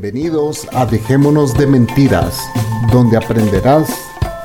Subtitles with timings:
[0.00, 2.38] Bienvenidos a Dejémonos de Mentiras,
[2.92, 3.88] donde aprenderás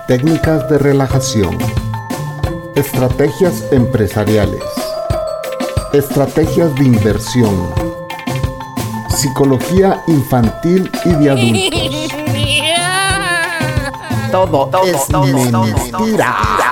[0.08, 1.56] técnicas de relajación,
[2.74, 4.64] estrategias empresariales,
[5.94, 7.72] estrategias de inversión,
[9.16, 12.12] psicología infantil y de adultos.
[14.32, 16.63] Todo, es mentira.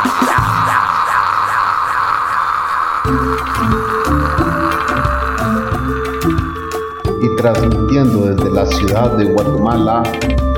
[7.42, 10.04] Transmitiendo desde la ciudad de Guatemala,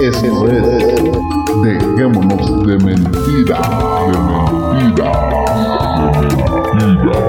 [0.02, 0.64] eso es
[1.64, 3.62] Dejémonos de mentira,
[4.06, 5.12] de mentira,
[6.12, 6.36] de
[6.76, 7.20] mentira.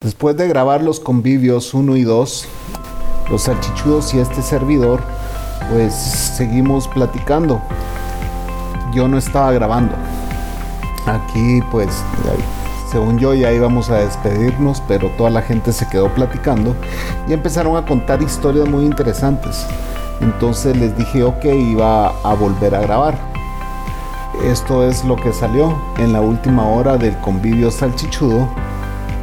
[0.00, 2.46] Después de grabar los convivios 1 y 2,
[3.30, 5.00] los salchichudos y este servidor,
[5.72, 7.60] pues seguimos platicando
[8.92, 9.94] yo no estaba grabando.
[11.06, 12.02] Aquí pues,
[12.90, 16.74] según yo ya íbamos a despedirnos, pero toda la gente se quedó platicando
[17.28, 19.66] y empezaron a contar historias muy interesantes.
[20.20, 23.14] Entonces les dije, ok, iba a volver a grabar.
[24.44, 28.48] Esto es lo que salió en la última hora del convivio salchichudo.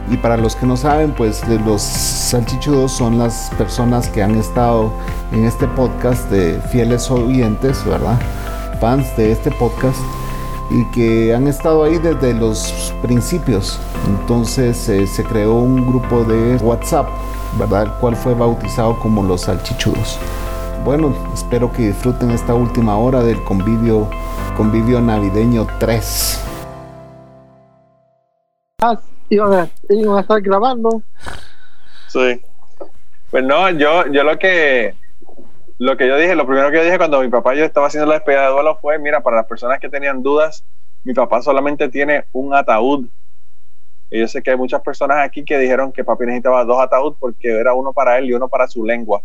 [0.10, 4.92] Y para los que no saben, pues los salchichudos son las personas que han estado
[5.34, 8.18] en este podcast de fieles oyentes, ¿verdad?
[8.80, 10.00] fans de este podcast
[10.70, 13.80] y que han estado ahí desde los principios.
[14.08, 17.08] Entonces eh, se creó un grupo de WhatsApp,
[17.58, 17.84] ¿verdad?
[17.84, 20.20] El cual fue bautizado como los salchichudos.
[20.84, 24.10] Bueno, espero que disfruten esta última hora del convivio,
[24.56, 26.44] convivio navideño 3.
[28.82, 31.02] Ah, iban a, iban a estar grabando.
[32.08, 32.42] Sí.
[33.32, 34.96] Pues no, yo, yo lo que
[35.80, 37.88] lo que yo dije, lo primero que yo dije cuando mi papá y yo estaba
[37.88, 40.64] haciendo la despedida de duelo fue, mira, para las personas que tenían dudas,
[41.04, 43.08] mi papá solamente tiene un ataúd.
[44.10, 47.16] Y yo sé que hay muchas personas aquí que dijeron que papi necesitaba dos ataúd
[47.20, 49.22] porque era uno para él y uno para su lengua.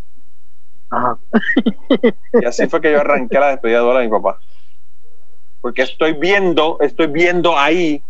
[0.89, 1.17] Ajá.
[2.41, 4.39] Y así fue que yo arranqué la despedida de duelo de mi papá.
[5.61, 8.03] Porque estoy viendo, estoy viendo ahí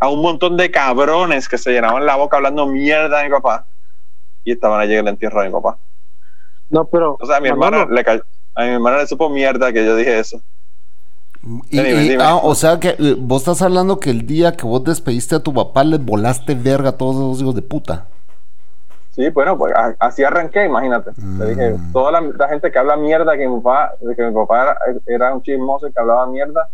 [0.00, 3.66] a un montón de cabrones que se llenaban la boca hablando mierda de mi papá
[4.44, 5.78] y estaban allí en el entierro de mi papá.
[6.70, 7.16] No, pero.
[7.20, 8.22] O sea, a mi hermano le cayó,
[8.54, 10.40] a mi hermano le supo mierda que yo dije eso.
[11.70, 12.24] Y, Dime, y- dime.
[12.24, 15.40] ah, o sea que eh, vos estás hablando que el día que vos despediste a
[15.40, 18.06] tu papá les volaste verga a todos esos hijos de puta.
[19.12, 21.12] Sí, bueno, pues a- así arranqué, imagínate.
[21.38, 21.92] Le dije, Mm.
[21.92, 25.34] toda la, la gente que habla mierda, que mi papá, que mi papá era, era
[25.34, 26.68] un chismoso y que hablaba mierda,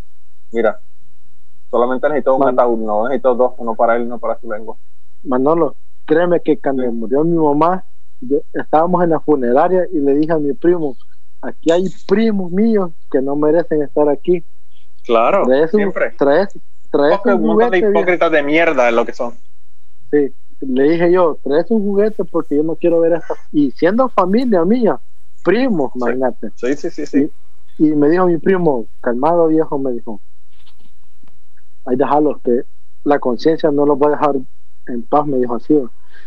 [0.50, 0.80] mira,
[1.70, 4.76] solamente necesito un ataúd, no necesito dos, uno para él y uno para su lengua.
[5.22, 5.76] Manolo,
[6.06, 7.84] créeme que cuando murió mi mamá,
[8.22, 10.96] yo- estábamos en la funeraria y le dije a mi primo,
[11.40, 14.44] aquí hay primos míos que no merecen estar aquí.
[15.04, 16.14] Claro, Traes siempre.
[16.16, 16.48] traes,
[16.92, 17.78] un un montón de juguete.
[17.78, 17.90] viejo.
[17.90, 19.34] hipócritas de mierda es lo que son.
[20.10, 23.34] Sí, le dije yo, traes un juguete porque yo no quiero ver esto.
[23.50, 25.00] Y siendo familia mía,
[25.42, 26.50] primos, imagínate.
[26.54, 27.30] Sí, sí, sí, sí.
[27.78, 30.20] Y me dijo mi primo, calmado viejo, me dijo,
[31.84, 32.62] hay dejarlos que
[33.04, 34.36] la conciencia no los va a dejar
[34.86, 35.74] en paz, me dijo así.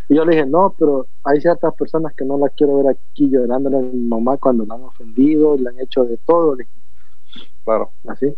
[0.07, 3.29] Y yo le dije, no, pero hay ciertas personas que no las quiero ver aquí
[3.29, 6.75] llorándole a mi mamá cuando la han ofendido, le han hecho de todo, le dije,
[7.63, 7.91] Claro.
[8.07, 8.33] así.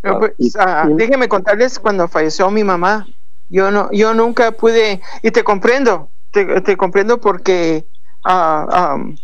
[0.00, 3.06] Pero, pues, Y- ah, y- déjeme contarles cuando falleció mi mamá.
[3.48, 7.86] Yo no, yo nunca pude, y te comprendo, te, te comprendo porque,
[8.24, 9.16] ah, am,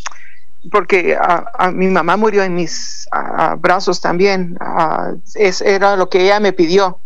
[0.70, 3.06] porque ah, mi mamá murió en mis
[3.58, 4.58] brazos también.
[5.34, 7.00] Es, era lo que ella me pidió.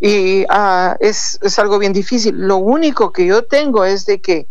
[0.00, 2.36] Y ah, es, es algo bien difícil.
[2.36, 4.48] Lo único que yo tengo es de que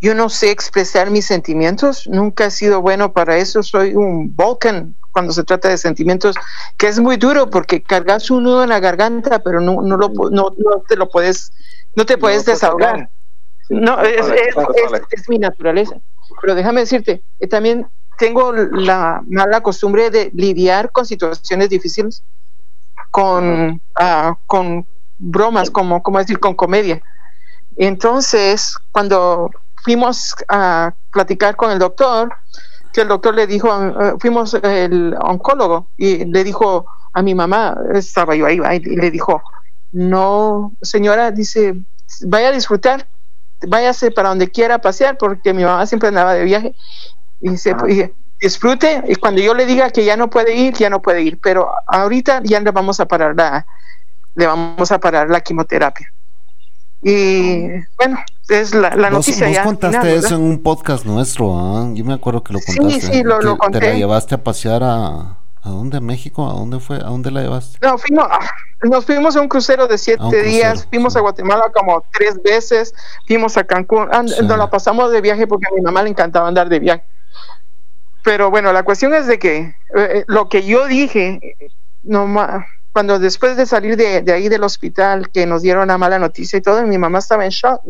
[0.00, 2.06] yo no sé expresar mis sentimientos.
[2.08, 3.62] Nunca he sido bueno para eso.
[3.62, 6.36] Soy un volcán cuando se trata de sentimientos,
[6.78, 10.08] que es muy duro porque cargas un nudo en la garganta, pero no, no, lo,
[10.08, 11.52] no, no te lo puedes,
[11.94, 13.10] no te puedes desahogar.
[13.68, 16.00] Sí, No, es, es- mi naturaleza.
[16.40, 17.86] Pero déjame decirte, que también
[18.18, 22.24] tengo la mala costumbre de lidiar con situaciones difíciles
[23.12, 24.86] con, ah, con
[25.18, 27.00] bromas, como, como decir, con comedia.
[27.76, 29.50] Entonces, cuando
[29.84, 32.34] fuimos a platicar con el doctor,
[32.92, 37.76] que el doctor le dijo, eh, fuimos el oncólogo y le dijo a mi mamá,
[37.92, 39.42] estaba yo ahí, y le dijo,
[39.92, 41.74] no, señora, dice,
[42.26, 43.06] vaya a disfrutar,
[43.66, 46.74] váyase para donde quiera a pasear, porque mi mamá siempre andaba de viaje.
[47.40, 47.90] Y Ajá.
[47.90, 48.10] y
[48.42, 51.38] disfrute, y cuando yo le diga que ya no puede ir, ya no puede ir,
[51.40, 53.66] pero ahorita ya le vamos a parar la,
[54.34, 56.08] le vamos a parar la quimioterapia.
[57.04, 58.18] Y bueno,
[58.48, 59.64] es la, la Vos, noticia vos ya.
[59.64, 61.88] contaste final, eso en un podcast nuestro, ¿ah?
[61.94, 63.00] yo me acuerdo que lo Sí, contaste.
[63.12, 63.80] sí, lo- que lo Te conté.
[63.80, 65.98] la llevaste a pasear a, ¿A dónde?
[65.98, 66.48] ¿A México?
[66.50, 66.96] ¿A dónde fue?
[66.96, 67.78] ¿A dónde la llevaste?
[67.86, 68.40] No, fuimos, ah,
[68.82, 71.18] nos fuimos a un crucero de siete crucero, días, fuimos sí.
[71.20, 72.92] a Guatemala como tres veces,
[73.28, 74.44] fuimos a Cancún, Sí.
[74.44, 77.04] nos la pasamos de viaje porque a mi mamá le encantaba andar de viaje.
[78.22, 81.68] Pero bueno, la cuestión es de que eh, lo que yo dije, eh,
[82.02, 82.26] no
[82.92, 86.58] cuando después de salir de, de ahí del hospital, que nos dieron la mala noticia
[86.58, 87.80] y todo, mi mamá estaba en shock.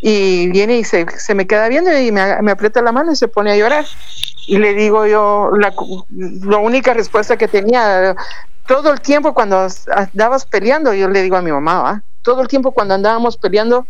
[0.00, 3.16] Y viene y se, se me queda viendo y me, me aprieta la mano y
[3.16, 3.84] se pone a llorar.
[4.46, 5.72] Y le digo yo, la,
[6.10, 8.14] la única respuesta que tenía,
[8.66, 12.02] todo el tiempo cuando andabas peleando, yo le digo a mi mamá, ¿va?
[12.22, 13.86] todo el tiempo cuando andábamos peleando,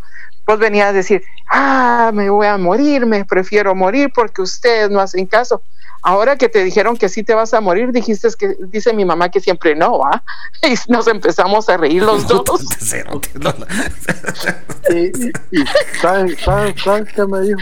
[0.49, 4.99] vos venías a decir, ah, me voy a morir, me prefiero morir porque ustedes no
[4.99, 5.61] hacen caso.
[6.01, 9.29] Ahora que te dijeron que sí te vas a morir, dijiste que, dice mi mamá
[9.29, 10.25] que siempre no, ¿va?
[10.63, 12.45] Y nos empezamos a reír los dos.
[13.39, 13.53] No
[14.91, 15.65] Y, y, y
[16.01, 17.61] ¿sabes, sabes, sabes qué me dijo?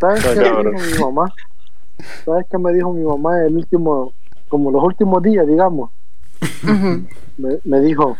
[0.00, 1.34] ¿Sabes qué me dijo mi mamá?
[2.24, 4.14] ¿Sabes qué me dijo mi mamá el último,
[4.48, 5.90] como los últimos días, digamos?
[7.64, 8.16] Me dijo,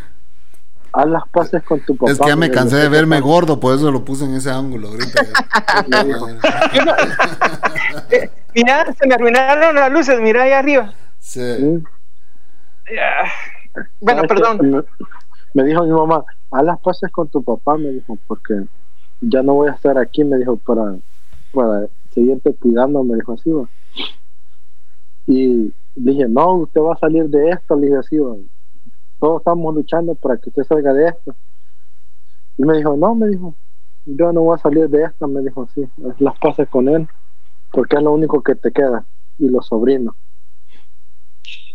[0.92, 2.12] haz las paces con tu papá.
[2.12, 3.28] Es que ya me cansé de verme "Papá".
[3.28, 5.22] gordo, por eso lo puse en ese ángulo ahorita.
[8.54, 10.92] Mira, se me arruinaron las luces, mira ahí arriba.
[11.18, 11.82] Sí.
[14.00, 14.58] Bueno, perdón.
[14.60, 14.82] Me,
[15.54, 18.54] me dijo mi mamá, haz las paces con tu papá, me dijo, porque
[19.20, 20.96] ya no voy a estar aquí, me dijo, para,
[21.52, 23.68] para seguirte cuidando, me dijo así, va.
[25.26, 28.34] Y dije, no, usted va a salir de esto, le dije así, va.
[29.22, 31.32] Todos estamos luchando para que usted salga de esto.
[32.58, 33.54] Y me dijo, no, me dijo,
[34.04, 37.06] yo no voy a salir de esto, me dijo haz las paces con él,
[37.70, 39.06] porque es lo único que te queda,
[39.38, 40.16] y los sobrinos.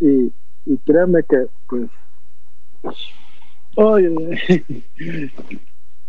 [0.01, 0.33] Y,
[0.65, 1.89] y créeme que, pues,
[3.77, 4.13] Oye,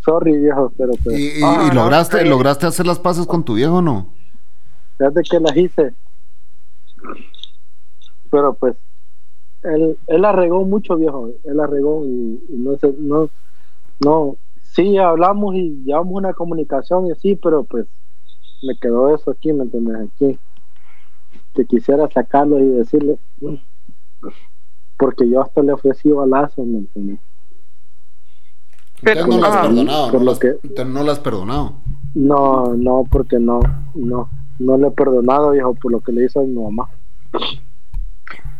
[0.01, 3.55] sorry viejo, pero pues, ¿Y, y- Ah, y lograste, lograste hacer las paces con tu
[3.55, 4.13] viejo o no?
[4.99, 5.95] fíjate que las hice.
[8.29, 8.75] Pero pues,
[9.63, 13.29] él, él la regó mucho viejo, él la regó y, y no sé, no,
[14.05, 14.37] no,
[14.73, 17.87] sí hablamos y llevamos una comunicación y así, pero pues
[18.63, 20.09] me quedó eso aquí, ¿me entiendes?
[20.15, 20.39] Aquí,
[21.55, 23.19] que quisiera sacarlo y decirle,
[24.99, 27.19] porque yo hasta le ofrecí balazos, ¿me entiendes?
[29.01, 30.05] Pero- Entonces no las has ah, perdonado.
[30.11, 31.73] por no lo las- que- no las has perdonado.
[32.15, 33.61] No, no, porque no,
[33.95, 34.29] no,
[34.59, 36.89] no le he perdonado, viejo, por lo que le hizo a mi mamá.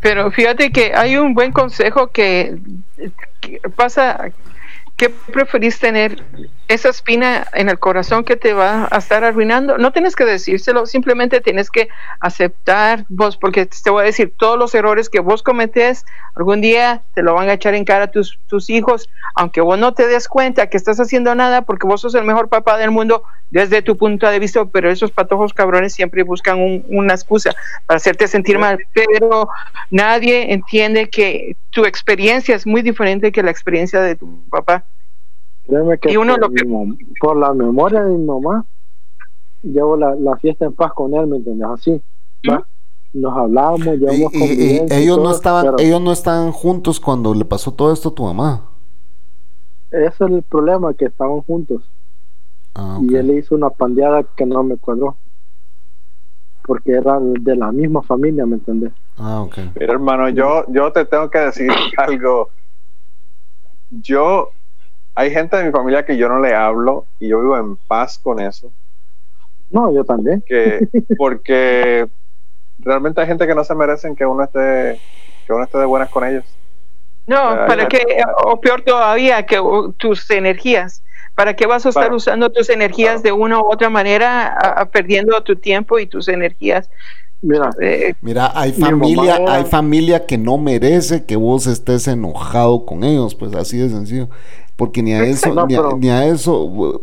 [0.01, 2.57] Pero fíjate que hay un buen consejo que,
[3.75, 4.31] pasa,
[4.95, 6.23] ¿qué preferís tener?
[6.69, 9.79] Esa espina en el corazón que te va a estar arruinando.
[9.79, 11.89] No tienes que decírselo, simplemente tienes que
[12.19, 16.05] aceptar vos, porque te voy a decir, todos los errores que vos cometés,
[16.35, 19.95] algún día te lo van a echar en cara tus, tus hijos, aunque vos no
[19.95, 23.23] te des cuenta que estás haciendo nada, porque vos sos el mejor papá del mundo
[23.49, 27.55] desde tu punto de vista, pero esos patojos cabrones siempre buscan un- una excusa
[27.87, 29.49] para hacerte sentir mal, pero
[29.89, 34.83] nadie entiende que tu experiencia es muy diferente que la experiencia de tu papá.
[35.69, 38.65] Créeme que Y uno por, lo que- por la memoria de mi mamá,
[39.61, 41.67] llevo la, la fiesta en paz con él, ¿me entiendes?
[41.69, 42.01] Así,
[42.49, 42.67] ¿va?
[43.13, 47.33] Nos hablábamos, llevamos y- y ellos no todo, estaban, pero ellos no estaban juntos cuando
[47.33, 48.65] le pasó todo esto a tu mamá.
[49.91, 51.83] Ese es el problema, que estaban juntos.
[52.75, 55.17] Ah, Y él hizo una pandeada que no me cuadró.
[56.63, 58.93] Porque eran de la misma familia, ¿me entiendes?
[59.17, 59.57] Ah, ok.
[59.79, 62.49] Mira, hermano, yo, yo te tengo que decir algo.
[63.89, 64.51] Yo,
[65.19, 68.17] hay gente de mi familia que yo no le hablo y yo vivo en paz
[68.17, 68.71] con eso.
[69.69, 70.41] No, yo también.
[70.47, 72.07] Que, porque
[72.79, 74.99] realmente hay gente que no se merecen que uno esté,
[75.45, 76.45] que uno esté de buenas con ellos.
[77.27, 77.35] No,
[77.67, 78.01] para que,
[78.45, 81.03] o peor todavía, que uh, tus energías.
[81.35, 82.15] ¿Para qué vas a estar Claro.
[82.15, 83.23] usando tus energías Claro.
[83.37, 86.89] de una u otra manera, a- a perdiendo tu tiempo y tus energías?
[87.41, 92.85] Mira, Eh, Mira, hay mamá familia, hay familia que no merece que vos estés enojado
[92.85, 94.29] con ellos, pues así de sencillo.
[94.79, 96.53] Porque ni a eso, No, ni, a, pero- ni a eso,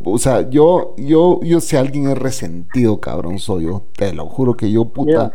[0.04, 4.56] o sea, yo, yo, yo si alguien es resentido, cabrón, soy yo, te lo juro
[4.56, 5.34] que yo, puta.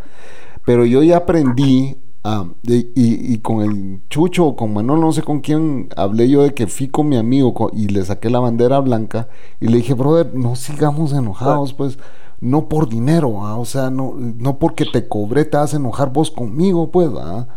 [0.65, 2.91] Pero yo ya aprendí, ah, y,
[3.33, 6.67] y con el Chucho o con Manuel, no sé con quién, hablé yo de que
[6.67, 9.29] fui con mi amigo y le saqué la bandera blanca
[9.59, 11.97] y le dije, brother, no sigamos enojados, pues,
[12.39, 16.11] no por dinero, ah, o sea, no, no porque te cobré te vas a enojar
[16.13, 17.47] vos conmigo, pues, ah.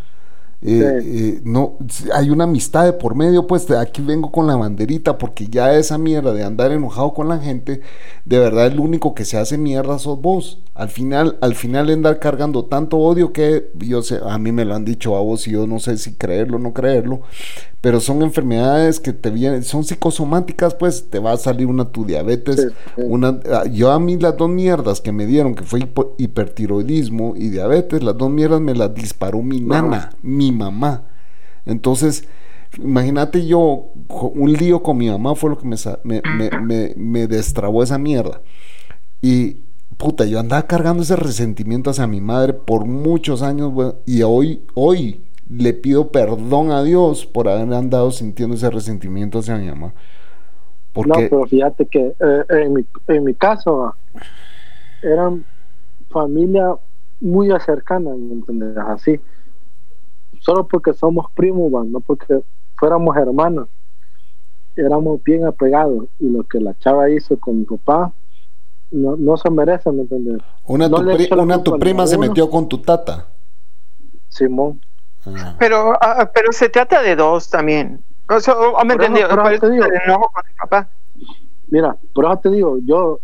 [0.66, 1.76] Eh, eh, no,
[2.14, 5.98] hay una amistad de por medio, pues aquí vengo con la banderita, porque ya esa
[5.98, 7.82] mierda de andar enojado con la gente,
[8.24, 10.62] de verdad el único que se hace mierda sos vos.
[10.72, 14.74] Al final, al final andar cargando tanto odio que yo sé, a mí me lo
[14.74, 17.20] han dicho a vos y yo no sé si creerlo o no creerlo,
[17.80, 22.06] pero son enfermedades que te vienen, son psicosomáticas, pues te va a salir una tu
[22.06, 27.34] diabetes, una ah, yo a mí las dos mierdas que me dieron, que fue hipertiroidismo
[27.36, 31.04] y diabetes, las dos mierdas me las disparó mi nana, mi mamá.
[31.66, 32.28] Entonces,
[32.78, 37.82] imagínate yo, un lío con mi mamá fue lo que me, me, me, me destrabó
[37.82, 38.40] esa mierda.
[39.20, 39.64] Y
[39.96, 43.72] puta, yo andaba cargando ese resentimiento hacia mi madre por muchos años,
[44.06, 49.56] y hoy, hoy le pido perdón a Dios por haber andado sintiendo ese resentimiento hacia
[49.56, 49.94] mi mamá.
[50.92, 51.08] Porque...
[51.08, 53.94] No, pero fíjate que eh, en, mi, en mi caso
[55.02, 55.44] eran
[56.10, 56.74] familia
[57.20, 58.76] muy cercana, ¿me entiendes?
[58.76, 59.20] Así.
[60.44, 62.40] Solo porque somos primos, no porque
[62.76, 63.68] fuéramos hermanos.
[64.76, 66.04] Éramos bien apegados.
[66.18, 68.12] Y lo que la chava hizo con mi papá,
[68.90, 70.42] no, no se merece, ¿me entiendes?
[70.66, 70.90] Una,
[71.62, 73.26] tu, prima se metió con tu tata.
[74.28, 74.80] Simón.
[75.24, 75.56] Ah.
[75.58, 78.04] Pero, ah, pero se trata de dos también.
[78.28, 79.28] O sea, me entendió.
[80.58, 80.90] papá.
[81.68, 83.18] Mira, por eso te digo, yo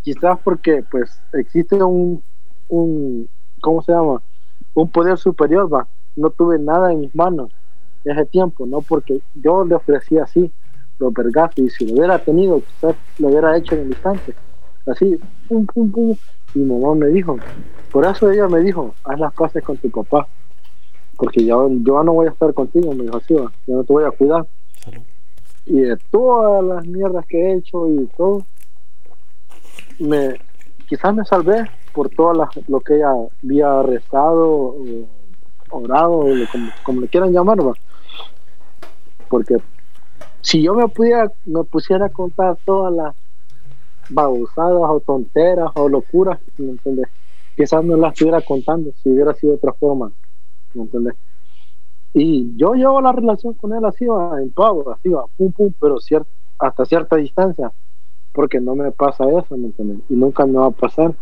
[0.00, 2.22] quizás porque pues existe un,
[2.68, 3.28] un
[3.60, 4.22] ¿cómo se llama?
[4.72, 5.86] Un poder superior, va.
[6.18, 7.50] No tuve nada en mis manos
[8.04, 8.80] ese tiempo, ¿no?
[8.80, 10.50] Porque yo le ofrecí así
[10.98, 14.34] los vergazos y si lo hubiera tenido, quizás lo hubiera hecho en el instante
[14.90, 16.16] así, pum, pum, pum.
[16.54, 17.36] Y mi mamá me dijo,
[17.92, 20.26] por eso ella me dijo, haz las paces con tu papá,
[21.16, 24.04] porque yo, yo no voy a estar contigo, me dijo así, yo no te voy
[24.04, 24.46] a cuidar.
[25.66, 28.44] Y de todas las mierdas que he hecho y todo,
[29.98, 30.36] me
[30.88, 32.32] quizás me salvé por todo
[32.68, 33.12] lo que ella
[33.44, 34.76] había rezado,
[35.70, 37.58] orado, como, como le quieran llamar,
[39.28, 39.56] porque
[40.40, 43.14] si yo me pudiera, me pusiera a contar todas las
[44.08, 47.08] babosadas o tonteras o locuras, ¿me entiendes?
[47.56, 50.12] Quizás no las estuviera contando si hubiera sido de otra forma,
[50.74, 51.14] ¿me entiendes?
[52.14, 55.72] Y yo llevo la relación con él así, va, en todo, así, va, pum, pum,
[55.78, 55.96] pero
[56.58, 57.72] hasta cierta distancia,
[58.32, 59.98] porque no me pasa eso, ¿me entiendes?
[60.08, 61.14] Y nunca me va a pasar,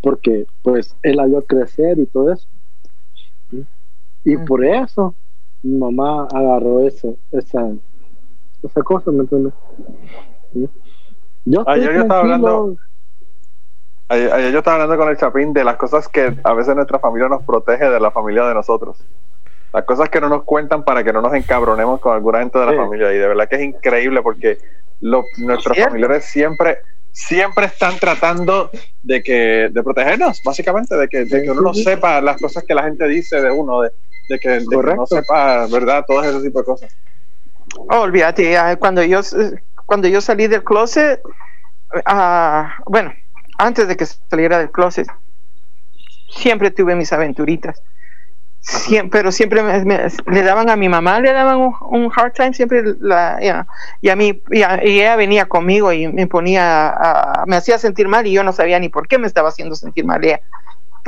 [0.00, 2.48] porque pues él la vio crecer y todo eso.
[4.26, 5.14] Y por eso
[5.62, 7.70] mi mamá agarró eso, esa,
[8.60, 9.52] esa cosa, ¿me entiendes?
[11.44, 12.76] Yo ayer yo estaba hablando.
[14.08, 17.28] Ayer, yo estaba hablando con el Chapín de las cosas que a veces nuestra familia
[17.28, 18.98] nos protege de la familia de nosotros.
[19.72, 22.66] Las cosas que no nos cuentan para que no nos encabronemos con alguna gente de
[22.66, 23.12] la familia.
[23.12, 24.58] Y de verdad que es increíble porque
[25.00, 26.78] nuestros familiares siempre,
[27.12, 28.70] siempre están tratando
[29.04, 33.06] de que de protegernos, básicamente, de que, uno no sepa las cosas que la gente
[33.06, 33.92] dice de uno, de,
[34.28, 36.04] que, no sepa, ¿verdad?
[36.06, 36.96] Todas ese tipo de cosas.
[37.90, 39.20] Oh, olvídate, cuando yo
[39.86, 41.22] cuando yo salí del closet,
[41.94, 43.14] uh, bueno,
[43.56, 45.06] antes de que saliera del closet,
[46.28, 47.80] siempre tuve mis aventuritas.
[49.12, 53.38] pero siempre le daban a mi mamá, le daban un, hard time, siempre la,
[54.00, 56.92] y a mí, y, ella venía conmigo y me ponía,
[57.46, 60.04] me hacía sentir mal y yo no sabía ni por qué me estaba haciendo sentir
[60.04, 60.40] mal ella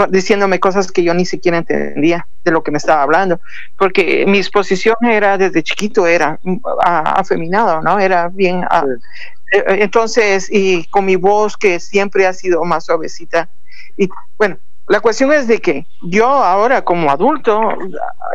[0.08, 3.40] diciéndome cosas que yo ni siquiera entendía de lo que me estaba hablando,
[3.76, 7.98] porque mi exposición era desde chiquito, era mm, afeminado, ¿no?
[7.98, 8.62] Era bien...
[8.62, 13.48] Eh, eh, entonces, y con mi voz que siempre ha sido más suavecita.
[13.96, 17.60] Y bueno, la cuestión es de que yo ahora como adulto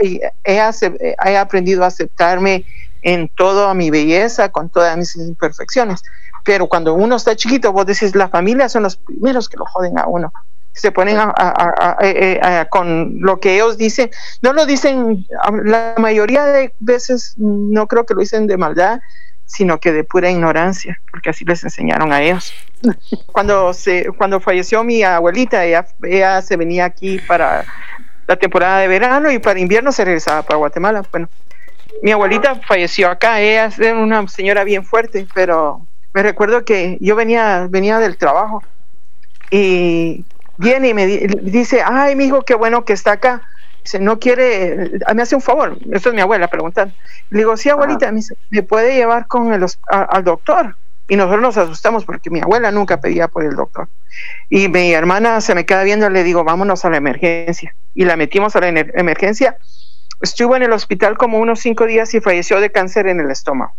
[0.02, 2.66] he, he aprendido a aceptarme
[3.04, 6.02] en toda mi belleza, con todas mis imperfecciones.
[6.44, 10.00] Pero cuando uno está chiquito, vos decís, la familia son los primeros que lo joden
[10.00, 10.34] a uno
[10.74, 11.18] se ponen
[12.02, 14.10] eh, a, con lo que ellos dicen.
[14.42, 15.26] No lo dicen,
[15.64, 19.00] la mayoría de veces no creo que lo dicen de maldad,
[19.46, 22.54] sino que de pura ignorancia, porque así les enseñaron a ellos.
[23.32, 27.64] Cuando, se, cuando falleció mi abuelita, ella, ella se venía aquí para
[28.28, 31.04] la temporada de verano y para invierno se regresaba para Guatemala.
[31.12, 31.30] Bueno,
[32.02, 37.16] mi abuelita falleció acá, ella es una señora bien fuerte, pero me recuerdo que yo
[37.16, 38.64] venía, venía del trabajo
[39.52, 40.26] y
[40.58, 43.42] viene y me dice, ay, mi hijo, qué bueno que está acá.
[43.84, 46.94] Dice, no quiere, me hace un favor, esto es mi abuela preguntando.
[47.30, 50.78] Le digo, sí, abuelita, me, puede llevar con el, al doctor.
[51.10, 53.90] Y nosotros nos asustamos porque mi abuela nunca pedía por el doctor.
[54.50, 57.76] Y mi hermana se me queda viendo, le digo, vámonos a la emergencia.
[57.94, 59.58] Y la metimos a la emergencia.
[60.22, 63.74] Estuvo en el hospital como unos cinco días y falleció de cáncer en el estómago.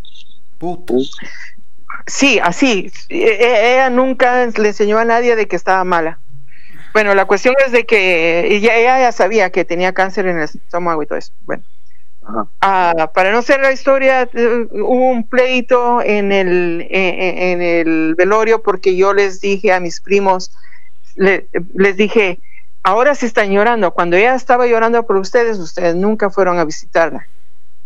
[2.05, 2.91] Sí, así.
[3.09, 6.19] E, e, ella nunca le enseñó a nadie de que estaba mala
[6.95, 10.45] Bueno, la cuestión es de que ella, ella ya sabía que tenía cáncer en el
[10.45, 11.33] estómago y todo eso.
[11.45, 11.61] Bueno,
[12.61, 18.63] Ah, para no ser la historia, eh, hubo un pleito en el, en, el velorio
[18.63, 20.51] porque yo les dije a mis primos,
[21.15, 22.39] les dije,
[22.81, 23.91] ahora sí están llorando.
[23.91, 27.27] Cuando ella estaba llorando por ustedes, ustedes nunca fueron a visitarla.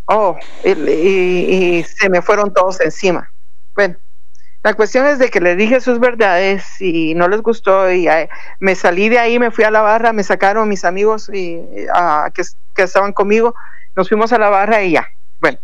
[0.05, 3.29] Oh, y, se me fueron todos encima.
[3.75, 3.97] Bueno,
[4.63, 8.07] la cuestión es de que les dije sus verdades y no les gustó y
[8.59, 11.61] me salí de ahí, me fui a la barra, me sacaron mis amigos y,
[11.93, 12.43] ah, que,
[12.83, 13.55] estaban conmigo
[13.95, 15.07] nos fuimos a la barra y ya.
[15.41, 15.57] Bueno,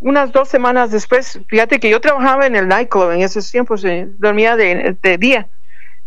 [0.00, 4.08] unas dos semanas después, fíjate que yo trabajaba en el nightclub en esos tiempos, eh,
[4.18, 5.48] dormía de, día.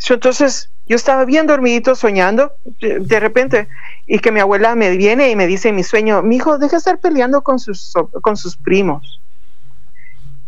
[0.09, 3.67] Entonces, yo estaba bien dormidito, soñando, de, repente,
[4.07, 6.71] y que mi abuela me viene y me dice en mi sueño, mi hijo, deja
[6.71, 9.21] de estar peleando con sus, con sus primos.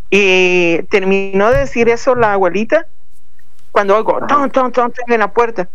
[0.10, 2.88] Y terminó de decir eso la abuelita
[3.72, 5.70] cuando oigo, ton, ton, ton, en la puerta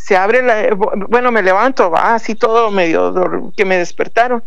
[0.00, 4.42] se abre la, bueno, me levanto, va así todo medio que me despertaron.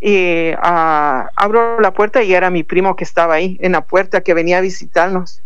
[0.00, 4.22] Y ah, abro la puerta y era mi primo que estaba ahí en la puerta
[4.22, 5.40] que venía a visitarnos.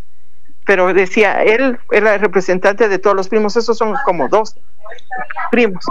[0.65, 4.55] Pero decía, él era el representante de todos los primos, esos son como dos
[5.51, 5.85] primos.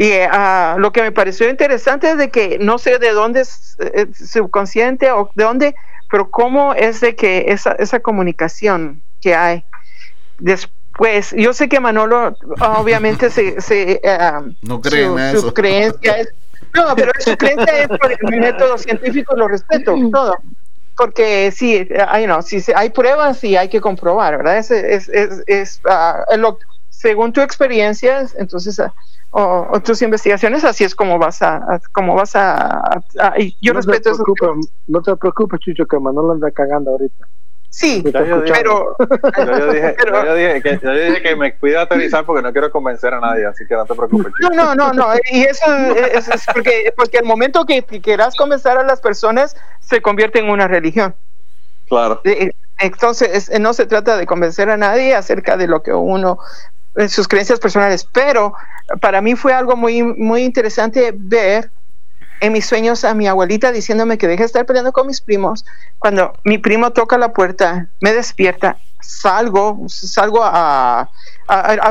[0.00, 3.76] Y ah, lo que me pareció interesante es de que no sé de dónde es
[3.80, 5.74] eh, subconsciente o de dónde,
[6.10, 9.62] pero cómo es de que esa, esa comunicación que hay.
[10.38, 12.34] Después yo sé que Manolo
[12.78, 16.32] obviamente se, se uh, no cree su, en su creencia es
[16.72, 20.38] no pero su creencia es por el método científico lo respeto todo.
[20.96, 25.42] Porque sí hay no si hay pruebas y hay que comprobar verdad es es, es,
[25.46, 28.90] es uh, lo, según tu experiencia entonces uh,
[29.30, 33.80] o, tus investigaciones así es como vas a, a como vas a, a yo no
[33.80, 34.24] respeto eso
[34.88, 37.26] no te preocupes Chucho que Manolo anda cagando ahorita
[37.72, 43.14] Sí, pero, yo, dije, que, yo dije que me cuida autorizar porque no quiero convencer
[43.14, 44.32] a nadie, así que no te preocupes.
[44.40, 48.82] No, no, no, no, y eso es, porque, porque el momento que, quieras convencer a
[48.82, 51.14] las personas se convierte en una religión.
[51.88, 52.20] Claro.
[52.80, 56.38] Entonces, no se trata de convencer a nadie acerca de lo que uno,
[57.08, 58.54] sus creencias personales, pero
[59.00, 61.70] para mí fue algo muy, muy interesante ver
[62.40, 65.64] en mis sueños a mi abuelita diciéndome que deje de estar peleando con mis primos.
[65.98, 71.10] Cuando mi primo toca la puerta, me despierta, salgo, salgo a,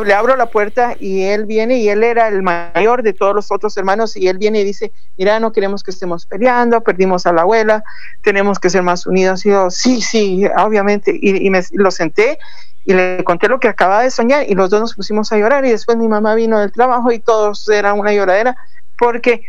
[0.05, 3.51] le abro la puerta y él viene y él era el mayor de todos los
[3.51, 7.33] otros hermanos y él viene y dice, mira, no queremos que estemos peleando, perdimos a
[7.33, 7.83] la abuela,
[8.23, 9.45] tenemos que ser más unidos.
[9.45, 11.17] Y yo, sí, sí, obviamente.
[11.21, 12.39] Y, y me lo senté
[12.85, 15.65] y le conté lo que acababa de soñar y los dos nos pusimos a llorar
[15.65, 18.57] y después mi mamá vino del trabajo y todos eran una lloradera
[18.97, 19.43] porque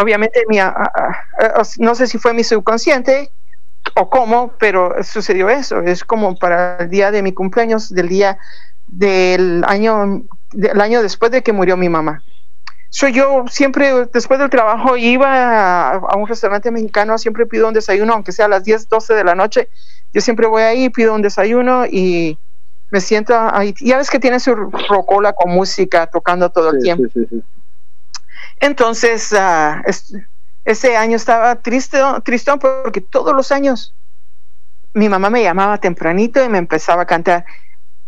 [0.00, 0.58] obviamente mi,
[1.78, 3.30] no sé si fue mi subconsciente
[3.96, 5.80] o cómo, pero sucedió eso.
[5.80, 8.38] Es como para el día de mi cumpleaños, del día
[8.86, 12.22] del año, del año después de que murió mi mamá.
[12.90, 18.14] Soy yo siempre, después del trabajo, iba a, un restaurante mexicano, siempre pido un desayuno,
[18.14, 19.68] aunque sea a las 10, 12 de la noche.
[20.12, 22.36] Yo siempre voy ahí, pido un desayuno y
[22.90, 23.74] me siento ahí.
[23.80, 27.04] Ya ves que tiene su rocola con música tocando todo el tiempo.
[28.58, 29.82] Entonces, uh,
[30.64, 33.94] ese año estaba triste, tristón porque todos los años
[34.92, 37.44] mi mamá me llamaba tempranito y me empezaba a cantar.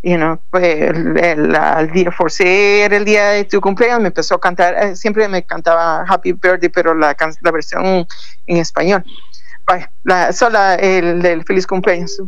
[0.05, 4.39] You know, el, el, día por ser el día de tu cumpleaños me empezó a
[4.41, 8.05] cantar, eh, siempre me cantaba Happy Birthday, pero la, la versión
[8.45, 9.01] en español.
[10.03, 12.21] la, sola el del feliz cumpleaños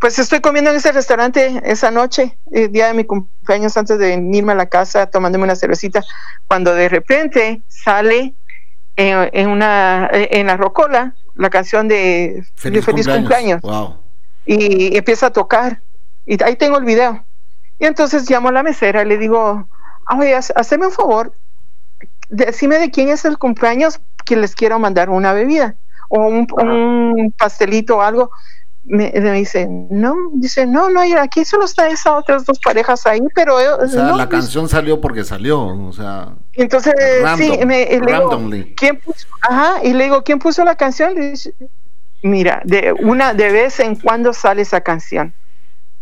[0.00, 4.14] pues estoy comiendo en ese restaurante esa noche, el día de mi cumpleaños, antes de
[4.32, 6.02] irme a la casa, tomándome una cervecita,
[6.48, 8.34] cuando de repente sale
[8.96, 13.60] en, una, en la rocola la canción de Feliz, cumpleaños,
[14.46, 15.82] y, empieza a tocar,
[16.24, 17.22] y ahí tengo el video.
[17.78, 19.68] Y entonces llamo a la mesera y le digo,
[20.18, 21.34] oye, hazme un favor,
[22.30, 25.76] decime de quién es el cumpleaños que les quiero mandar una bebida
[26.08, 28.30] o un, un pastelito o algo
[28.90, 33.54] me, dice, no, dice, no, no, aquí solo está esas otras dos parejas ahí, pero...
[33.56, 36.34] O sea, la canción salió porque salió, o sea...
[36.54, 36.92] Entonces,
[37.36, 39.28] sí, me, le digo, ¿quién puso?
[39.42, 41.14] Ajá, y le digo, ¿quién puso la canción?
[41.14, 41.54] Le dice,
[42.22, 45.32] mira, de una, de vez en cuando sale esa canción.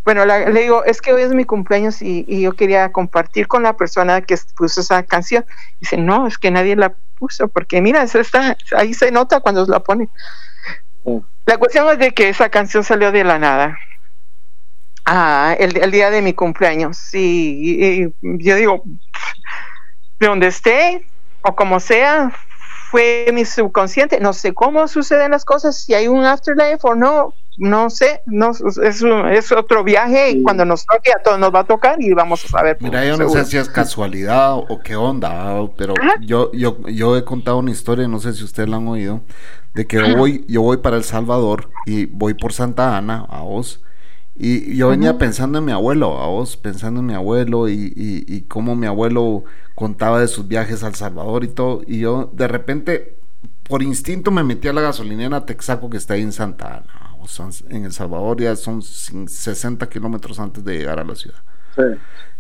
[0.04, 3.62] Bueno, le digo, es que hoy es mi cumpleaños y, y, yo quería compartir con
[3.62, 5.44] la persona que puso esa canción.
[5.80, 9.66] Dice, no, es que nadie la puso, porque mira, eso está, ahí se nota cuando
[9.66, 10.08] la pone.
[11.48, 13.78] La cuestión es de que esa canción salió de la nada.
[15.06, 17.08] Ah, el, día de mi cumpleaños.
[17.14, 18.82] Y, yo digo,
[20.20, 21.06] de donde esté
[21.40, 22.30] o como sea,
[22.90, 24.20] fue mi subconsciente.
[24.20, 28.50] No sé cómo suceden las cosas, si hay un afterlife o no, no sé, no,
[28.50, 32.12] es, es otro viaje y cuando nos toque a todos nos va a tocar y
[32.12, 32.76] vamos a saber.
[32.80, 37.24] Mira, yo no sé si es casualidad o qué onda, pero yo, yo, yo he
[37.24, 39.22] contado una historia, no sé si ustedes la han oído,
[39.74, 43.80] de que hoy yo voy para El Salvador y voy por Santa Ana, a vos,
[44.40, 48.42] y yo venía pensando en mi abuelo, a vos, pensando en mi abuelo y, y,
[48.42, 49.42] cómo mi abuelo
[49.74, 51.82] contaba de sus viajes al Salvador y todo.
[51.88, 53.18] Y yo de repente,
[53.64, 57.16] por instinto, me metí a la gasolinera Texaco que está ahí en Santa Ana.
[57.20, 61.38] O sea, en El Salvador ya son 60 kilómetros antes de llegar a la ciudad.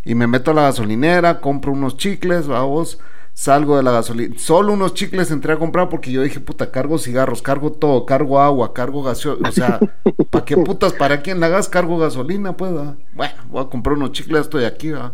[0.04, 3.00] Y me meto a la gasolinera, compro unos chicles, vamos
[3.38, 4.34] salgo de la gasolina.
[4.36, 8.40] Solo unos chicles entré a comprar porque yo dije, puta, cargo cigarros, cargo todo, cargo
[8.40, 9.48] agua, cargo gasolina.
[9.48, 9.78] O sea,
[10.30, 10.92] ¿para qué putas?
[10.92, 11.68] ¿Para quién la gas?
[11.68, 12.72] Cargo gasolina, pues.
[12.72, 15.12] Bueno, voy a comprar unos chicles, estoy aquí, ¿va?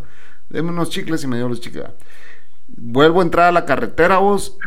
[0.49, 1.85] Deme unos chicles y me dio los chicles.
[2.67, 4.57] Vuelvo a entrar a la carretera, vos,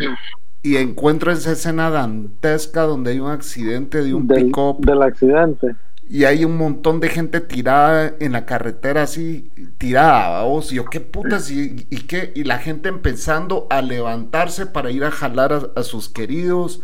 [0.63, 4.87] y encuentro esa escena dantesca donde hay un accidente de un pick-up.
[4.87, 5.75] Del accidente
[6.11, 10.87] y hay un montón de gente tirada en la carretera así, tirada, vos, y yo,
[10.87, 15.73] qué putas, y, y, qué, y la gente empezando a levantarse para ir a jalar
[15.77, 16.81] a, sus queridos,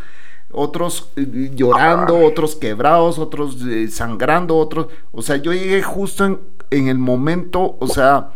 [0.53, 6.41] otros eh, llorando, otros quebrados, otros eh, sangrando, otros, o sea, yo llegué justo en,
[6.71, 8.31] en, el momento, o sea,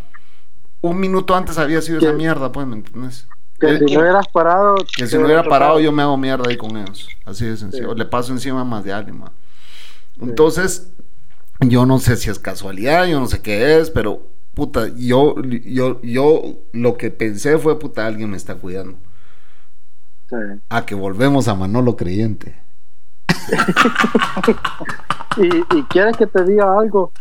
[0.81, 3.29] un minuto antes había sido esa mierda, pues, ¿me entiendes?
[3.61, 4.77] Que si no hubieras parado.
[4.97, 7.09] Que si no hubiera parado, yo me hago mierda ahí con ellos.
[7.25, 7.93] Así de sencillo.
[7.93, 9.33] Le paso encima más de alguien, man.
[10.21, 10.93] Entonces,
[11.61, 16.01] yo no sé si es casualidad, yo no sé qué es, pero puta, yo, yo,
[16.03, 18.99] yo lo que pensé fue, puta, alguien me está cuidando.
[20.69, 22.61] A que volvemos a Manolo Creyente.
[25.37, 27.13] y, quieres que te diga algo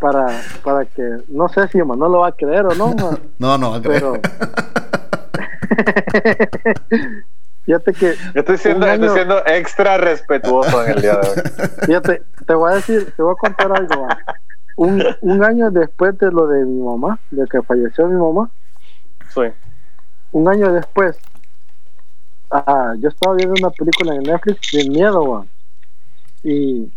[0.00, 2.94] para, para que, no sé si Manolo va a creer o no.
[3.38, 4.02] no, no va a creer.
[4.02, 4.20] Pero,
[7.66, 8.14] Fíjate que.
[8.32, 11.36] Yo estoy siendo, siendo extra respetuoso en el día de hoy.
[11.86, 14.08] Fíjate, te voy a decir, te voy a contar algo.
[14.76, 18.50] Un, un año después de lo de mi mamá, de que falleció mi mamá.
[19.34, 19.42] Sí.
[20.30, 21.18] Un año después,
[22.52, 25.48] ah, yo estaba viendo una película en Netflix de miedo, man.
[26.44, 26.92] Y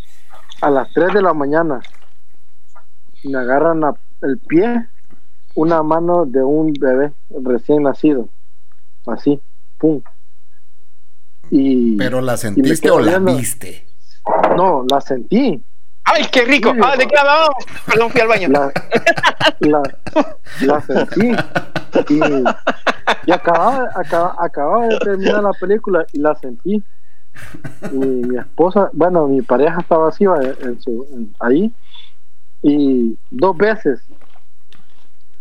[0.62, 1.80] a las 3 de la mañana
[3.24, 3.82] me agarran
[4.22, 4.88] el pie
[5.56, 7.12] una mano de un bebé
[7.44, 8.30] recién nacido.
[9.08, 9.42] Así,
[9.80, 10.04] pum
[11.98, 13.86] ¿Pero la sentiste o la viste?
[14.56, 15.64] No, la sentí.
[16.06, 16.74] ¡Ay, qué rico!
[16.84, 17.66] ah, ¿de qué hablábamos?
[17.86, 18.50] Perdón, fui al baño.
[19.60, 19.84] La,
[20.62, 21.32] la, sentí.
[22.10, 23.90] Y, acababa,
[24.38, 26.84] acababa, de terminar la película y la sentí.
[27.92, 31.72] Y mi esposa, bueno, mi pareja estaba así en su, ahí.
[32.62, 34.02] Y dos veces.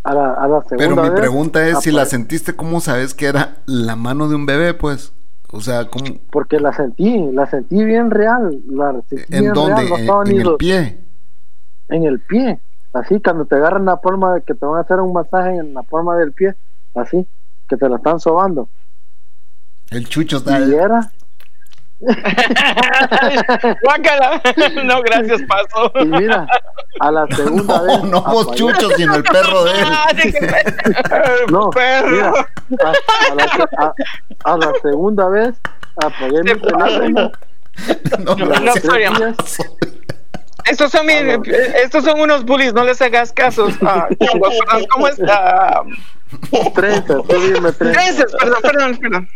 [0.05, 3.27] A la, a la segunda Pero mi pregunta es: si la sentiste, ¿cómo sabes que
[3.27, 5.13] era la mano de un bebé, pues?
[5.51, 6.05] O sea, ¿cómo?
[6.31, 8.61] Porque la sentí, la sentí bien real.
[8.69, 8.95] La
[9.31, 9.83] ¿En dónde?
[9.83, 11.01] ¿En, el pie?
[11.89, 12.61] En el pie.
[12.93, 15.75] Así, cuando te agarran la palma, de que te van a hacer un masaje en
[15.75, 16.55] la palma del pie,
[16.95, 17.27] así,
[17.69, 18.69] que te la están sobando.
[19.91, 20.61] El chucho está.
[20.61, 21.11] ¿Y era?
[24.85, 25.91] no, gracias, paso.
[26.01, 26.47] Y mira,
[27.01, 28.03] a la segunda vez.
[28.05, 29.87] No, vos chuchos, sino el perro de él.
[31.51, 32.35] no, perro.
[34.45, 35.55] a, la, segunda vez
[35.97, 37.33] apagué mi teléfono.
[38.25, 38.73] No, no, no,
[40.65, 43.69] estos son, estos son unos bullies, no les hagas caso.
[43.83, 44.09] Ah,
[44.91, 45.83] ¿Cómo está?
[46.75, 48.33] Trenzas, tú dime trenzas.
[48.39, 49.29] perdón, perdón, perdón.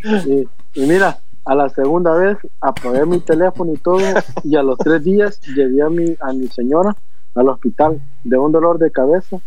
[0.75, 4.01] y mira, a la segunda vez apagué mi teléfono y todo
[4.45, 6.95] y a los tres días llevé a mi, a mi señora
[7.35, 9.39] al hospital de un dolor de cabeza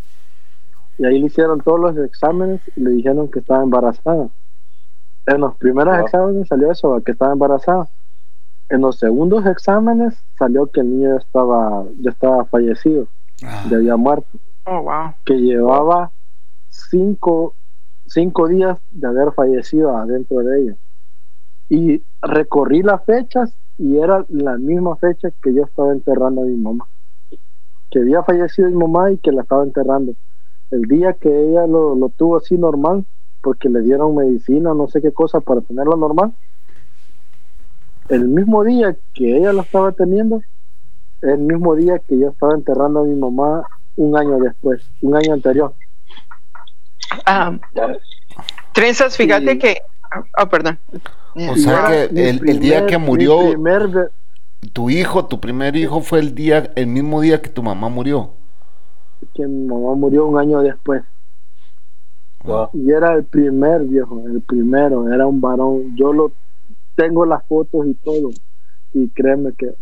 [0.97, 4.29] y ahí le hicieron todos los exámenes y le dijeron que estaba embarazada.
[5.25, 7.87] En los primeros exámenes salió eso, que estaba embarazada.
[8.69, 13.07] En los segundos exámenes salió que el niño ya estaba, ya estaba fallecido,
[13.43, 13.65] ah.
[13.69, 14.37] ya había muerto.
[14.65, 15.13] Oh, wow.
[15.25, 16.11] Que llevaba
[16.69, 17.53] cinco,
[18.05, 20.75] cinco días de haber fallecido adentro de ella
[21.69, 26.55] y recorrí las fechas y era la misma fecha que yo estaba enterrando a mi
[26.55, 26.87] mamá.
[27.95, 30.15] Que había fallecido mi mamá y que la estaba enterrando.
[30.69, 33.05] El día que ella lo, lo tuvo así normal,
[33.41, 36.33] porque le dieron medicina, no sé qué cosa para tenerlo normal,
[38.09, 40.41] el mismo día que ella lo estaba teniendo,
[41.21, 43.63] el mismo día que yo estaba enterrando a mi mamá
[43.95, 45.73] un año después, un año anterior.
[47.25, 47.57] Ah,
[48.73, 49.77] trenzas, fíjate que,
[50.37, 50.77] oh, perdón,
[51.33, 53.39] o sea que el, día que murió
[54.73, 58.31] tu hijo, tu primer hijo fue el día, el mismo día que tu mamá murió.
[59.33, 61.03] Que mi mamá murió un año después.
[62.73, 65.95] Y era el primer viejo, el primero, era un varón.
[65.95, 66.31] Yo lo
[66.95, 68.29] tengo las fotos y todo.
[68.93, 69.73] Y créeme que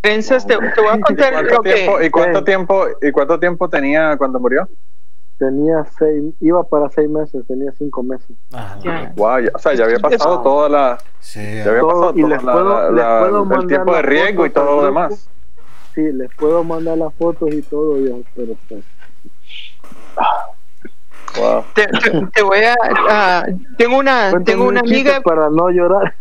[0.00, 1.72] te, te voy a ¿Y contar cuánto, lo que...
[1.72, 4.68] tiempo, ¿Y cuánto tiempo y cuánto tiempo tenía cuando murió?
[5.40, 8.36] Tenía seis, iba para seis meses, tenía cinco meses.
[8.52, 9.10] Ah, Ya.
[9.16, 10.42] Wow, ya- o sea, ya había pasado Eso.
[10.42, 13.18] toda la, Sí, ya había Todo, pasado y toda les la- puedo- la- les la-
[13.20, 15.28] puedo el mandar tiempo de las riesgo y fotos todo lo demás.
[15.94, 18.84] Sí, les puedo mandar las fotos y todo, yo, pero pues,
[21.38, 21.64] Wow.
[21.74, 22.74] Te, te- te voy a...
[23.08, 23.46] ah,
[23.78, 25.20] tengo una, cuéntame tengo una amiga...
[25.22, 26.14] para no llorar.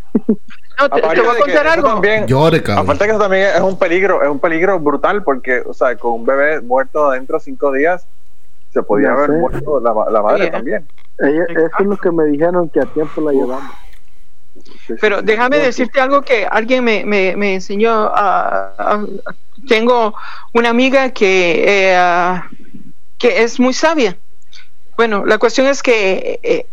[0.80, 1.88] No, te, te voy a contar algo.
[1.90, 2.86] también- Llore, cabrón.
[2.86, 6.14] Aparte que eso también es un peligro, es un peligro brutal porque, o sea, con
[6.14, 8.08] un bebé muerto adentro cinco días,
[8.72, 9.38] se podía haber sé.
[9.38, 10.88] muerto la, la madre Sí, también.
[11.20, 13.76] Ella- eso es lo que me dijeron que a tiempo la llevamos.
[15.02, 17.92] Pero déjame decirte algo que alguien me, me, me enseñó.
[18.14, 19.06] ah, ah,
[19.68, 20.16] tengo
[20.54, 22.50] una amiga que, eh, ah,
[23.18, 24.18] que es muy sabia.
[24.98, 26.66] Bueno, la cuestión es que eh,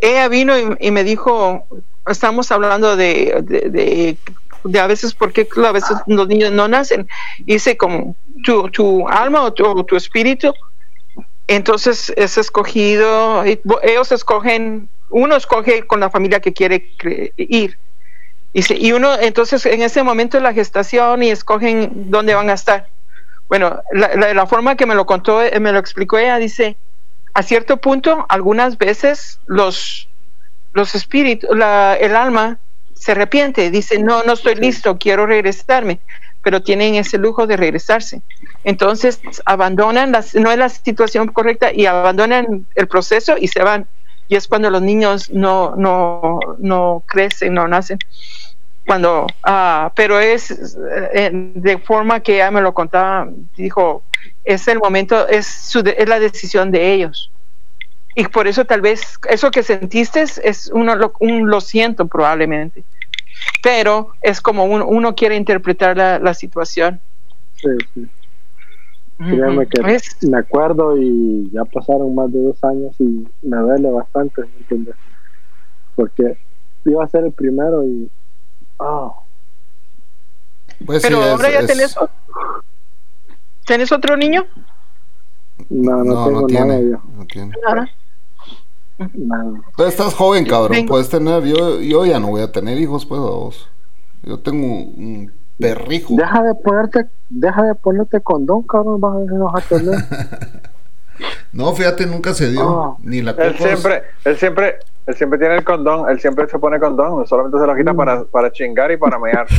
[0.00, 1.66] ella vino y, y me dijo,
[2.06, 4.16] estamos hablando de, de, de-
[4.66, 7.06] de a veces por qué a veces los niños no nacen.
[7.40, 10.54] Dice como tu, tu alma o tu, o tu espíritu,
[11.46, 13.44] entonces es escogido,
[13.82, 16.90] ellos escogen, uno escoge con la familia que quiere
[17.36, 17.78] ir.
[18.52, 22.88] Y uno, entonces en ese momento de la gestación y escogen dónde van a estar.
[23.48, 26.76] Bueno, la, la- la forma que me lo contó, eh, me lo explicó ella, dice,
[27.34, 30.08] a cierto punto, algunas veces los,
[30.72, 32.58] los espíritus, la, el alma
[32.94, 36.00] se arrepiente, dice, no, no estoy listo, quiero regresarme,
[36.44, 38.22] pero tienen ese lujo de regresarse.
[38.62, 43.88] Entonces abandonan, las, no es la situación correcta y abandonan el proceso y se van.
[44.28, 47.98] Y es cuando los niños no, no, no crecen, no nacen.
[48.86, 50.76] Cuando, ah, pero es
[51.14, 54.02] eh, de forma que ella me lo contaba, dijo,
[54.44, 57.30] es el momento, es, su, es la decisión de ellos.
[58.14, 62.84] Y por eso tal vez eso que sentiste es uno, un lo siento probablemente.
[63.62, 67.00] Pero es como un- uno quiere interpretar la, la situación.
[67.56, 68.08] Sí, sí.
[69.18, 69.80] Créeme que
[70.28, 74.96] me acuerdo y ya pasaron más de dos años y me duele bastante, ¿me entiendes?
[75.94, 76.36] Porque
[76.84, 78.10] iba a ser el primero y.
[78.80, 79.12] ah,
[80.84, 81.96] Pues sí, pero es- ahora ya es- tenés,
[83.64, 84.44] ¿tenés otro niño.
[85.70, 86.90] no, no, No, tengo no nada tiene.
[86.90, 87.02] yo.
[87.16, 87.52] No tiene.
[87.64, 87.88] Nada.
[88.96, 90.86] Pero estás joven, cabrón.
[90.86, 91.42] Puedes tener.
[91.44, 93.68] Yo, yo ya no voy a tener hijos, pues, a vos.
[94.22, 96.14] Yo tengo un perrijo.
[96.16, 99.94] Deja de ponerte, deja de ponerte condón, cabrón, vas a tener.
[101.52, 102.82] No, fíjate, nunca se dio.
[102.82, 102.96] Ah.
[103.02, 106.80] Ni la Él siempre, él siempre, él siempre tiene el condón, él siempre se pone
[106.80, 109.46] condón, solamente se lo quita para, para chingar y para mear.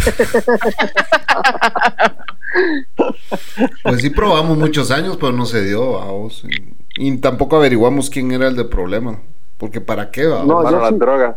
[3.83, 6.45] Pues sí probamos muchos años, pero no se dio, vamos.
[6.45, 9.19] Y, y tampoco averiguamos quién era el de problema.
[9.57, 10.43] Porque para qué, va.
[10.43, 10.95] No, las sí.
[10.97, 11.35] drogas,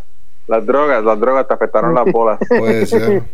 [0.49, 2.39] las drogas, las drogas te afectaron las bolas.
[2.49, 3.23] Puede ser.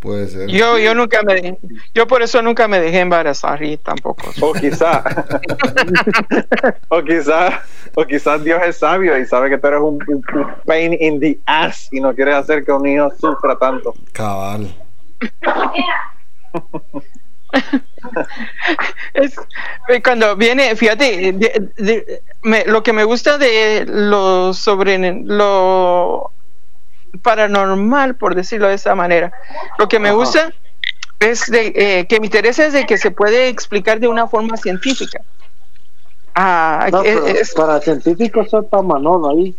[0.00, 0.48] Puede ser.
[0.48, 1.58] Yo, yo nunca me,
[1.94, 4.22] yo por eso nunca me dejé embarazar y tampoco.
[4.40, 5.04] O quizá,
[6.88, 7.60] o quizá,
[7.94, 11.20] o quizás Dios es sabio y sabe que tú eres un, un- un pain in
[11.20, 13.92] the ass y no quieres hacer que un niño sufra tanto.
[14.12, 14.74] Cabal.
[19.14, 19.34] Es,
[19.88, 26.32] eh, cuando viene, fíjate, de- de- me- lo que me gusta de lo sobre lo
[27.22, 29.32] paranormal, por decirlo de esa manera,
[29.78, 30.16] lo que me Ajá.
[30.16, 30.54] gusta
[31.18, 34.56] es de, eh, que me interesa es de que se puede explicar de una forma
[34.56, 35.20] científica.
[36.34, 39.56] Ah, No, es- para científicos está Manolo ahí.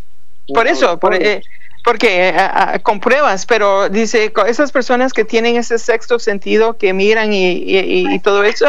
[0.54, 1.42] por eso, por- eh,
[1.88, 6.92] porque eh, ah, con pruebas, pero dice, esas personas que tienen ese sexto sentido, que
[6.92, 8.66] miran y, y- y todo eso,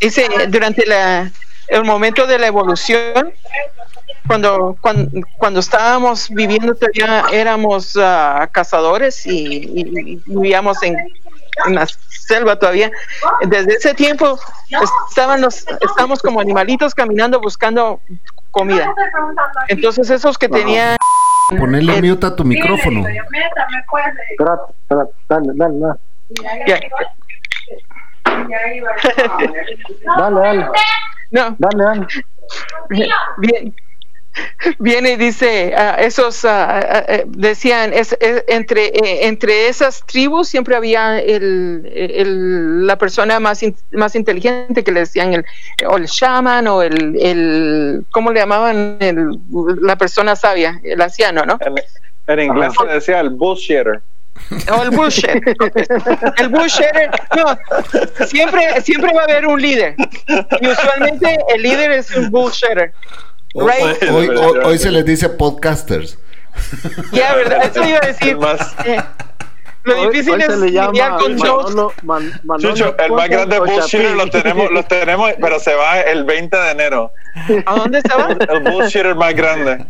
[0.00, 1.30] dice, durante la,
[1.68, 3.32] el momento de la evolución,
[4.26, 9.30] cuando, cuando, cuando estábamos viviendo todavía éramos ah, cazadores y,
[9.72, 10.96] y- vivíamos en,
[11.66, 12.90] en la selva todavía.
[13.42, 14.40] Desde ese tiempo
[15.08, 18.00] estaban los, estábamos como animalitos caminando buscando
[18.50, 18.92] comida.
[19.68, 20.96] Entonces esos que tenían
[21.58, 23.00] Ponerle el- mute a tu micrófono.
[23.06, 25.98] Espérate, espérate, dale, dale, dale.
[26.66, 26.78] ya,
[30.16, 30.66] Dale, dale,
[31.30, 32.06] no, dale, dale.
[33.38, 33.74] bien,
[34.78, 40.76] viene y dice, ah, esos eh, decían, es, es- entre, eh, entre esas tribus siempre
[40.76, 45.44] había el, el- la persona más, in- más inteligente que le decían el,
[45.88, 48.96] o el shaman o el, el ¿cómo le llamaban?
[49.00, 49.38] El,
[49.82, 51.58] la persona sabia, el anciano, ¿no?
[51.60, 51.74] En,
[52.26, 54.00] en inglés se decía el bullshitter.
[54.76, 55.30] O el bullshit.
[56.38, 56.86] El bullshit,
[57.36, 57.56] no,
[58.26, 59.94] siempre, siempre va a haber un líder.
[60.60, 62.92] Y usualmente el líder es un bullshitter.
[63.56, 64.10] Hoy, Right.
[64.10, 66.18] hoy- hoy- hoy se les dice podcasters.
[67.12, 67.64] Ya, ¿verdad?
[67.64, 68.36] Eso iba a decir.
[68.36, 68.74] Más,
[69.84, 71.92] Lo difícil es lidiar con Manolo,
[72.58, 76.70] Chucho, el más grande bullshitter lo tenemos, lo tenemos, pero se va el 20 de
[76.70, 77.12] enero.
[77.66, 78.28] ¿A dónde se va?
[78.48, 79.84] El bullshitter más grande.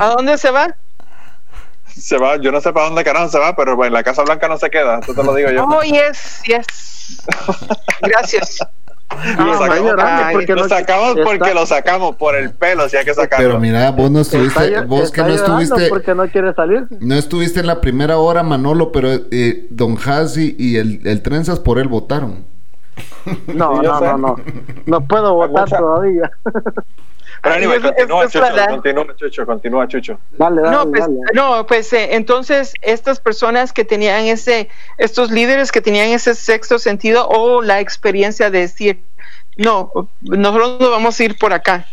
[0.00, 0.74] ¿A dónde se va?
[1.86, 4.48] Se va, yo no sé para dónde carajo se va, pero en la Casa Blanca
[4.48, 5.64] no se queda, esto te lo digo yo.
[5.64, 7.22] Oh, yes, yes.
[8.02, 8.58] Gracias.
[9.38, 13.48] Lo sacamos, porque, lo sacamos porque lo sacamos por el pelo, si hay que sacarlo.
[13.48, 15.88] Pero mira, vos no estuviste, vos que no estuviste.
[15.88, 16.86] porque no quiere salir.
[17.00, 21.58] No estuviste en la primera hora, Manolo, pero eh, Don Hazi y el, el Trenzas
[21.58, 22.44] por él votaron.
[23.46, 24.36] No, no, no, no.
[24.86, 26.30] No puedo votar todavía.
[27.42, 30.18] Pero anyway, continúa, Chucho, continúa, Chucho, continúa, Chucho.
[30.32, 31.18] Dale, dale, no, pues, dale.
[31.34, 36.78] no, pues eh, entonces estas personas que tenían ese, estos líderes que tenían ese sexto
[36.78, 39.02] sentido o la experiencia de decir,
[39.56, 41.86] no, nosotros no vamos a ir por acá,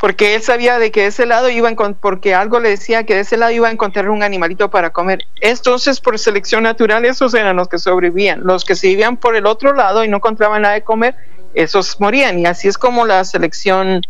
[0.00, 3.14] porque él sabía de que de ese lado iba a porque algo le decía que
[3.14, 5.20] de ese lado iba a encontrar un animalito para comer.
[5.40, 8.40] Entonces, por selección natural, esos eran los que sobrevivían.
[8.44, 11.16] Los que se iban por el otro lado y no encontraban nada de comer,
[11.54, 12.38] esos morían.
[12.38, 14.02] Y así es como la selección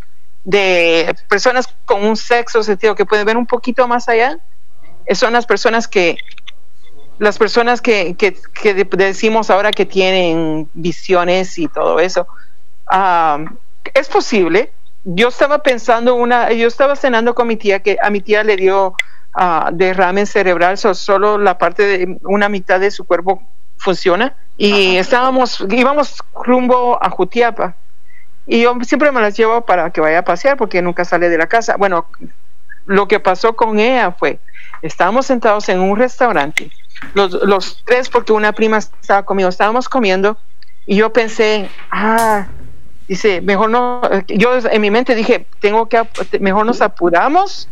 [0.44, 4.38] de personas con un sexo sentido que pueden ver un poquito más allá,
[5.14, 6.16] son las personas que
[7.18, 12.26] las personas que, que, que decimos ahora que tienen visiones y todo eso.
[12.86, 13.44] Ah,
[13.94, 14.72] es posible.
[15.04, 18.56] Yo estaba pensando una, yo estaba cenando con mi tía que a mi tía le
[18.56, 18.94] dio
[19.36, 23.42] uh, derrame cerebral, solo la parte de una mitad de su cuerpo
[23.78, 27.76] funciona y estábamos, íbamos rumbo a Jutiapa
[28.48, 31.36] y yo siempre me las llevo para que vaya a pasear porque nunca sale de
[31.36, 31.76] la casa.
[31.76, 32.06] Bueno,
[32.86, 34.40] lo que pasó con ella fue,
[34.80, 36.70] estábamos sentados en un restaurante,
[37.12, 40.38] los, los tres, porque una prima estaba conmigo, estábamos comiendo
[40.86, 42.46] y yo pensé, ah,
[43.06, 46.02] dice, mejor no, yo en mi mente dije, tengo que,
[46.40, 47.68] mejor nos apuramos,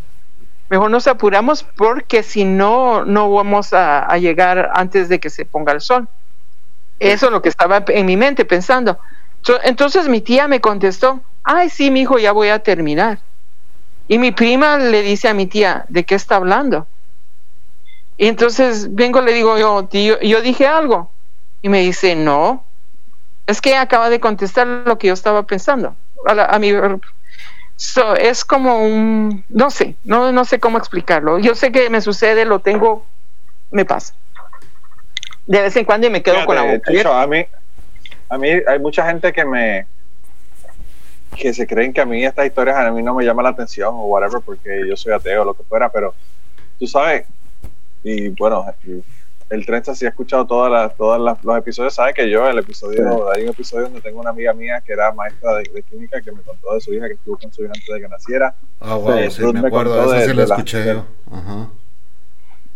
[0.69, 5.47] mejor nos apuramos porque si no, no vamos a, a llegar antes de que se
[5.47, 6.07] ponga el sol.
[6.99, 8.99] Eso es lo que estaba en mi mente pensando.
[9.65, 13.21] Entonces mi tía me contestó, ay, sí, mi hijo, ya voy a terminar.
[14.09, 16.87] Y mi prima le dice a mi tía, ¿de qué está hablando?
[18.17, 21.11] Y entonces vengo, le digo yo, tío, yo dije algo.
[21.63, 22.65] Y me dice, no,
[23.47, 25.97] es que acaba de contestar lo que yo estaba pensando.
[26.27, 26.73] A, mi,
[28.19, 31.39] es como un, no sé, no, no sé cómo explicarlo.
[31.39, 33.07] Yo sé que me sucede, lo tengo,
[33.71, 34.15] me pasa.
[35.47, 36.91] De vez en cuando y me quedo con la boca.
[37.21, 37.47] a mí,
[38.29, 39.87] a mí hay mucha gente que me
[41.37, 43.95] que se creen que a mí estas historias a mí no me llaman la atención
[43.95, 46.15] o whatever porque yo soy ateo o lo que fuera, pero
[46.79, 47.27] tú sabes,
[48.03, 48.65] y bueno,
[49.51, 53.31] el Trenza si ha escuchado todas las, todos los episodios, sabe que yo el episodio,
[53.33, 56.41] hay un episodio donde tengo una amiga mía que era maestra de, química que me
[56.41, 58.55] contó de su hija que estuvo con su hija antes de que naciera.
[58.81, 61.05] Ah, wow, eh, sí, me acuerdo, eso sí lo escuché yo.
[61.31, 61.69] Ajá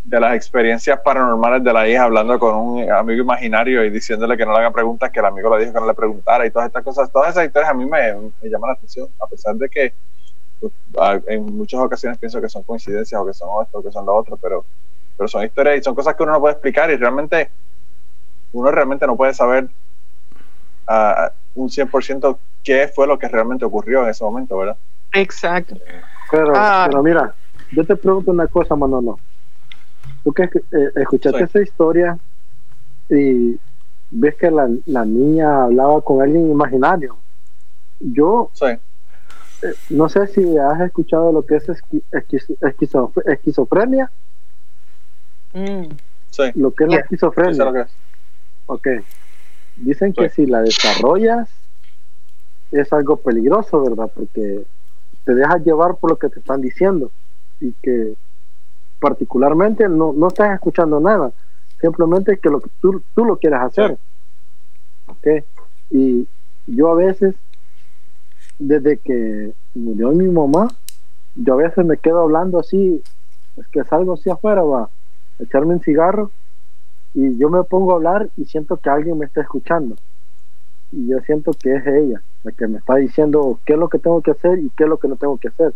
[0.05, 4.47] de las experiencias paranormales de la hija hablando con un amigo imaginario y diciéndole que
[4.47, 6.69] no le haga preguntas, que el amigo le dijo que no le preguntara y todas
[6.69, 9.69] estas cosas, todas esas historias a mí me, me llaman la atención, a pesar de
[9.69, 9.93] que
[10.59, 10.73] pues,
[11.27, 14.17] en muchas ocasiones pienso que son coincidencias o que son esto o que son lo
[14.17, 14.65] otro, pero,
[15.17, 17.51] pero son historias y son cosas que uno no puede explicar y realmente
[18.53, 19.69] uno realmente no puede saber
[20.89, 24.77] uh, un 100% qué fue lo que realmente ocurrió en ese momento, ¿verdad?
[25.13, 25.77] Exacto.
[26.31, 26.87] Pero, ah.
[26.89, 27.35] pero mira,
[27.73, 29.19] yo te pregunto una cosa, Manolo
[30.25, 32.19] tú que eh, escuchaste esa historia
[33.09, 33.59] y
[34.11, 37.17] ves que la, la, niña hablaba con alguien imaginario.
[38.01, 38.67] Yo sí.
[38.67, 44.11] eh, no sé si has escuchado lo que es esqui, esquizo, esquizo, esquizofrenia.
[45.53, 45.87] Mm.
[46.31, 46.45] Sí.
[46.55, 46.99] Lo que es yeah.
[46.99, 47.55] la esquizofrenia.
[47.55, 47.91] Sí, lo que es.
[48.67, 48.89] Ok.
[49.77, 51.49] Dicen que si la desarrollas
[52.71, 54.11] es algo peligroso, ¿verdad?
[54.15, 54.65] Porque
[55.25, 57.11] te dejas llevar por lo que te están diciendo
[57.61, 58.15] y que
[59.01, 61.33] particularmente no, no estás escuchando nada,
[61.81, 63.99] simplemente que lo que tú, tú lo quieres hacer.
[65.91, 66.29] Y
[66.67, 67.35] yo a veces,
[68.59, 70.69] desde que murió mi mamá,
[71.35, 73.03] yo a veces me quedo hablando así,
[73.57, 76.31] es que salgo así afuera, va, a echarme un cigarro
[77.15, 79.97] y yo me pongo a hablar y siento que alguien me está escuchando.
[80.93, 83.99] Y yo siento que es ella la que me está diciendo qué es lo que
[83.99, 85.73] tengo que hacer y qué es lo que no tengo que hacer.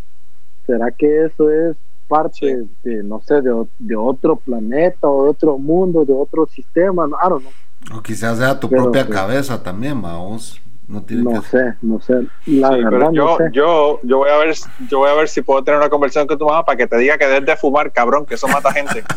[0.67, 1.77] ¿Será que eso es
[2.09, 2.69] parte Sí.
[2.83, 7.07] de, no sé, de, de otro planeta o de otro mundo, de otro sistema?
[7.07, 7.99] No, I don't know.
[7.99, 10.61] O quizás sea tu Pero, propia pues, cabeza también, vamos.
[10.87, 12.13] No tiene No que sé, no sé.
[12.47, 13.45] La Sí, verdad, pero yo, no sé.
[13.53, 14.55] yo, yo voy a ver,
[14.91, 16.99] yo voy a ver si puedo tener una conversación con tu mamá para que te
[16.99, 19.03] diga que dejes de fumar, cabrón, que eso mata gente.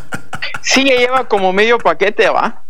[0.62, 2.62] Sí, ella lleva como medio paquete, ¿va?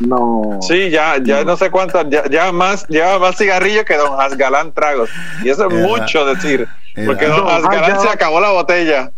[0.00, 0.58] No.
[0.60, 4.72] Sí, ya, ya no sé cuántas, ya, ya más, lleva más cigarrillos que Don Hasgalán
[4.72, 5.10] tragos.
[5.42, 6.68] Y eso es mucho decir.
[7.06, 9.10] Porque Don No, Asgarán ya se acabó la botella.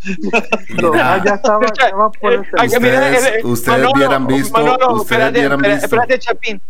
[0.80, 5.72] No, ah, ya estaba, por Ustedes- el- el- ustedes hubieran visto- ustedes espérate, hubieran espérate,
[5.80, 5.84] visto.
[5.86, 6.60] espérate, Chapín.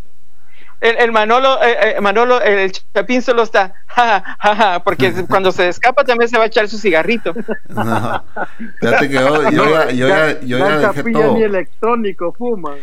[0.80, 5.50] El, el Manolo, eh, eh, Manolo, el Chapín solo está, ja, ja, ja, porque cuando
[5.52, 7.32] se escapa también se va a echar su cigarrito.
[7.68, 8.22] No.
[8.80, 11.34] Fíjate que yo, yo ya, yo ya, yo ya dejé todo.
[11.34, 12.74] ni electrónico fuma.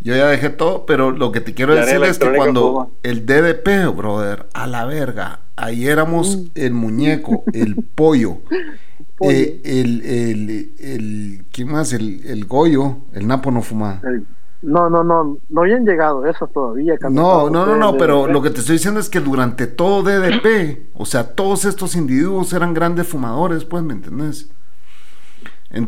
[0.00, 2.88] Yo ya dejé todo, pero lo que te quiero decir es que cuando fuma.
[3.04, 6.44] el DDP, brother, a la verga, ahí éramos Mm.
[6.54, 8.38] el muñeco, el pollo,
[9.18, 9.30] Pollo.
[9.30, 11.92] eh, el, el, el, ¿quién más?
[11.92, 14.00] El, el Goyo, el Napo no fuma.
[14.04, 14.26] El-
[14.62, 16.94] No, no, no, no habían llegado esos todavía.
[17.10, 20.88] No, no, no, no, pero lo que te estoy diciendo es que durante todo DDP,
[20.94, 24.48] o sea, todos estos individuos eran grandes fumadores, pues, ¿me entendés?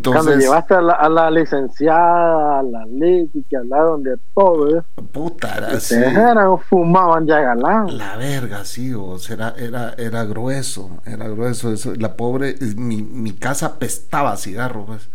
[0.05, 4.83] Cuando llevaste a la, a la licenciada, a la ley, que hablaron de todo, ¿eh?
[5.13, 5.95] puta, era así.
[5.95, 7.97] Eran, fumaban ya galán.
[7.97, 11.95] La verga, sí, o era, era, era grueso, era grueso eso.
[11.95, 15.09] La pobre, mi, mi casa pestaba cigarro, pues.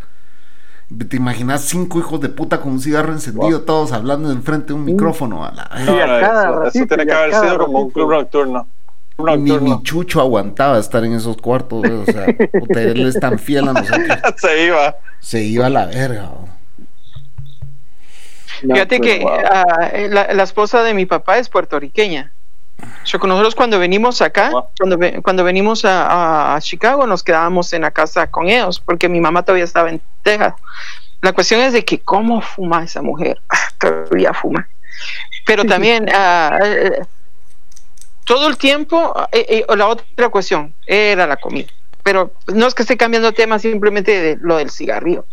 [1.10, 3.66] ¿Te imaginas cinco hijos de puta con un cigarro encendido, Wow.
[3.66, 5.46] todos hablando enfrente de un micrófono?
[5.46, 6.18] A la Sí, verga.
[6.18, 8.68] a cada eso, eso ratito, tiene que haber sido como un club nocturno.
[9.38, 12.26] Ni mi chucho aguantaba estar en esos cuartos, o sea,
[12.60, 14.18] puta, él es tan fiel a nosotros.
[14.38, 14.96] Se iba.
[15.20, 16.22] Se iba a la verga.
[16.24, 16.48] ¿no?
[18.64, 19.32] No, Fíjate pues, que wow.
[19.50, 22.32] ah, la, la esposa de mi papá es puertorriqueña.
[23.04, 24.66] O sea, con nosotros cuando venimos acá, Wow.
[24.78, 28.80] cuando, ve- cuando venimos a, a- a Chicago, nos quedábamos en la casa con ellos,
[28.80, 30.54] porque mi mamá todavía estaba en Texas.
[31.22, 33.40] La cuestión es de que cómo fuma esa mujer.
[33.50, 34.68] Ah, todavía fuma.
[35.46, 37.02] Pero también ah, eh,
[38.26, 41.68] todo el tiempo, eh, eh, la otra cuestión era la comida.
[42.04, 45.26] Pero no es que esté cambiando tema, simplemente de lo del cigarrillo.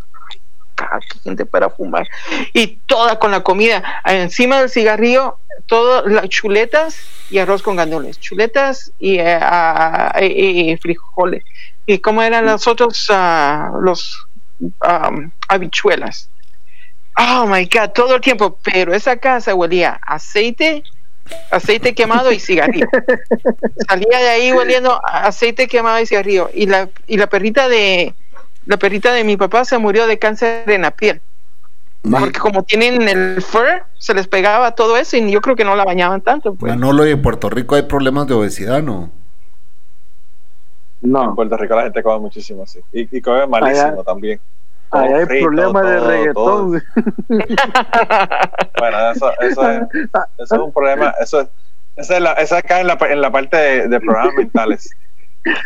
[0.75, 2.07] Cada gente para fumar.
[2.53, 3.83] Y toda con la comida.
[4.05, 6.97] Encima del cigarrillo, todo las chuletas
[7.29, 8.19] y arroz con gandules.
[8.19, 10.13] Chuletas y, eh, ah,
[10.81, 11.43] frijoles.
[11.85, 13.07] ¿Y cómo eran los otros?
[13.09, 14.25] ah, los
[15.47, 16.29] habichuelas.
[17.17, 18.57] Oh my God, todo el tiempo.
[18.63, 20.83] Pero esa casa huelía aceite,
[21.51, 22.87] aceite quemado y cigarrillo.
[23.87, 26.49] Salía de ahí oliendo aceite quemado y cigarrillo.
[26.53, 28.13] Y la, y la perrita de
[28.65, 31.21] la perrita de mi papá se murió de cáncer en la piel.
[32.03, 35.75] Porque como tienen el fur, se les pegaba todo eso y yo creo que no
[35.75, 36.53] la bañaban tanto.
[36.55, 36.71] Pues.
[36.73, 39.11] Manolo, y en Puerto Rico hay problemas de obesidad, ¿no?
[41.01, 42.79] En No, Puerto Rico la gente come muchísimo así.
[42.93, 44.39] Y, y come malísimo Allá- también.
[44.91, 46.83] Ahí hay frito, problemas de reggaetón.
[48.79, 49.81] Bueno, eso, eso, es,
[50.37, 51.13] eso es un problema.
[51.19, 51.47] Eso, es-
[51.95, 54.89] esa, es la, esa cae en la, en la parte de, de programas mentales.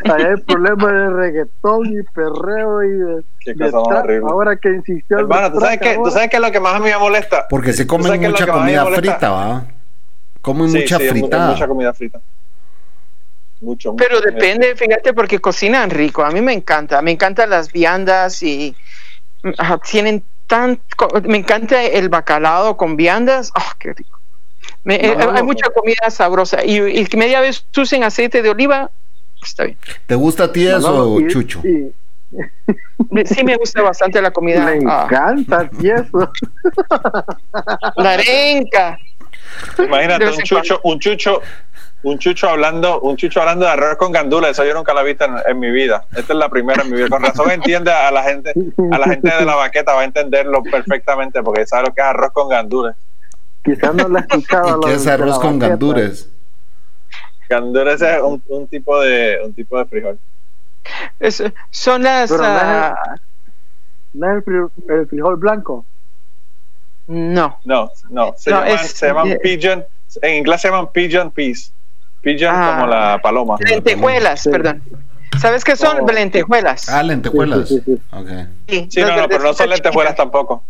[0.06, 4.28] Ahí hay problemas de reggaetón y perreo y de, Qué de cosa más horrible.
[4.32, 6.76] Ahora que insistió el Hermano, ¿tú sabes, qué, ¿tú sabes qué es lo que más
[6.76, 7.46] a mí me molesta?
[7.50, 9.66] Porque se ¿Tú comen sabes qué es lo mucha que comida frita, ¿va?
[10.42, 11.52] Comen Sí, mucha sí, fritada.
[11.52, 12.20] mucha comida frita.
[13.62, 16.24] Mucho, mucho Pero depende, fíjate, porque cocinan rico.
[16.24, 17.02] A mí me encanta.
[17.02, 18.76] Me encantan las viandas y
[19.58, 20.80] ah, tienen tan.
[21.24, 23.52] Me encanta el bacalao con viandas.
[23.56, 24.20] ¡Oh, qué rico!
[24.84, 25.44] Me- No, eh, no, hay no.
[25.46, 26.64] mucha comida sabrosa.
[26.66, 28.90] Y, y que media vez usen aceite de oliva,
[29.42, 29.78] está bien.
[30.06, 31.62] ¿Te gusta a ti eso, No, no, y- Chucho?
[31.64, 31.92] y-
[33.26, 34.66] Sí me gusta bastante la comida.
[34.66, 36.32] me ah, encanta y eso.
[37.98, 38.98] la arenca.
[39.78, 41.42] Imagínate un chucho, un chucho,
[42.04, 45.06] un chucho hablando, un chucho hablando de arroz con gandules, eso yo nunca lo he
[45.06, 46.06] visto en, en mi vida.
[46.16, 47.08] Esta es la primera en mi vida.
[47.10, 48.54] Con razón entiende a la gente,
[48.92, 52.08] a la gente de la baqueta va a entenderlo perfectamente porque sabe lo que es
[52.08, 52.96] arroz con gandules.
[53.64, 54.68] Quizás no la escuchaba.
[54.68, 55.70] ¿Y lo qué es la arroz con baqueta.
[55.70, 56.30] gandures?
[57.50, 60.20] Gandules es un, un tipo de un tipo de frijol.
[61.20, 62.30] Es- son las.
[62.30, 63.16] Pero no es- ah,
[64.14, 65.86] ¿No es el, fri- el frijol blanco?
[67.08, 67.58] no.
[67.66, 69.86] No, no, se No, llaman, es- se llaman eh, pigeon,
[70.22, 71.72] en inglés se llaman pigeon peas.
[72.24, 72.76] Pigeon Ah.
[72.80, 73.58] como la paloma.
[73.60, 74.50] Lentejuelas, Sí.
[74.50, 74.82] perdón.
[75.40, 76.00] ¿Sabes qué son?
[76.02, 76.12] Oh.
[76.12, 76.90] lentejuelas.
[76.90, 77.68] Ah, lentejuelas.
[77.70, 80.64] Sí, sí, sí, no, no, pero no son lentejuelas tampoco.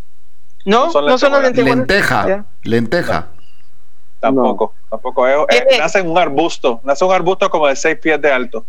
[0.66, 1.78] No, no son no son las lentejuelas.
[1.78, 2.28] Lenteja.
[2.28, 2.45] Ya.
[2.64, 3.28] Lenteja.
[4.20, 5.28] Tampoco, tampoco.
[5.28, 8.66] Es- Tiene- nace en un arbusto, nace un arbusto como de seis pies de alto.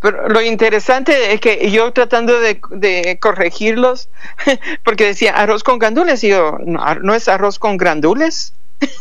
[0.00, 4.10] Pero lo interesante es que yo tratando de, de corregirlos,
[4.84, 8.52] porque decía arroz con gandules, y yo, no, ¿no es arroz con grandules?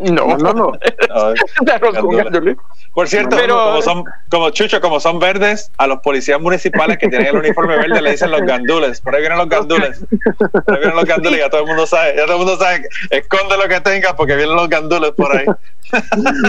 [0.00, 0.72] no, No, no, no.
[1.08, 1.40] No, es
[1.72, 2.24] arroz con Gandules.
[2.24, 2.56] gandules.
[2.94, 7.08] Por cierto, Pero- como son, como Chucho, como son verdes, a los policías municipales que
[7.08, 9.00] tienen el uniforme verde le dicen los gandules.
[9.00, 10.00] Por ahí vienen los gandules.
[10.40, 12.56] Por ahí vienen los gandules y ya todo el mundo sabe, ya todo el mundo
[12.56, 15.46] sabe, esconde lo que tengas porque vienen los gandules por ahí.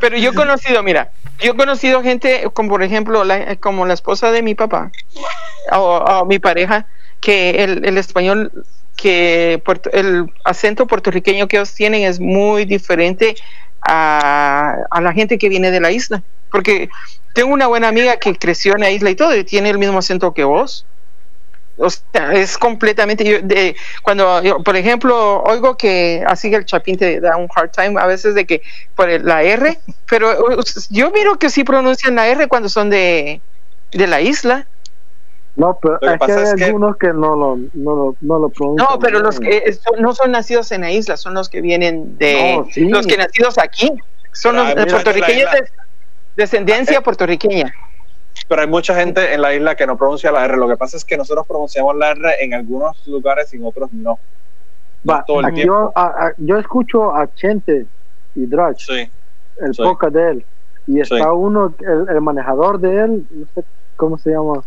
[0.00, 1.10] Pero yo he conocido, mira,
[1.40, 4.90] yo he conocido gente como por ejemplo la, como la esposa de mi papá
[5.72, 6.86] o, o mi pareja
[7.20, 8.52] que el, el español
[8.96, 13.36] que el acento puertorriqueño que ellos tienen es muy diferente
[13.82, 16.22] a, a la gente que viene de la isla.
[16.50, 16.88] Porque
[17.34, 19.98] tengo una buena amiga que creció en la isla y todo, y tiene el mismo
[19.98, 20.86] acento que vos.
[21.78, 23.42] O sea, es completamente.
[23.42, 28.00] de, cuando, yo, por ejemplo, oigo que así el Chapín te da un hard time
[28.00, 28.62] a veces de que
[28.94, 29.78] por la R,
[30.08, 33.42] pero yo miro que sí pronuncian la R cuando son de,
[33.92, 34.66] de la isla.
[35.56, 37.08] No, pero es que hay algunos que...
[37.08, 38.88] no, lo, no, lo, no lo pronuncian.
[38.90, 42.18] No, pero los que son, no son nacidos en la isla, son los que vienen
[42.18, 42.62] de.
[42.76, 43.90] Los que nacidos aquí.
[44.32, 45.68] Son los puertorriqueños de
[46.36, 47.72] descendencia puertorriqueña
[48.48, 50.56] pero hay mucha gente en la isla que no pronuncia la R.
[50.56, 53.92] Lo que pasa es que nosotros pronunciamos la R en algunos lugares y en otros
[53.92, 54.18] no.
[55.54, 55.92] yo,
[56.36, 57.86] yo, escucho a Chente
[58.34, 59.10] y Drach, sí,
[59.60, 60.44] el poca de él,
[60.86, 63.64] y está uno, el, manejador de él, no sé
[63.96, 64.62] cómo se llama.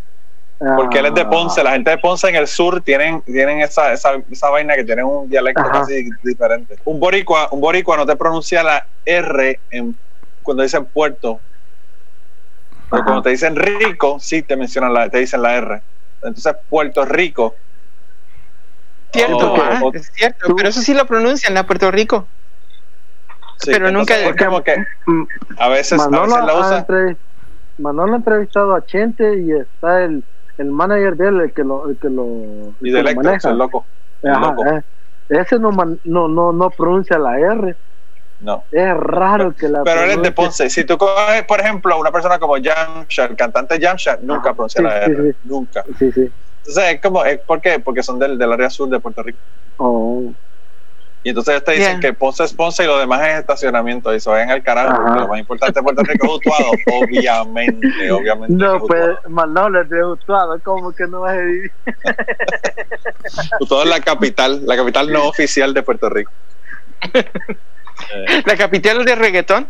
[0.60, 3.94] Porque él es de Ponce, la gente de Ponce en el sur tienen, tienen esa,
[3.94, 6.76] esa, esa vaina que tienen un dialecto casi diferente.
[6.84, 9.96] Un boricua, un boricua no te pronuncia la R en,
[10.42, 11.40] cuando dicen puerto,
[12.90, 15.82] pero cuando te dicen rico, sí te mencionan la, te dicen la R.
[16.22, 17.54] Entonces, Puerto Rico.
[19.12, 22.28] Cierto, oh, es cierto, pero eso sí lo pronuncian, la Puerto Rico.
[23.64, 24.14] pero nunca.
[24.36, 24.84] como que
[25.56, 27.16] a veces, Manolo, a veces la usa.
[27.78, 30.22] Manolo ha entrevistado a Chente y está el,
[30.60, 33.50] el manager de él, el que lo, el que lo, y de maneja.
[33.50, 33.86] el loco.
[34.22, 34.66] loco.
[34.66, 34.82] Eh,
[35.30, 37.76] ese no, no, no, no pronuncia la R.
[38.40, 38.64] No.
[38.70, 39.82] Es raro que la.
[39.84, 40.68] Pero él es de Ponce.
[40.68, 44.98] Si tú coges, por ejemplo, una persona como Jamsha, el cantante Jamsha, nunca pronuncia la
[44.98, 45.36] R.
[45.44, 45.82] Nunca.
[45.98, 46.30] Sí, sí.
[46.58, 47.80] Entonces, es como, ¿por qué?
[47.80, 49.38] Porque son del, del área sur de Puerto Rico.
[49.78, 50.34] Oh.
[51.22, 54.14] Y entonces ellos te dicen que Ponce es Ponce y lo demás es estacionamiento.
[54.14, 56.70] Y se vayan al carajo, porque lo más importante de Puerto Rico es Utuado.
[57.02, 58.54] obviamente, obviamente.
[58.54, 61.72] No, pues, Manolo es de Utuado, ¿cómo que no vas a vivir?
[63.60, 66.32] Utuado es la capital, la capital no oficial de Puerto Rico.
[68.46, 69.68] ¿La capital de reggaetón?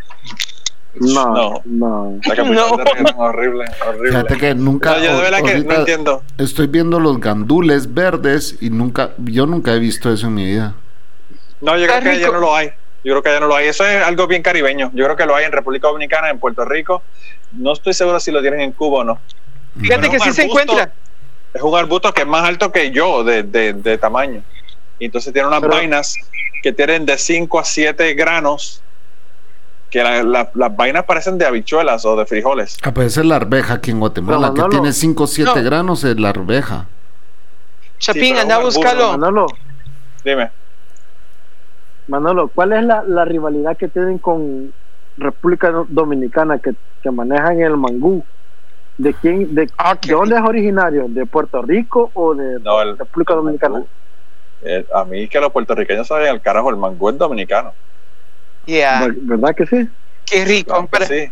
[0.94, 2.76] No, no, La capital no.
[2.76, 4.09] de reggaetón, horrible, horrible.
[4.09, 4.92] Fíjate que nunca.
[4.92, 6.22] No, yo de verdad que no entiendo.
[6.38, 10.76] Estoy viendo los gandules verdes y nunca, yo nunca he visto eso en mi vida.
[11.61, 12.68] No, yo creo que allá no lo hay.
[13.02, 13.68] Yo creo que allá no lo hay.
[13.68, 14.90] Eso es algo bien caribeño.
[14.94, 17.02] Yo creo que lo hay en República Dominicana, en Puerto Rico.
[17.52, 19.18] No estoy seguro si lo tienen en Cuba o no.
[19.80, 20.92] Fíjate que sí se encuentra.
[21.52, 24.42] Es un arbusto que es más alto que yo de, de, de tamaño.
[24.98, 26.14] Y entonces tiene unas vainas
[26.62, 28.82] que tienen de 5 a 7 granos,
[29.90, 32.78] que las vainas parecen de habichuelas o de frijoles.
[32.82, 36.20] Ah, pues es la arveja aquí en Guatemala, que tiene 5 o 7 granos es
[36.20, 36.86] la arveja.
[37.98, 39.46] Chapín, anda a buscarlo.
[40.24, 40.50] Dime.
[42.11, 44.72] Manolo, ¿cuál es la, la rivalidad que tienen con
[45.16, 48.24] República Dominicana que, que manejan el mangú?
[48.98, 49.54] ¿De quién?
[49.54, 51.06] De, ah, ¿De dónde es originario?
[51.08, 52.58] ¿De Puerto Rico o de
[52.98, 53.84] República Dominicana?
[54.92, 57.72] A mí que los puertorriqueños saben el carajo, el mangú es dominicano.
[58.66, 59.88] ¿Verdad que sí?
[60.26, 60.88] Qué rico.
[61.06, 61.30] sí.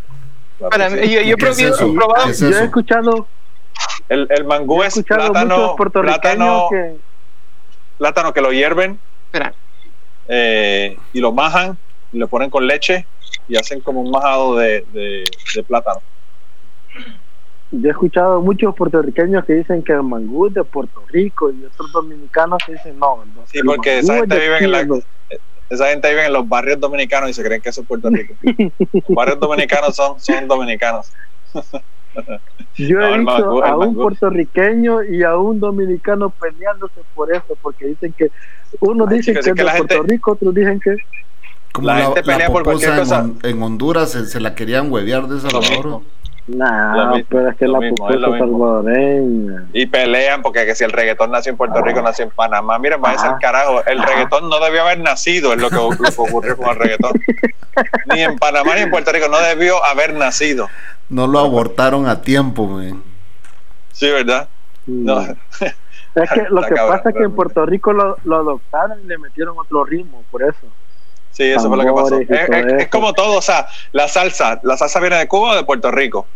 [0.61, 3.27] yo, yo, probado, yo he escuchado.
[4.09, 6.97] El, el mangú es plátano, plátano, que...
[7.99, 8.99] plátano que lo hierven
[10.29, 11.77] eh, y lo majan
[12.13, 13.07] y lo ponen con leche
[13.49, 15.25] y hacen como un majado de, de,
[15.55, 16.01] de plátano
[17.71, 21.65] yo he escuchado muchos puertorriqueños que dicen que el mangú es de Puerto Rico y
[21.65, 23.25] otros dominicanos que dicen no.
[23.47, 24.87] sí, porque esa gente, vive en la,
[25.69, 28.35] esa gente vive en los barrios dominicanos y se creen que eso es Puerto Rico.
[28.43, 31.11] los barrios dominicanos son, son dominicanos.
[32.77, 38.13] Yo he visto a un puertorriqueño y a un dominicano peleándose por eso, porque dicen
[38.17, 38.31] que
[38.81, 40.97] uno dice que, es de Puerto Rico, otros dicen que
[41.73, 43.27] como la, gente pelea por cualquier cosa.
[43.43, 46.03] En, Honduras se, la querían huevear de Salvador.
[46.49, 49.67] No, pero es que la mismo, salvadoreña.
[49.75, 52.79] Y pelean porque que si el reggaetón nació en Puerto Rico, nació en Panamá.
[52.79, 53.85] Miren, va a ser carajo.
[53.85, 57.13] El reggaetón no debió haber nacido, es lo que, ocurrió con el reggaetón.
[58.07, 60.69] Ni en Panamá ni en Puerto Rico, no debió haber nacido.
[61.09, 63.03] No lo abortaron a tiempo, man.
[63.93, 64.49] Sí, ¿verdad?
[64.87, 65.21] No.
[65.21, 69.19] Es que lo que pasa es que en Puerto Rico lo, lo adoptaron y le
[69.19, 70.67] metieron otro ritmo, por eso.
[71.31, 72.19] Sí, eso fue lo que pasó.
[72.79, 75.91] Es, como todo, o sea, la salsa, la salsa viene de Cuba o de Puerto
[75.91, 76.27] Rico.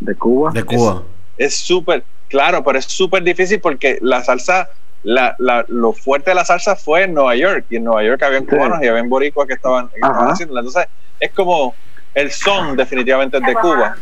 [0.00, 0.52] De Cuba.
[0.52, 1.02] De Cuba.
[1.36, 4.70] Es súper, claro, pero es súper difícil porque la salsa,
[5.02, 8.22] la, la, lo fuerte de la salsa fue en Nueva York, y en Nueva York
[8.22, 10.58] había cubanos y había boricuas que estaban, que estaban haciendo.
[10.58, 10.86] Entonces,
[11.20, 11.74] es como
[12.14, 13.96] el son definitivamente es de Cuba,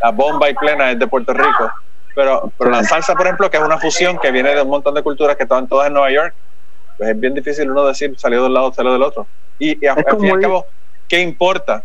[0.00, 1.70] la bomba y plena es de Puerto Rico,
[2.14, 4.94] pero, pero la salsa, por ejemplo, que es una fusión que viene de un montón
[4.94, 6.34] de culturas que estaban todas en Nueva York,
[6.96, 9.26] pues es bien difícil uno decir salió de un lado, salió del otro.
[9.58, 10.66] Y, al fin y al cabo,
[11.08, 11.82] ¿qué importa?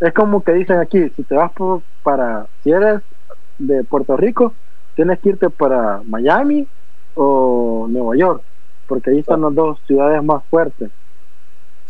[0.00, 3.00] Es como que dicen aquí, si te vas por, para, si eres
[3.58, 4.54] de Puerto Rico,
[4.94, 6.66] tienes que irte para Miami
[7.14, 8.42] o Nueva York,
[8.86, 10.90] porque ahí están las dos ciudades más fuertes.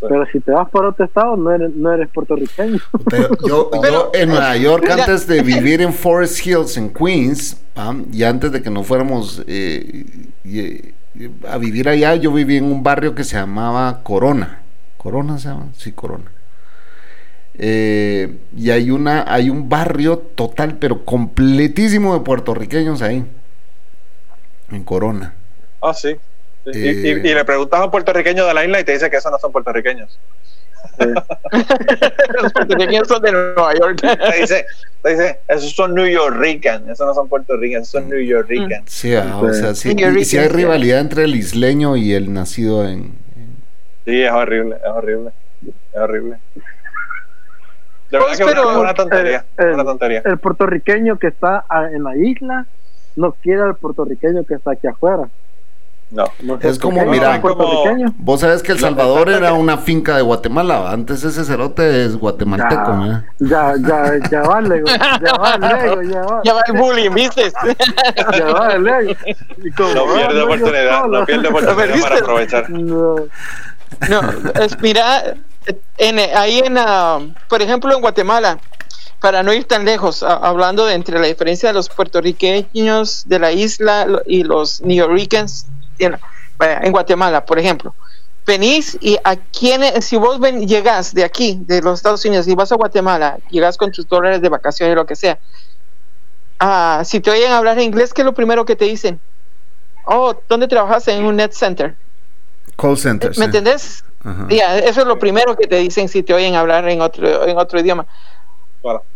[0.01, 2.79] Pero si te vas por otro estado, no eres, no eres puertorriqueño.
[3.11, 7.95] Pero yo, yo en Nueva York, antes de vivir en Forest Hills, en Queens, ¿ah?
[8.13, 10.05] y antes de que nos fuéramos eh,
[10.45, 10.95] y- y-
[11.49, 14.61] a vivir allá, yo viví en un barrio que se llamaba Corona.
[14.99, 15.67] ¿Corona se llama?
[15.77, 16.31] Sí, Corona.
[17.55, 23.25] Eh, y hay, una, hay un barrio total, pero completísimo de puertorriqueños ahí,
[24.71, 25.35] en Corona.
[25.83, 25.93] Ah.
[25.93, 26.15] Sí.
[26.75, 27.21] Y- Eh.
[27.25, 29.31] Y, y le preguntas a un puertorriqueño de la isla y te dice que esos
[29.33, 30.19] no son puertorriqueños.
[30.99, 34.01] Los puertorriqueños son de Nueva York.
[34.01, 34.67] Te dice,
[35.03, 38.83] te dice, esos son New Yorkers, esos no son puertorriqueños, esos son New Yorkers.
[38.87, 42.33] Sí, ah, o sea, sí, y- y sí hay rivalidad entre el isleño y el
[42.33, 43.17] nacido en,
[44.05, 45.31] Sí, es horrible, es horrible.
[45.93, 46.39] Es horrible.
[48.11, 49.45] De Pues, verdad que pero- es una tontería.
[49.59, 50.23] Eh, es una tontería.
[50.25, 52.67] El puertorriqueño que está en la isla
[53.17, 55.29] no quiere al puertorriqueño que está aquí afuera.
[56.11, 56.25] No.
[56.63, 58.15] Es como, mira, no.
[58.17, 60.93] Vos sabes que El Salvador era una finca de Guatemala, ¿va?
[60.93, 63.23] antes ese cerote es guatemalteco, ¿eh?
[63.41, 67.53] Ya, ya, ya vale, güey, ya vale, ya va, Ya va el bullying, ¿viste?
[68.17, 68.25] ya
[69.77, 72.01] como, No ah, pierde oportunidad, no pierde oportunidad ¿viste?
[72.03, 72.71] para aprovechar.
[72.71, 73.17] No.
[74.09, 74.21] No,
[74.63, 75.35] es, mira,
[75.99, 78.59] en, ahí en, ah, por ejemplo, en Guatemala,
[79.21, 83.39] para no ir tan lejos, a- hablando de entre la diferencia de los puertorriqueños de
[83.39, 85.67] la isla lo- y los neoyorquins
[85.99, 87.95] en, Guatemala, por ejemplo.
[88.47, 92.55] Venís y a quienes, si vos ven, llegas de aquí, de los Estados Unidos, y
[92.55, 95.39] vas a Guatemala, llegas con tus dólares de vacaciones, lo que sea,
[96.59, 99.21] ah, si te oyen hablar inglés, ¿qué es lo primero que te dicen?
[100.05, 101.07] Oh, ¿dónde trabajas?
[101.09, 101.95] En un net center.
[102.77, 103.31] Call center.
[103.31, 103.43] ¿Me sí.
[103.43, 104.05] entendés?
[104.85, 107.79] Eso es lo primero que te dicen si te oyen hablar en otro, en otro
[107.81, 108.07] idioma.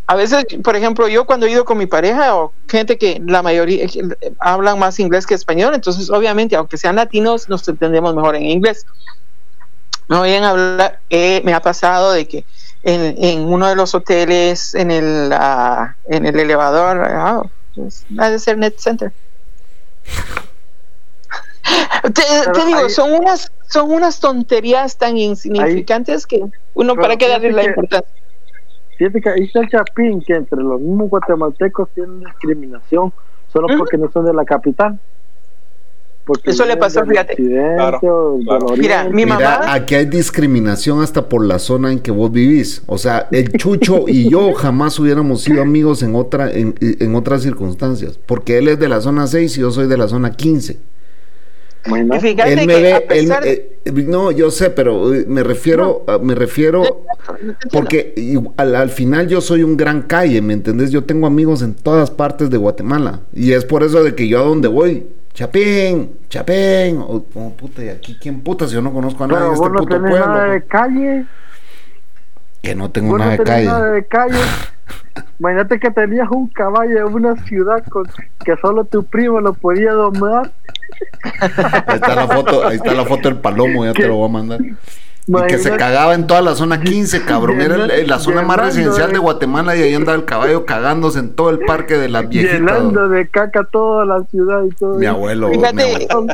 [0.06, 3.42] A veces, por ejemplo, yo cuando he ido con mi pareja o gente que la
[3.42, 3.90] mayoría eh,
[4.40, 8.84] hablan más inglés que español, entonces obviamente, aunque sean latinos, nos entendemos mejor en inglés.
[10.08, 12.44] Me oyen hablar, eh, me ha pasado de que
[12.82, 17.42] en, en uno de los hoteles, en el, ah, en el elevador, ah,
[17.74, 19.12] pues, ha de ser Net Center.
[22.12, 22.22] Te,
[22.66, 26.42] digo, son unas, son unas tonterías tan insignificantes que
[26.74, 28.21] uno para qué darle la que- importancia.
[29.02, 33.12] Fíjate que ahí está el chapín, que entre los mismos guatemaltecos tienen discriminación
[33.52, 34.98] solo porque no son de la capital.
[36.24, 37.34] Porque Eso le pasó, del fíjate.
[37.34, 37.98] Claro,
[38.44, 38.66] claro.
[38.78, 42.82] Mira, mi Mira, mamá- aquí hay discriminación hasta por la zona en que vos vivís.
[42.86, 47.42] O sea, el Chucho y yo jamás hubiéramos sido amigos en otra en, en otras
[47.42, 50.78] circunstancias, porque él es de la zona 6 y yo soy de la zona 15.
[51.84, 52.20] Y Imagínate.
[52.20, 55.42] fíjate Él me que a ve, él- pesar eh, no, yo sé, pero eh, me
[55.42, 57.04] refiero, a- me refiero,
[57.72, 60.90] porque y- al, al final yo soy un gran calle, ¿me entendés?
[60.92, 64.40] Yo tengo amigos en todas partes de Guatemala y es por eso de que yo
[64.40, 68.92] a donde voy, Chapín, Chapín, o oh, puta, y aquí quién puta si yo no
[68.92, 70.18] conozco a nadie este vos no puto pueblo.
[70.18, 71.24] nada de calle.
[72.62, 73.66] Que no tengo Vos nada no de tenés calle.
[73.66, 74.38] nada de calle.
[75.38, 78.06] Imagínate que tenías un caballo en una ciudad con,
[78.44, 80.52] que solo tu primo lo podía domar.
[81.32, 84.32] Ahí está la foto, ahí está la foto del palomo, ya te lo voy a
[84.32, 84.60] mandar.
[85.26, 87.60] Y que se cagaba en toda la zona 15, cabrón.
[87.60, 90.66] Era el- el- la zona más residencial de- de Guatemala y ahí andaba el caballo
[90.66, 92.58] cagándose en todo el parque de las viejitas.
[92.58, 94.94] Llenando de caca toda la ciudad y todo.
[94.94, 96.26] Mi abuelo, mi Fíjate, abuelo.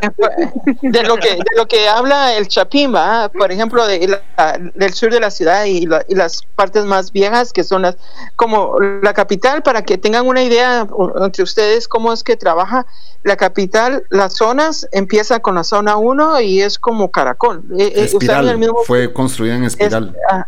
[0.82, 3.28] de lo que de lo que habla el Chapín, ¿va?
[3.28, 7.12] por ejemplo, de la- del sur de la ciudad y, la- y las partes más
[7.12, 7.96] viejas, que son las
[8.36, 10.86] como la capital, para que tengan una idea
[11.20, 12.86] entre ustedes cómo es que trabaja
[13.24, 17.62] la capital, las zonas, empieza con la zona 1 y es como caracol.
[17.78, 18.08] Eh, eh,
[18.48, 20.14] el mismo fue construida en es- espiral.
[20.30, 20.46] ah,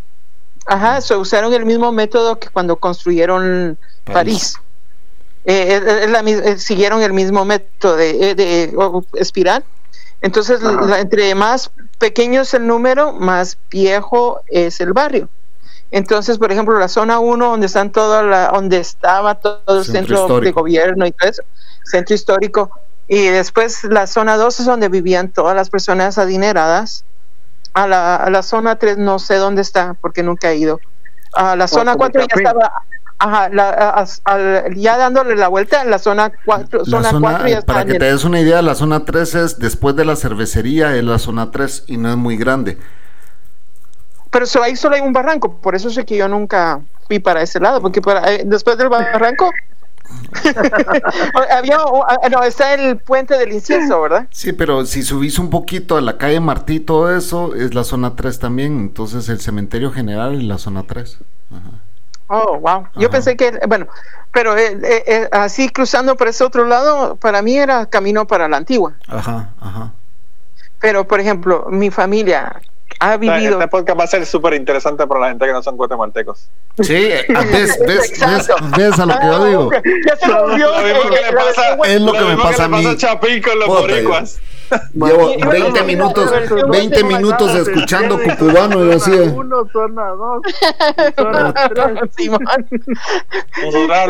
[0.66, 4.56] ajá, so, usaron el mismo método que cuando construyeron París.
[5.44, 8.74] Eh, la mis- eh, siguieron el mismo método de, eh, de,
[9.14, 9.64] espiral.
[10.20, 15.28] Entonces, la- entre más pequeño es el número, más viejo es el barrio.
[15.92, 19.92] Entonces, por ejemplo, la zona 1, donde están toda la, donde estaba todo el Centro
[19.92, 20.60] centro, de histórico.
[20.60, 21.42] gobierno y todo eso,
[21.84, 22.70] centro histórico,
[23.08, 27.04] y después la zona 2 es donde vivían todas las personas adineradas.
[27.72, 30.80] A la, a la zona 3 no sé dónde está, porque nunca he ido.
[31.34, 32.72] A la zona como 4 ya estaba,
[33.18, 37.48] ajá, la- a- al- ya dándole la vuelta, la zona 4, La zona zona- 4
[37.48, 40.16] ya está para que te des una idea, la zona 3 es después de la
[40.16, 42.76] cervecería, es la zona 3 y no es muy grande.
[44.30, 47.42] Pero solo, ahí solo hay un barranco, por eso sé que yo nunca fui para
[47.42, 49.50] ese lado, porque para, eh, después del barranco
[51.51, 54.26] había, ah, no, está el puente del incienso, ¿verdad?
[54.30, 58.16] Sí, pero si subís un poquito a la calle Martí, todo eso es la zona
[58.16, 58.78] 3 también.
[58.80, 61.18] Entonces el cementerio general es la zona 3.
[61.51, 61.70] Ajá.
[62.32, 62.86] Oh, wow.
[62.94, 63.11] Yo Ajá.
[63.11, 63.88] pensé que, bueno,
[64.32, 68.48] pero eh, eh, eh, así cruzando por ese otro lado, para mí era camino para
[68.48, 68.94] la antigua.
[69.09, 69.92] Ajá, ajá.
[70.80, 72.61] Pero, por ejemplo, mi familia,
[72.99, 73.53] ha vivido.
[73.53, 76.51] Este podcast va a ser súper interesante para la gente que no son guatemaltecos.
[76.80, 76.95] Sí,
[77.28, 79.70] ves, ves, ves, ves a lo que yo digo.
[80.07, 80.26] Ya se.
[80.28, 82.97] Lo pasa, Es lo que me pasa a mí.
[82.97, 84.41] Chapín con los boricuas.
[84.94, 89.10] Llevo Y- y- 20 y- minutos, y- 20 minutos escuchando cucubano y así.
[89.12, 90.42] Uno, zona dos,
[91.16, 92.00] zona tres.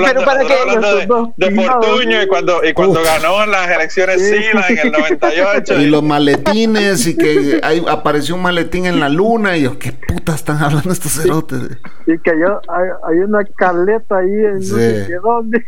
[0.04, 4.78] Pero para que- de, Fortuño y cuando, y cuando ganó en las elecciones Sila en
[4.78, 5.80] el 98.
[5.80, 9.92] Y los maletines y que ahí apareció un maletín en la luna y yo, ¿qué
[9.92, 11.60] puta están hablando estos cerotes?
[12.06, 15.64] Y que yo, hay, hay una caleta ahí en no sé qué dónde.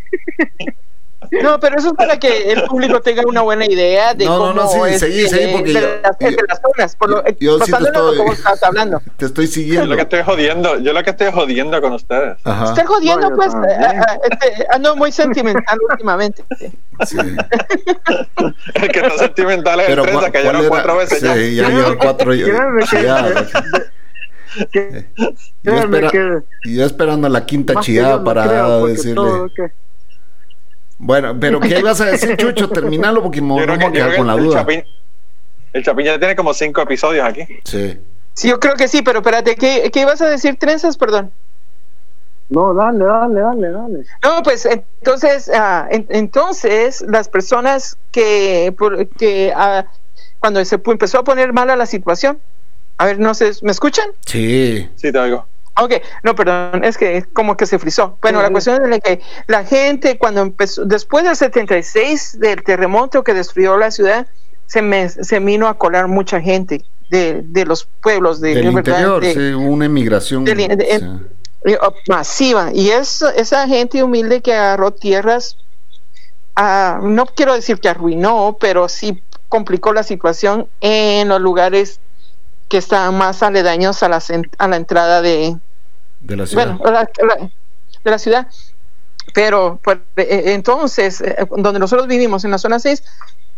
[1.41, 4.63] No, pero eso es para que el público tenga una buena idea de No, no,
[4.67, 6.97] cómo no, sí, es seguí, de- seguí, porque de, yo- las, de yo- las zonas,
[6.97, 9.01] por lo, yo sí te estoy- que vos estás hablando.
[9.17, 9.87] Te estoy Yo siguiendo.
[9.87, 12.37] lo que estoy jodiendo, yo lo que estoy jodiendo con ustedes.
[12.45, 12.65] Ajá.
[12.67, 13.81] Estar jodiendo, No, yo pues, también.
[13.83, 16.45] eh, eh, este, ando muy sentimental últimamente.
[17.07, 17.17] Sí.
[18.75, 20.69] El que está sentimental es el Pero ¿cuál- que era?
[20.69, 21.35] cuatro veces ya.
[21.35, 22.35] Sí, ya llevan cuatro.
[22.35, 23.33] ya- ya.
[24.71, 25.29] que- Yo,
[25.63, 29.15] créeme espera- que- y yo esperando la quinta yo no para creo, decirle.
[29.15, 29.73] todo que-
[31.05, 32.69] Bueno, pero ¿qué ibas a decir, Chucho?
[32.69, 34.61] Terminalo porque me voy a quedar con la el, duda.
[34.61, 34.85] Chapín,
[35.73, 37.43] el Chapín ya tiene como cinco episodios aquí.
[37.65, 37.99] Sí.
[38.35, 40.97] Sí, yo creo que sí, pero espérate, ¿qué, qué ibas a decir, trenzas?
[40.97, 41.33] Perdón.
[42.51, 44.05] No, dale, dale, dale, dale.
[44.23, 49.87] No, pues entonces, ah, en- entonces las personas que, por- que ah,
[50.39, 52.39] cuando se empezó a poner mala la situación,
[52.99, 54.07] a ver, no sé, ¿me escuchan?
[54.25, 54.89] Sí.
[54.95, 55.47] Sí, te oigo.
[55.81, 58.19] Ok, no, perdón, es que como que se frizó.
[58.21, 63.33] Bueno, la cuestión es que la gente cuando empezó, después del 76, del terremoto que
[63.33, 64.27] destruyó la ciudad,
[64.67, 69.23] se, me, se vino a colar mucha gente de, de los pueblos, de, Del interior,
[69.23, 70.45] de- sí, hubo una emigración.
[70.45, 71.07] del- de- sí.
[71.65, 72.71] eh, oh, masiva.
[72.75, 75.57] Y es esa gente humilde que agarró tierras,
[76.57, 82.01] ah, no quiero decir que arruinó, pero sí complicó la situación en los lugares
[82.73, 84.23] que estaban más aledaños a la,
[84.57, 85.55] a la entrada de,
[86.21, 86.69] De la ciudad.
[86.79, 87.51] bueno, la- la-
[88.03, 88.47] de la ciudad.
[89.35, 93.05] Pero pues, eh, entonces, eh, donde nosotros vivimos, en la zona 6,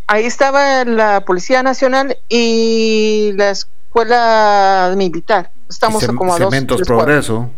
[0.08, 5.52] ahí estaba la Policía Nacional y la Escuela Militar.
[5.68, 6.50] Estamos Cem- como a dos.
[6.50, 6.80] Cementos.
[6.82, 7.50] Progreso.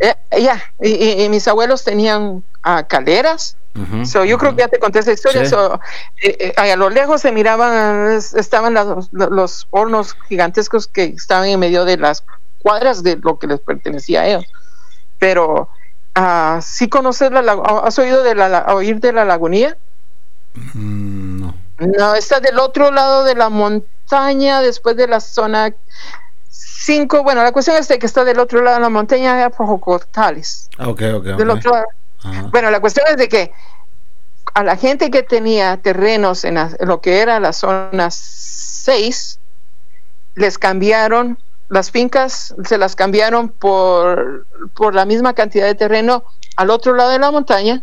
[0.00, 2.42] Eh, ya, y, y- y mis abuelos tenían
[2.88, 3.56] caleras.
[4.04, 5.44] So, yo creo que ya te conté esa historia.
[5.44, 5.50] Sí.
[5.50, 5.80] So,
[6.22, 11.48] eh, eh, a lo lejos se miraban, es- estaban los, los hornos gigantescos que estaban
[11.48, 12.24] en medio de las
[12.62, 14.44] cuadras de lo que les pertenecía a ellos.
[15.18, 15.68] Pero,
[16.14, 17.40] ah, ¿sí conoces la
[17.84, 19.76] ¿Has oído de la, la- oír de la lagunilla?
[20.74, 21.54] Mm, no.
[21.78, 25.72] No, está del otro lado de la montaña, después de la zona
[26.50, 27.22] 5.
[27.22, 29.80] Bueno, la cuestión es de que está del otro lado de la montaña, allá por.
[30.16, 30.32] Ah,
[30.88, 31.24] Ok, ok.
[31.36, 31.86] Del otro lado.
[32.50, 33.52] Bueno, la cuestión es de que
[34.54, 39.38] a la gente que tenía terrenos en lo que era la zona 6,
[40.34, 46.24] les cambiaron las fincas, se las cambiaron por, por la misma cantidad de terreno
[46.56, 47.82] al otro lado de la montaña.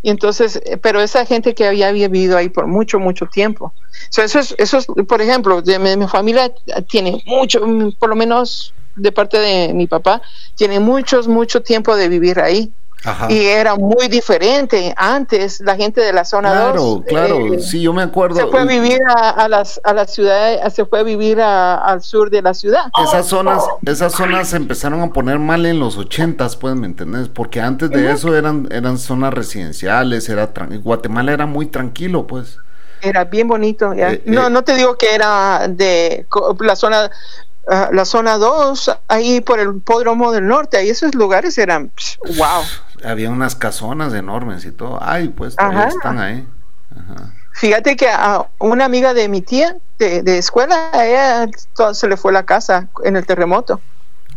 [0.00, 3.74] Y entonces, eh, pero esa gente que había vivido ahí por mucho, mucho tiempo.
[4.10, 6.52] So, eso es, eso es, por ejemplo, de mi, mi familia
[6.88, 10.22] tiene mucho, mm, por lo menos de parte de mi papá,
[10.54, 12.72] tiene muchos, mucho tiempo de vivir ahí
[13.04, 13.30] Ajá.
[13.30, 14.92] y era muy diferente.
[14.96, 17.54] Antes la gente de la zona Claro, 2 claro.
[17.54, 18.36] eh, sí, yo me acuerdo.
[18.36, 21.76] se fue a vivir a, a las a la ciudad, se fue a vivir a-
[21.76, 22.82] al sur de la ciudad.
[23.06, 27.28] Esas zonas, esas zonas se empezaron a poner mal en los ochentas, pues, ¿me entendés?
[27.28, 30.50] Porque antes de eso eran, eran zonas residenciales, era
[30.82, 32.56] Guatemala era muy tranquilo, pues.
[33.00, 33.94] Era bien bonito.
[33.94, 34.10] ya.
[34.12, 34.50] Eh, no, eh.
[34.50, 36.26] no te digo que era de
[36.60, 37.10] la zona
[37.70, 42.18] ah, la zona 2, ahí por el Pódromo del Norte, ahí esos lugares eran psh,
[42.36, 42.62] wow.
[43.04, 44.98] Había unas casonas enormes y todo.
[45.02, 45.88] Ay, pues todavía Ajá.
[45.88, 46.46] están ahí.
[46.90, 47.32] Ajá.
[47.52, 51.46] Fíjate que a una amiga de mi tía de, de escuela, a ella
[51.92, 53.80] se le fue la casa en el terremoto.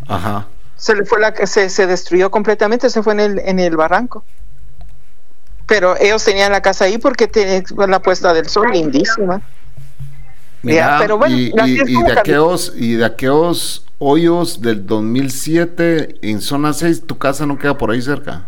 [0.07, 0.47] Ajá.
[0.75, 4.23] se le fue la se, se destruyó completamente, se fue en el, en el barranco.
[5.67, 9.41] Pero ellos tenían la casa ahí porque tenía la puesta del sol lindísima.
[10.63, 16.41] Mira, Ya, pero bueno, y, y- de aquellos, y de aquellos hoyos del 2007 en
[16.41, 18.47] zona 6, tu casa no queda por ahí cerca.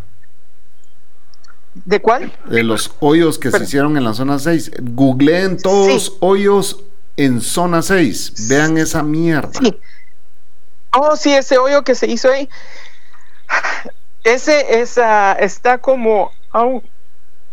[1.75, 2.31] ¿De cuál?
[2.49, 4.71] De los hoyos que se hicieron en la zona 6.
[4.81, 6.17] Googleen todos Sí.
[6.21, 6.79] hoyos
[7.17, 8.47] en zona 6.
[8.49, 9.51] Vean esa mierda.
[9.59, 9.79] Sí.
[10.95, 12.49] Oh, sí, ese hoyo que se hizo ahí.
[14.23, 16.83] Ese esa, está como a, un-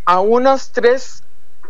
[0.07, 1.23] a unos tres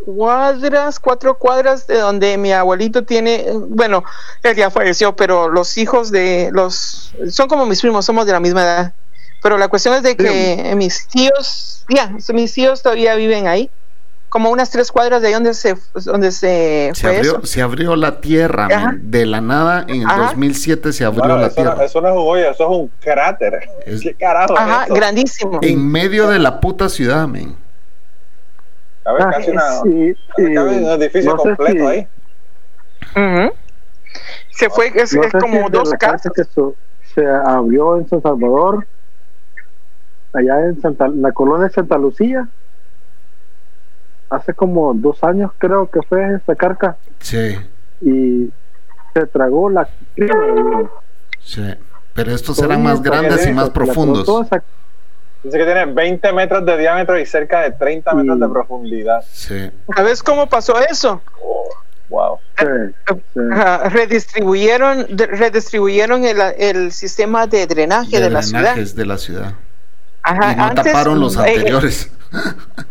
[0.05, 4.03] cuadras, cuatro cuadras de donde mi abuelito tiene, bueno,
[4.43, 8.39] él ya falleció, pero los hijos de los, son como mis primos, somos de la
[8.39, 8.93] misma edad.
[9.43, 13.69] Pero la cuestión es de que mis tíos, ya, mis tíos todavía viven ahí.
[14.29, 15.75] como unas tres cuadras de ahí donde se,
[16.05, 17.45] donde se, Se fue abrió, eso.
[17.45, 20.27] se abrió la tierra, de la nada en el Ajá.
[20.27, 21.85] 2007 se abrió Bueno, la eso, no, tierra.
[21.85, 23.59] eso no es un hoyo, eso es un cráter.
[23.85, 24.95] Es- ¿Qué carajo Ajá, es eso?
[24.95, 25.59] grandísimo.
[25.61, 27.57] En medio de la puta ciudad, men.
[29.03, 30.83] Cabe Ah, casi una, sí, cabe sí.
[30.83, 32.07] un edificio No sé completo si- ahí.
[33.15, 33.53] Ujú.
[34.51, 36.31] Se fue, es, No es si como de dos casas.
[36.35, 36.75] que su-
[37.15, 38.85] se abrió en San Salvador,
[40.33, 42.47] allá en Santa, la colonia de Santa Lucía.
[44.29, 47.57] Hace como dos años creo que fue esa carca Sí,
[47.99, 48.49] y
[49.13, 49.89] se tragó la
[51.39, 51.61] sí.
[52.13, 54.25] Pero estos eran más grandes y más profundos.
[55.43, 58.41] Dice que tiene 20 metros de diámetro y cerca de 30 metros Mm.
[58.41, 59.23] de profundidad.
[59.31, 59.71] Sí.
[59.95, 61.21] ¿Sabes cómo pasó eso?
[62.09, 62.37] Wow.
[63.51, 68.61] Ajá, redistribuyeron, de- redistribuyeron el, el sistema de drenaje de, De la ciudad.
[68.61, 69.53] drenajes de la ciudad.
[70.23, 72.11] Ajá, Y no antes, taparon los eh, anteriores.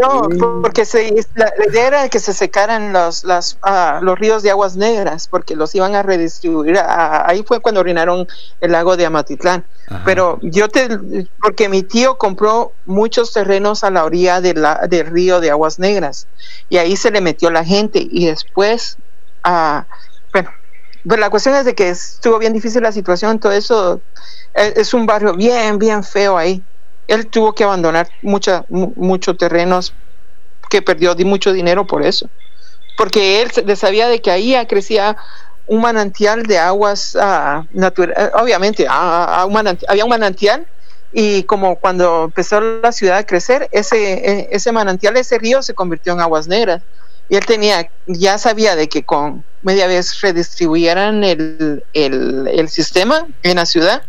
[0.00, 0.22] No,
[0.62, 4.76] porque se, la, idea era que se secaran los, las, ah, los ríos de aguas
[4.76, 6.78] negras, porque los iban a redistribuir.
[6.78, 8.26] a- ahí fue cuando orinaron
[8.60, 9.66] el lago de Amatitlán.
[9.88, 10.02] Ajá.
[10.04, 10.88] Pero yo te,
[11.40, 15.78] porque mi tío compró muchos terrenos a la orilla de la, del río de aguas
[15.78, 16.28] negras,
[16.68, 18.96] y ahí se le metió la gente, y después,
[19.44, 19.86] ah,
[20.32, 20.50] bueno,
[21.04, 24.04] pues la cuestión es de que estuvo bien difícil la situación, todo eso
[24.54, 26.64] eh, es un barrio bien, bien feo ahí.
[27.08, 29.92] Él tuvo que abandonar mucha, mu- muchos terrenos
[30.70, 32.28] que perdió di- mucho dinero por eso.
[32.96, 35.16] Porque él sabía de que ahí ah, crecía
[35.66, 37.16] un manantial de aguas
[37.72, 38.30] naturales.
[38.34, 40.66] Obviamente, ah, ah, había un manantial
[41.12, 45.74] y como cuando empezó la ciudad a crecer, ese, eh, ese manantial, ese río se
[45.74, 46.82] convirtió en aguas negras.
[47.28, 53.26] Y él tenía, ya sabía de que con media vez redistribuyeran el, el, el sistema
[53.42, 54.02] en la ciudad,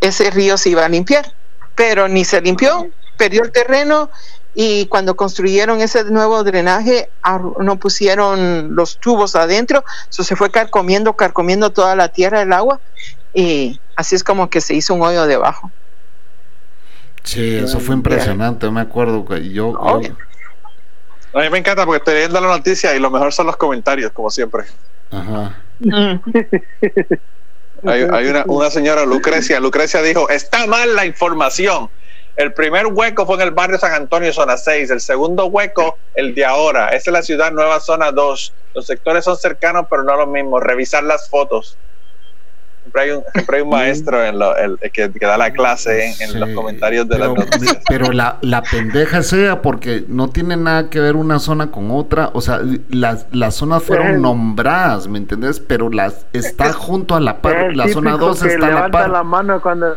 [0.00, 1.32] ese río se iba a limpiar.
[1.76, 4.10] Pero ni se limpió, perdió el terreno
[4.54, 7.10] y cuando construyeron ese nuevo drenaje
[7.60, 12.80] no pusieron los tubos adentro, eso se fue carcomiendo, carcomiendo toda la tierra, el agua
[13.34, 15.70] y así es como que se hizo un hoyo debajo.
[17.22, 18.70] Sí, eso fue impresionante.
[18.70, 19.74] Me acuerdo que yo.
[21.34, 24.10] A mí me encanta porque estoy leyendo la noticia y lo mejor son los comentarios,
[24.12, 24.64] como siempre.
[25.10, 25.54] Ajá.
[27.86, 29.60] Hay, hay una, una señora, Lucrecia.
[29.60, 31.90] Lucrecia dijo: Está mal la información.
[32.36, 34.90] El primer hueco fue en el barrio San Antonio, zona 6.
[34.90, 36.88] El segundo hueco, el de ahora.
[36.88, 38.54] Esa es la ciudad nueva, zona 2.
[38.74, 40.60] Los sectores son cercanos, pero no lo mismo.
[40.60, 41.78] Revisar las fotos.
[42.96, 46.06] Siempre hay un, siempre hay un maestro en lo, el, que, que da la clase
[46.06, 47.78] en, en Sí, los comentarios de pero, las noticias.
[47.88, 52.30] pero la, la pendeja sea porque no tiene nada que ver una zona con otra.
[52.32, 55.60] O sea, las, las zonas fueron El- nombradas, ¿me entendés?
[55.60, 57.56] Pero las está junto a la Es par.
[57.56, 59.10] el La zona típico 2 que está a la par.
[59.10, 59.96] la mano cuando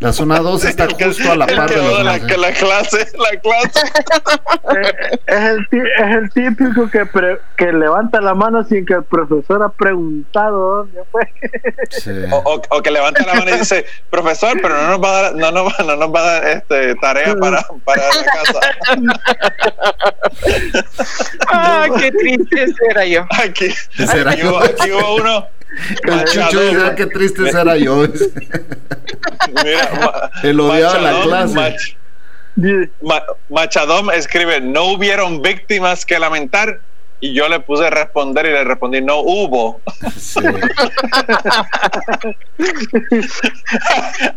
[0.00, 3.06] La zona 2 está El que- justo a la par que de va la clase,
[3.18, 3.80] la clase.
[4.74, 8.94] Eh, es, el, tí- es el típico que, pre- que levanta la mano sin que
[8.94, 11.22] el profesor ha preguntado dónde fue.
[11.90, 12.10] Sí.
[12.30, 15.22] O, o- o que levanta la mano y dice, profesor, pero no nos va a
[15.22, 18.60] dar, no nos va, no nos va a dar este, tarea para, para la casa.
[21.52, 23.26] Ah, qué triste era yo.
[23.42, 25.46] Aquí, aquí, hubo, aquí hubo uno.
[26.04, 28.04] El chucho "Ah, qué triste será yo.
[29.64, 31.54] Mira, El odiado de la clase.
[31.54, 31.96] Mach-
[32.56, 36.80] Y- Ma- Machadón escribe, no hubieron víctimas que lamentar.
[37.22, 39.80] Y yo le puse a responder y le respondí, no hubo.
[40.18, 40.40] Sí.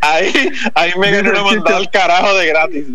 [0.01, 0.31] Ahí,
[0.75, 2.85] ahí me ganó una mandada al carajo de gratis.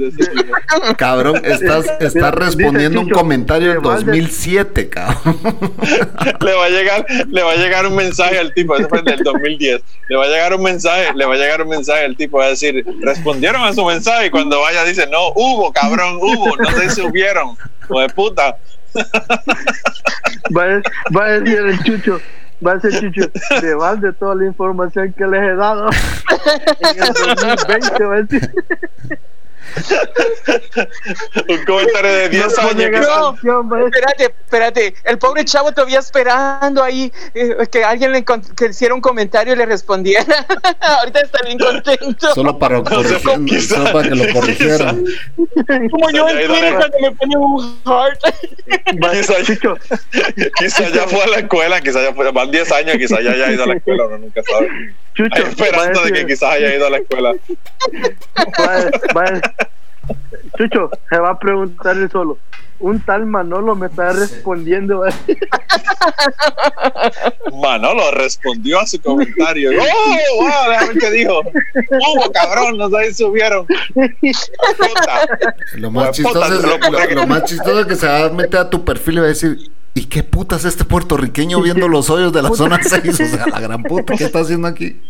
[0.96, 5.38] Cabrón, estás, estás Dice respondiendo un comentario del que Valde- 2007, cabrón.
[6.40, 9.22] le va a llegar, le va a llegar un mensaje al tipo, eso fue del
[9.22, 9.82] 2010.
[10.08, 12.46] Le va a llegar un mensaje, le va a llegar un mensaje al tipo, va
[12.46, 16.70] a decir, respondieron a su mensaje y cuando vaya dice, no, hubo, cabrón, hubo, no
[16.72, 17.56] se subieron.
[17.88, 18.56] De puta.
[20.56, 20.82] Va, a,
[21.16, 22.20] va a decir el chucho,
[22.64, 23.30] va a decir chucho,
[23.60, 25.90] de balde toda la información que les he dado.
[26.80, 28.50] En el 2020 va a decir.
[31.48, 33.36] Un comentario de 10 No años.
[33.44, 33.86] No.
[33.86, 34.94] Espérate, espérate.
[35.04, 39.56] El pobre chavo todavía esperando ahí eh, que alguien le que hiciera un comentario y
[39.56, 40.24] le respondiera.
[40.80, 42.34] Ahorita está bien contento.
[42.34, 45.04] Solo para, corregir- quizá- solo para que lo corrigieran.
[45.90, 48.20] Como yo Quizá en ya Twitter cuando me pone un heart.
[49.12, 49.78] Quizá-
[50.58, 53.50] Quizá ya fue a la escuela, quizá ya fue, van 10 años, quizá ya haya
[53.52, 54.68] ido a la escuela, uno nunca sabe.
[55.14, 57.34] Chucho, va a esperanza de que decir, quizás haya ido a la escuela.
[58.60, 59.40] va va
[60.56, 62.38] Chucho, se va a preguntar él solo.
[62.80, 65.02] Un tal Manolo me está respondiendo.
[67.60, 69.70] Manolo respondió a su comentario.
[69.72, 70.48] ¡Oh, wow!
[70.70, 71.40] Déjame ver qué dijo.
[71.40, 72.76] ¡Oh, cabrón!
[72.78, 73.66] Nos ahí subieron.
[75.74, 78.60] Lo más, chistoso es, lo- lo, lo más chistoso es que se va a meter
[78.60, 79.56] a tu perfil y va a decir,
[79.94, 83.20] ¿y qué putas este puertorriqueño viendo los hoyos de la zona 6?
[83.20, 85.00] O sea, la gran puta, ¿qué está haciendo aquí?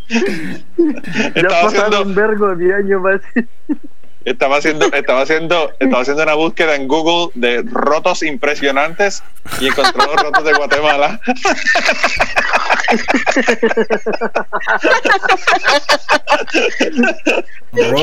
[0.79, 3.03] ya pasaron haciendo, un vergo de años.
[3.05, 3.49] decir.
[4.31, 9.22] Estaba haciendo, estaba haciendo, estaba haciendo una búsqueda en Google de rotos impresionantes
[9.61, 11.20] y encontró los rotos de Guatemala.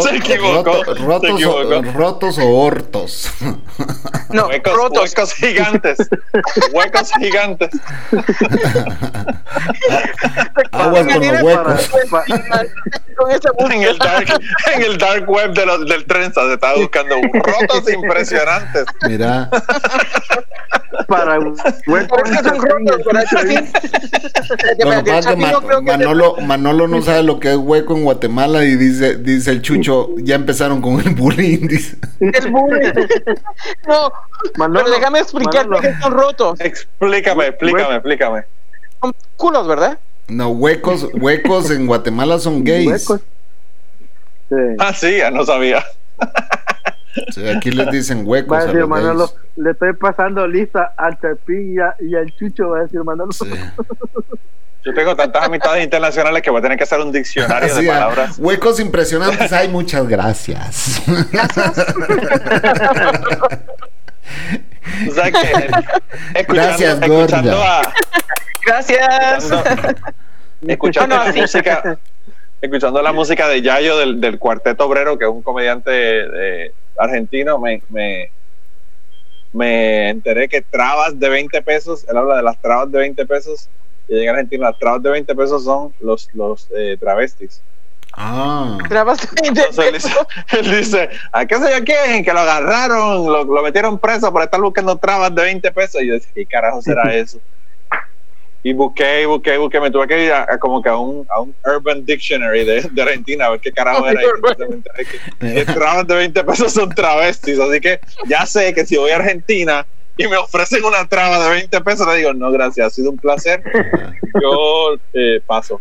[0.02, 1.82] Se equivocó, roto- se rotos, o, equivocó.
[1.98, 3.30] rotos o hortos.
[4.30, 5.02] No, Huecos, rotos.
[5.16, 5.98] huecos gigantes.
[6.72, 7.70] Huecos gigantes.
[10.72, 11.90] Aguas con los huecos.
[12.12, 12.26] Para-
[13.18, 14.28] Con esa En el dark,
[14.74, 18.86] en el dark web de los, del trenza se estaba buscando rotos impresionantes.
[19.08, 19.50] Mira,
[21.08, 21.74] para Por son
[25.36, 29.52] que te- Manolo, Manolo no sabe lo que es hueco en Guatemala y dice, dice
[29.52, 31.68] el chucho, ya empezaron con el bullying.
[31.68, 31.98] Dice.
[32.20, 32.92] El bullying.
[33.88, 34.12] No,
[34.56, 35.82] Manolo, pero déjame explicarte Manolo.
[35.82, 36.60] que son rotos.
[36.62, 38.44] Explícame, explícame, explícame.
[39.02, 40.00] Son culos, ¿verdad?
[40.28, 42.88] No, huecos, huecos en Guatemala son gays.
[42.88, 43.22] Huecos.
[44.50, 44.56] Sí.
[44.80, 45.84] Ah, sí, ya no sabía.
[47.34, 49.40] Sí, aquí les dicen huecos Va a a decir los Manolo, gays.
[49.56, 53.32] le estoy pasando lista al Chapín y, a- y al Chucho, va a decir Manolo.
[53.32, 53.50] Sí.
[54.84, 58.36] Yo tengo tantas amistades internacionales que voy a tener que hacer un diccionario de palabras.
[58.38, 59.52] huecos impresionantes.
[59.54, 61.02] Ay, muchas gracias.
[65.10, 65.38] O sea que,
[66.40, 67.80] escuchando, Gracias, escuchando gorda.
[67.82, 67.94] a,
[68.66, 69.44] Gracias.
[69.44, 69.96] escuchando,
[70.68, 71.42] escuchando No, no, la sí.
[71.42, 71.98] música,
[72.66, 77.60] escuchando la música de Yayo del, del Cuarteto Obrero, que es un comediante eh, argentino,
[77.60, 78.32] me, me,
[79.54, 83.70] me enteré que trabas de 20 pesos, él habla de las trabas de 20 pesos,
[84.08, 87.64] y en Argentina las trabas de 20 pesos son los, los eh, travestis.
[88.18, 90.10] Ah, Trabas de Entonces él dice,
[90.58, 92.24] él dice, ¿a qué sé yo quién?
[92.24, 96.02] Que lo agarraron, lo, lo metieron preso por estar buscando trabas de 20 pesos.
[96.02, 97.42] Y yo decía, ¿qué carajo será eso?
[98.66, 99.80] Y busqué, y busqué, y busqué.
[99.80, 102.82] Me tuve que ir a, a como que a un, a un Urban Dictionary de,
[102.82, 104.20] de Argentina a ver qué carajo era.
[105.40, 107.60] Y de 20 pesos son travestis.
[107.60, 109.86] Así que ya sé que si voy a Argentina
[110.18, 113.18] y me ofrecen una traba de 20 pesos, le digo, no, gracias, ha sido un
[113.18, 113.62] placer.
[114.42, 115.80] Yo eh, paso.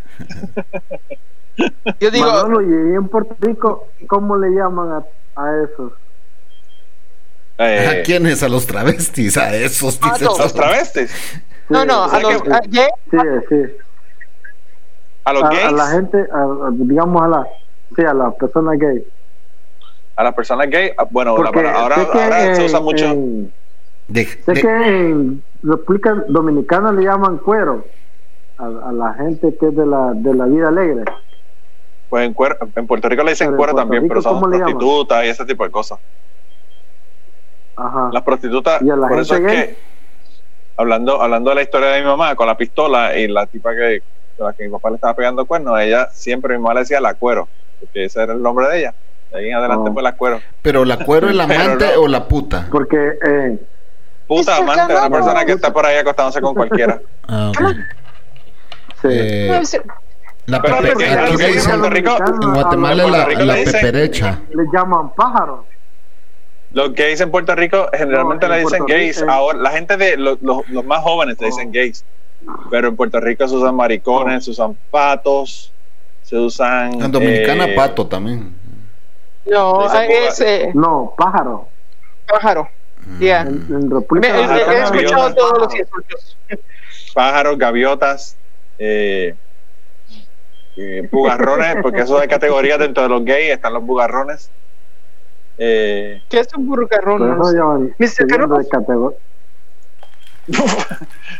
[1.99, 4.91] Yo digo, Manolo, y en Puerto Rico, ¿cómo le llaman
[5.35, 5.91] a, a esos?
[7.57, 8.43] Eh, ¿a quiénes?
[8.43, 9.97] A los travestis, a esos.
[10.03, 10.27] Ah, dices.
[10.27, 10.37] no.
[10.37, 11.11] los travestis,
[11.69, 13.17] no, no, a los a- Sí,
[13.49, 13.55] sí.
[15.23, 15.65] a los A, gays.
[15.65, 17.47] a la gente, a- digamos a la,
[17.95, 19.03] sí, a las personas gay.
[20.17, 23.05] a las personas gay, ah, bueno, la- ahora, ahora se usa mucho.
[23.05, 23.53] en-
[24.07, 27.85] De- sé de- que en República Dominicana le llaman cuero
[28.57, 31.03] a, a la gente que es de la, de la vida alegre.
[32.07, 35.25] Pues en, cuer- en Puerto Rico le dicen Pero cuero también, Rico, pero son prostitutas
[35.25, 35.99] y ese tipo de cosas.
[37.75, 38.09] Ajá.
[38.13, 39.51] Las prostitutas, ¿Y a la por eso es gay?
[39.51, 39.77] que,
[40.77, 44.01] hablando, hablando de la historia de mi mamá con la pistola y la tipa que,
[44.37, 46.99] con la que mi papá le estaba pegando cuernos, ella siempre mi mamá le decía
[47.01, 47.47] la cuero,
[47.79, 48.93] porque ese era el nombre de ella.
[49.31, 49.93] De ahí en adelante Oh.
[49.93, 50.41] fue la cuero.
[50.61, 52.01] Pero la cuero es la amante no.
[52.01, 52.67] o la puta.
[52.71, 53.57] Porque eh,
[54.27, 56.99] Puta amante, una persona que está por ahí acostándose con cualquiera.
[57.27, 57.51] Ah,
[59.01, 59.07] sí.
[59.11, 59.61] Eh,
[60.47, 64.39] la Pero pepe- dicen- en Puerto Rico- en Guatemala la, la peperecha.
[64.53, 65.65] le llaman pájaros.
[66.75, 69.19] Los gays en Puerto Rico generalmente No, le dicen Puerto gays.
[69.21, 69.31] Rico.
[69.31, 71.71] Ahora, la gente de los, los- los más jóvenes le dicen Oh.
[71.73, 72.03] gays.
[72.69, 75.73] Pero en Puerto Rico se usan maricones, se usan patos,
[76.21, 77.01] se usan.
[77.01, 78.53] En Dominicana, eh, pato también.
[79.45, 79.97] no, Ese
[80.65, 81.69] ah, es No, pájaro.
[82.27, 82.69] pájaro.
[83.19, 83.41] Ya.
[83.41, 85.35] En, en Me- República he- he, Pájaro, he escuchado gaviota.
[85.35, 86.37] todos los insultos.
[87.13, 88.35] Pájaros, gaviotas,
[88.77, 89.33] eh,
[90.75, 94.51] eh, bugarrones, porque eso hay categorías dentro de los gays, están los bugarrones.
[95.57, 97.37] Eh, ¿Qué es un burgarrón?
[97.97, 98.27] Mr.
[98.27, 98.67] Carlos.
[98.69, 99.17] categoría.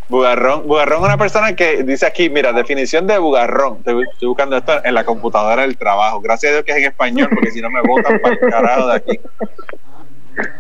[0.10, 3.78] bugarrón, bugarrón es una persona que dice aquí, mira, definición de bugarrón.
[3.80, 6.22] Estoy, estoy buscando esto en la computadora del trabajo.
[6.22, 8.88] Gracias a Dios que es en español, porque si no me botan para el carajo
[8.88, 9.20] de aquí.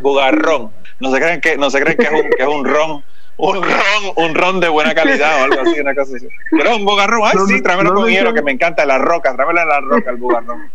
[0.02, 0.72] Bugarrón.
[1.00, 3.04] No se creen que, no se creen que es un, que es un ron.
[3.38, 6.28] Un ron, un ron de buena calidad o algo así, una cosa así.
[6.52, 8.98] Pero un bugarrón, ay No sí, me- tráemelo no con hielo, que me encanta la
[8.98, 10.72] roca, tráemelo en la roca el bugarrón.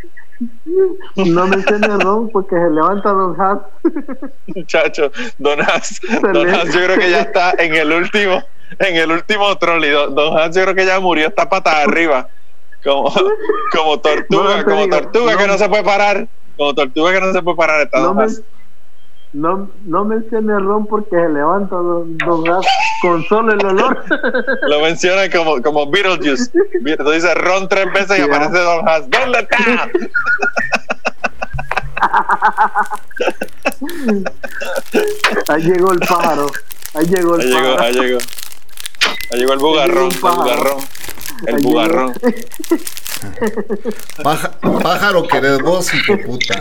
[1.17, 3.63] No menciones ron porque se levanta Don Hat.
[4.47, 6.01] Muchacho, Don Hans,
[6.33, 8.43] Don Hans yo creo que ya está en el último,
[8.79, 9.91] en el último trolley.
[9.91, 12.29] Don, Don Hans yo creo que ya murió, está pata arriba.
[12.83, 13.13] Como,
[13.73, 15.59] como tortuga, No como tortuga que no.
[15.59, 16.27] se puede parar.
[16.57, 18.43] como tortuga que no se puede parar está No, Don me, Haas.
[19.33, 22.45] No, no mencione ron porque se levanta Don, don
[23.03, 24.05] con solo el olor.
[24.69, 26.51] Lo mencionan como, como Beetlejuice.
[26.83, 29.09] Be- Tú dices Ron tres veces y aparece Don Haas.
[29.09, 29.89] ¿Dónde está?
[35.49, 36.47] Ahí llegó el pájaro.
[36.95, 37.83] Ahí llegó el Ahí llegó, pájaro.
[37.83, 38.19] ahí llegó.
[39.33, 40.79] Ahí llegó el bugarrón, el bugarrón.
[41.47, 42.13] El bugarrón.
[44.23, 44.51] Paja-
[44.83, 46.59] pájaro que eres vos, hijo de puta.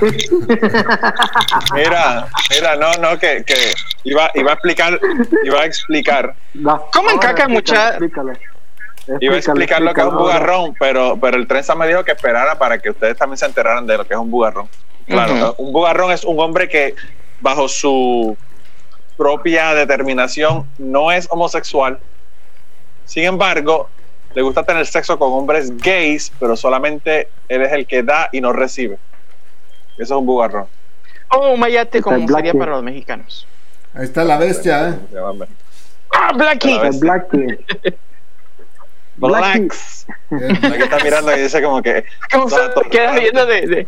[1.73, 3.55] Mira, mira, no, no, que, que
[4.03, 4.99] iba, iba a explicar,
[5.43, 8.39] iba a explicar, Da- Comen ahora caca, explícale, mucha- explícale.
[9.21, 12.11] iba a explicar lo que es un bugarrón, pero, pero el trenza me dijo que
[12.11, 14.67] esperara para que ustedes también se enteraran de lo que es un bugarrón.
[15.07, 16.93] Claro, un bugarrón es un hombre que
[17.41, 18.37] bajo su
[19.17, 21.99] propia determinación no es homosexual.
[23.05, 23.89] Sin embargo,
[24.39, 28.39] le gusta tener sexo con hombres gays, pero solamente él es el que da y
[28.39, 28.97] no recibe.
[29.97, 30.65] Eso es un bugarrón.
[31.29, 32.57] Oh, mayate, como sería Blackie.
[32.57, 33.45] para los mexicanos.
[33.93, 34.93] Ahí está la bestia, ¿eh?
[36.15, 36.79] ¡Ah, Blackie!
[37.01, 37.59] Blackie.
[39.17, 40.07] Blacks.
[40.29, 42.55] La que está mirando y dice como que ¿Cómo se
[42.89, 43.87] queda viendo de, de-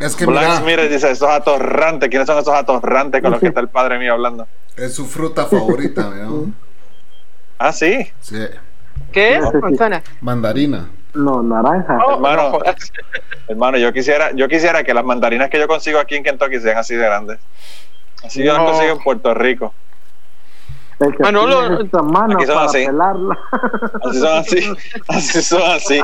[0.00, 3.60] Es que Blacks mira, dice esos atorrantes quiénes son esos atorrantes con los que está
[3.60, 6.52] el padre mío hablando es su fruta favorita, ¿no?
[7.58, 8.44] ah sí Sí,
[9.12, 9.38] ¿Qué?
[9.38, 10.02] No Manzana.
[10.20, 10.88] mandarina.
[11.14, 11.98] No, naranja.
[12.06, 12.52] Oh, Hermano.
[12.52, 12.58] no
[13.48, 16.78] hermano yo quisiera yo quisiera que las mandarinas que yo consigo aquí en Kentucky sean
[16.78, 17.38] así de grandes
[18.24, 18.70] así yo las No.
[18.70, 19.74] consigo en Puerto Rico
[21.00, 22.86] El que Manolo, tiene esta mano aquí son para así.
[22.86, 23.38] pelarla.
[24.04, 24.72] así son así
[25.08, 26.00] así son así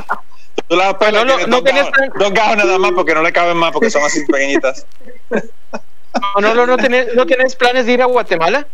[0.69, 3.23] tú las pelas tienes no dos, tenías gajos, tan- dos gajos nada más porque no
[3.23, 4.87] le caben más porque son así pequeñitas
[6.35, 8.67] Manolo, ¿no tenés, ¿no tenés planes de ir a Guatemala?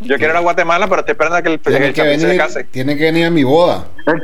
[0.00, 2.00] Yo quiero ir a Guatemala pero estoy esperando a que el, que Tiene el que,
[2.02, 3.84] chapín se venir, case tiene que venir a mi boda.
[4.06, 4.22] El,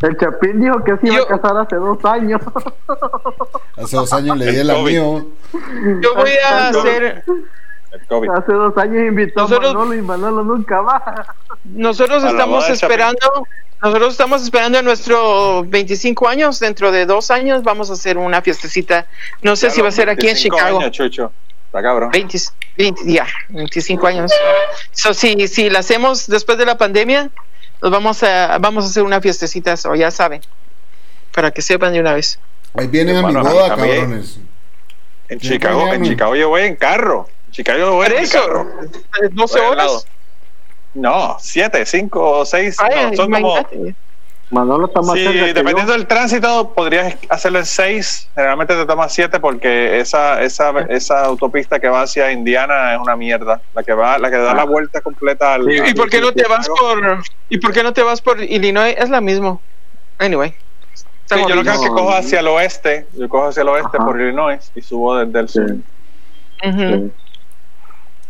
[0.00, 2.40] el Chapín dijo que se iba Yo- a casar hace dos años.
[3.76, 5.26] Hace dos años le El di el mío.
[6.00, 7.24] Yo voy a hacer.
[8.08, 11.26] COVID Hace dos años invitó Nosotros- a Manolo y Manolo nunca va.
[11.64, 13.18] Nosotros estamos esperando.
[13.82, 16.60] Nosotros estamos esperando a nuestro 25 años.
[16.60, 19.06] Dentro de dos años vamos a hacer una fiestecita.
[19.42, 20.78] No sé Ya si va a ser aquí en 25 Chicago.
[20.80, 21.32] años.
[21.68, 22.38] Está cabrón 20,
[22.76, 24.32] 20, ya, 25 años.
[24.92, 27.30] So, si, si la hacemos después de la pandemia,
[27.80, 30.40] nos vamos a, vamos a hacer una fiestecita, so, ya saben,
[31.32, 32.38] para que sepan de una vez.
[32.74, 34.38] Ahí vienen a mi boda, cabrones.
[35.28, 36.04] En Chicago, en.
[36.04, 37.28] Chicago yo voy en carro.
[37.46, 38.66] En Chicago yo voy en eso, carro.
[39.32, 39.90] 12 Voy al lado.
[39.92, 40.06] horas.
[40.94, 42.76] No, siete, cinco o seis.
[42.80, 43.58] Ay, no, son como.
[43.58, 43.94] imagínate.
[44.50, 45.98] Manolo está más Sí, cerca que dependiendo yo.
[45.98, 48.30] del tránsito, podrías hacerlo en seis.
[48.34, 53.14] Generalmente te toma siete porque esa, esa, esa autopista que va hacia Indiana es una
[53.14, 53.60] mierda.
[53.74, 55.64] La que va, la que da la vuelta completa al.
[55.64, 58.42] Sí, ¿Y por qué no te vas por y por qué no te vas por
[58.42, 58.94] Illinois?
[58.96, 59.60] Es la mismo.
[60.18, 60.54] Anyway.
[61.26, 63.06] Sí, yo lo que hago es que cojo hacia el oeste.
[63.18, 64.06] Yo cojo hacia el oeste Ajá.
[64.06, 65.76] por Illinois y subo desde el Sí, sur.
[66.62, 67.12] Sí.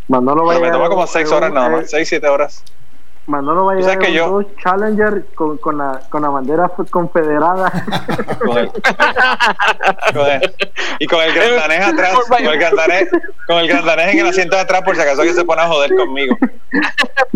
[0.09, 2.27] Manolo va a Pero me toma como en seis un- horas nada más, seis, siete
[2.27, 2.65] horas.
[3.29, 7.71] Manolo va a llegar que yo- dos Challenger con, con, la, con la bandera confederada.
[8.39, 8.71] con el,
[10.15, 10.55] con el-
[10.99, 13.09] y con el grandanés atrás, con el grandanés,
[13.47, 15.69] con el grandanés en el asiento de atrás por si acaso que se pone a
[15.69, 16.37] joder conmigo.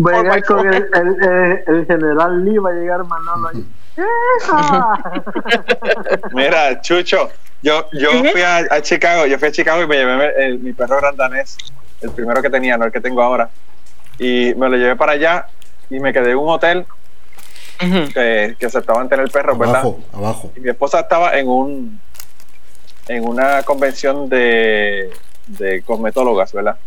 [0.05, 3.65] Va a llegar con el, el, el- el general Lee, va a llegar Manolo ahí.
[6.33, 7.29] Mira, Chucho,
[7.61, 10.73] yo, yo fui a, a Chicago, yo fui a Chicago y me llevé el- mi
[10.73, 11.57] perro grandanés,
[12.01, 13.49] el primero que tenía, no el que tengo ahora.
[14.19, 15.47] Y me lo llevé para allá
[15.89, 16.85] y me quedé en un hotel
[18.13, 19.81] que, que aceptaban tener perros, ¿verdad?
[19.81, 20.51] Abajo, abajo.
[20.55, 21.99] Y mi esposa estaba en un
[23.07, 25.11] en una convención de,
[25.47, 26.77] de cosmetólogas, ¿verdad?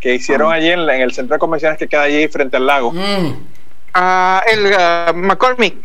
[0.00, 2.92] Que hicieron allí en, en el centro de convenciones que queda allí frente al lago.
[2.92, 3.32] Mm,
[3.94, 5.76] Ah, el ah, McCormick.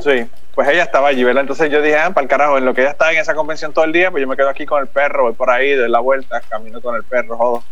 [0.00, 1.42] Sí, pues ella estaba allí, ¿verdad?
[1.42, 3.72] Entonces yo dije, ah, para el carajo, en lo que ella estaba en esa convención
[3.72, 5.88] todo el día, pues yo me quedo aquí con el perro, voy por ahí, doy
[5.88, 7.64] la vuelta, camino con el perro, jodo.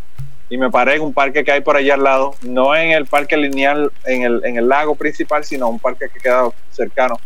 [0.51, 3.07] Y me paré en un parque que hay por allá al lado, no en el
[3.07, 7.19] parque lineal, en el, en el lago principal, sino un parque que queda cercano.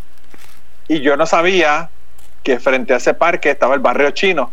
[0.88, 1.88] Y yo no sabía
[2.42, 4.52] que frente a ese parque estaba el barrio chino.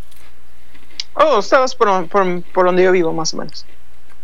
[1.15, 3.65] Oh, estabas por, por, por donde yo vivo, más o menos.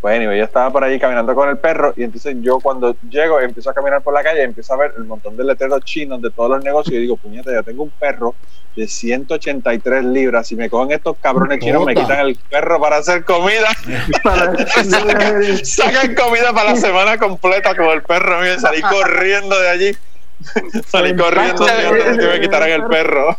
[0.06, 3.72] Bueno, yo estaba por ahí caminando con el perro y entonces yo cuando llego empiezo
[3.72, 6.30] a caminar por la calle y empiezo a ver el montón de letreros chinos de
[6.30, 8.36] todos los negocios y digo, puñeta, ya tengo un perro
[8.76, 10.45] de 183 libras.
[10.47, 13.68] Si me cogen estos cabrones chinos, me quitan el perro para hacer comida.
[14.24, 14.53] Para-
[14.84, 19.70] sacan, sacan comida para la semana completa con el perro mío y salí corriendo de
[19.70, 19.91] allí.
[20.88, 23.36] Salí corriendo antes que me quitaran el perro.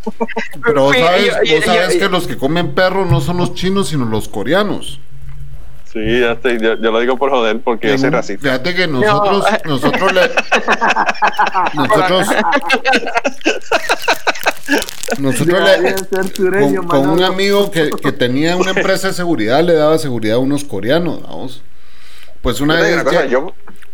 [0.64, 3.36] Pero vos sabes, yo- vos yo- sabes yo- que los que comen perro no son
[3.36, 4.98] los chinos, sino los coreanos.
[5.96, 8.42] Sí, ya estoy, yo, yo lo digo por joder porque yo soy racista.
[8.42, 10.30] Fíjate que nosotros, nosotros le,
[11.72, 12.26] nosotros,
[15.18, 20.38] Nosotros le, con, un amigo que, tenía una empresa de seguridad le daba seguridad a
[20.38, 21.62] unos coreanos, vamos.
[22.42, 23.02] Pues una vez,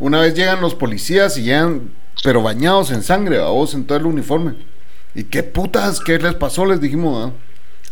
[0.00, 1.92] una vez llegan los policías y llegan,
[2.24, 4.54] pero bañados en sangre, vamos, en todo el uniforme.
[5.14, 6.00] ¿Y qué putas?
[6.00, 6.66] ¿Qué les pasó?
[6.66, 7.32] Les dijimos,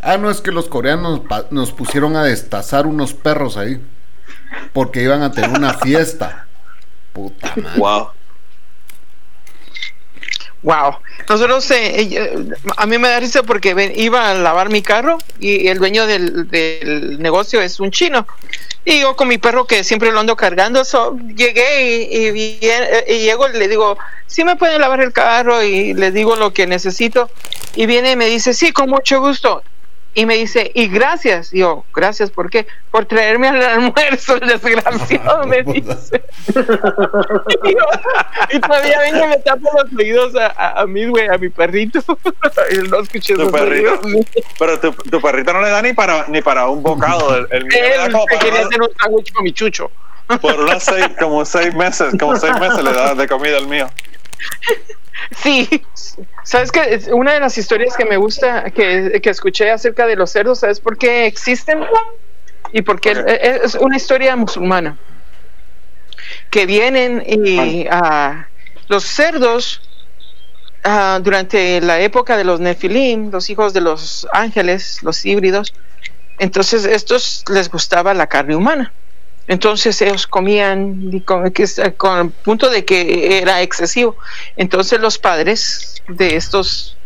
[0.00, 1.20] ah, no es que los coreanos
[1.50, 3.80] nos pusieron a destazar unos perros ahí
[4.72, 6.46] porque iban a tener una fiesta.
[7.12, 7.78] Puta madre.
[7.78, 8.10] Wow.
[10.62, 10.96] Wow.
[11.28, 15.68] Nosotros, eh, eh, a mí me da risa porque iba a lavar mi carro y
[15.68, 18.26] el dueño del, negocio es un chino.
[18.84, 20.82] Y yo con mi perro que siempre lo ando cargando,
[21.34, 26.10] llegué y, y, llego y le digo, sí me pueden lavar el carro y le
[26.10, 27.30] digo lo que necesito.
[27.74, 29.62] Y viene y me dice, sí, con mucho gusto
[30.12, 31.52] y me dice, y gracias.
[31.52, 32.66] yo, gracias, ¿por qué?
[32.90, 36.22] Por traerme al almuerzo, el desgraciado, me dice.
[38.50, 42.00] y, todavía vengo y me tapo los oídos a, a, mí, güey, a mi perrito.
[42.72, 44.00] y no escuché tu perrito.
[44.58, 47.36] Pero tu, tu, perrito no le da ni para, ni para un bocado.
[47.36, 49.90] El, el Él quería hacer un sándwich con mi chucho.
[50.40, 53.88] Por unos seis, como seis meses, como seis meses le da de comida al mío.
[55.36, 55.68] Sí,
[56.44, 60.60] sabes que una de las historias que me gusta, que, escuché acerca de los cerdos,
[60.60, 61.80] ¿sabes por qué existen?
[62.72, 63.14] Y porque
[63.64, 64.98] es una historia musulmana.
[66.50, 68.44] Que vienen y uh,
[68.88, 69.80] los cerdos,
[70.84, 75.72] uh, durante la época de los nefilim, los hijos de los ángeles, los híbridos,
[76.38, 78.92] entonces estos les gustaba la carne humana.
[79.50, 84.16] Entonces ellos comían con, el punto de que era excesivo.
[84.56, 86.96] Entonces los padres de estos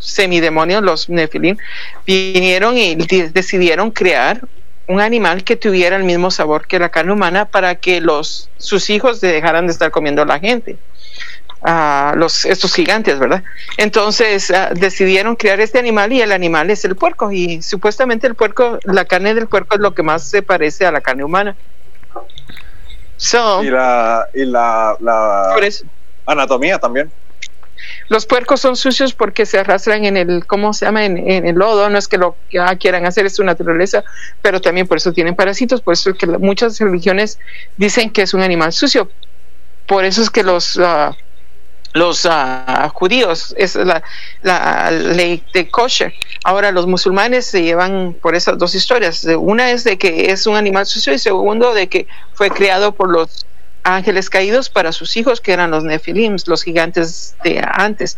[0.00, 1.56] semidemonios, los nefilim,
[2.04, 4.40] vinieron y decidieron crear
[4.88, 8.90] un animal que tuviera el mismo sabor que la carne humana para que los sus
[8.90, 10.76] hijos dejaran de estar comiendo a la gente
[11.62, 13.42] a los, estos gigantes, ¿verdad?
[13.76, 18.34] Entonces ah, decidieron crear este animal y el animal es el puerco y supuestamente el
[18.34, 21.56] puerco, la carne del puerco es lo que más se parece a la carne humana.
[23.62, 24.96] y la, y la,
[26.26, 27.10] anatomía también.
[28.08, 31.04] Los puercos son sucios porque se arrastran en el, ¿cómo se llama?
[31.04, 31.88] En, el lodo.
[31.88, 34.02] No es que lo que ah, quieran hacer, es su naturaleza,
[34.42, 35.80] pero también por eso tienen parásitos.
[35.80, 37.38] Por eso es que muchas religiones
[37.76, 39.10] dicen que es un animal sucio.
[39.86, 41.16] Por eso es que los, ah,
[41.98, 44.02] los uh, judíos, es la,
[44.42, 46.14] la, ley de kosher.
[46.44, 49.24] Ahora los musulmanes se llevan por esas dos historias.
[49.24, 53.10] Una es de que es un animal sucio y segundo de que fue creado por
[53.10, 53.46] los
[53.82, 58.16] ángeles caídos para sus hijos que eran los nefilim, los gigantes de antes.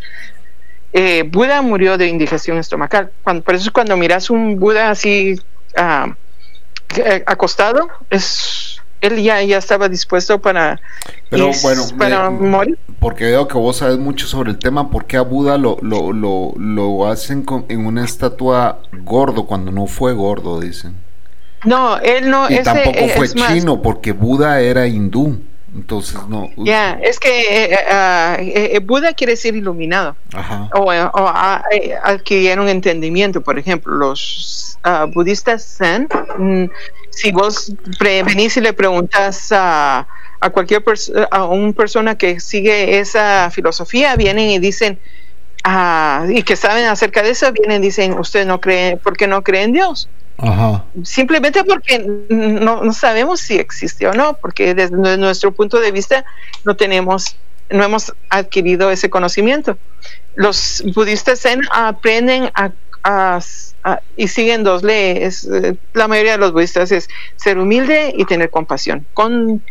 [0.92, 3.10] Eh, Buda murió de indigestión estomacal.
[3.22, 5.40] Por eso es cuando miras un Buda así
[5.76, 6.12] uh,
[7.26, 8.69] acostado, es
[9.00, 10.80] él ya, ya estaba dispuesto para,
[11.28, 12.78] Pero, bueno, para morir.
[12.98, 16.12] Porque veo que vos sabes mucho sobre el tema, ¿por qué a Buda lo, lo,
[16.12, 20.96] lo, lo hacen en una estatua gordo cuando no fue gordo, dicen?
[21.64, 22.50] No, él no.
[22.50, 25.40] Y tampoco fue chino, porque Buda era hindú.
[25.74, 26.50] Entonces, no.
[26.56, 30.16] Ya, es que eh, eh, ah, eh, Buda quiere decir iluminado.
[30.32, 30.68] Ajá.
[30.74, 31.62] O, ah,
[32.02, 33.40] adquirieron entendimiento.
[33.40, 36.64] Por ejemplo, los ah, budistas Zen mm,
[37.10, 40.08] si vos venís y le preguntas a,
[40.40, 44.98] a cualquier persona, a una persona que sigue esa filosofía, vienen y dicen,
[46.28, 49.42] y que saben acerca de eso, vienen y dicen, usted no cree, ¿por qué no
[49.42, 50.08] cree en Dios?
[51.04, 51.98] Simplemente porque
[52.28, 56.24] no, no, sabemos si existe o no, porque desde nuestro punto de vista
[56.64, 57.36] no tenemos,
[57.68, 59.76] no hemos adquirido ese conocimiento.
[60.34, 62.72] Los budistas zen aprenden a
[64.16, 65.44] y siguen dos leyes.
[65.44, 69.62] Eh, la mayoría de los budistas es ser humilde y tener compasión con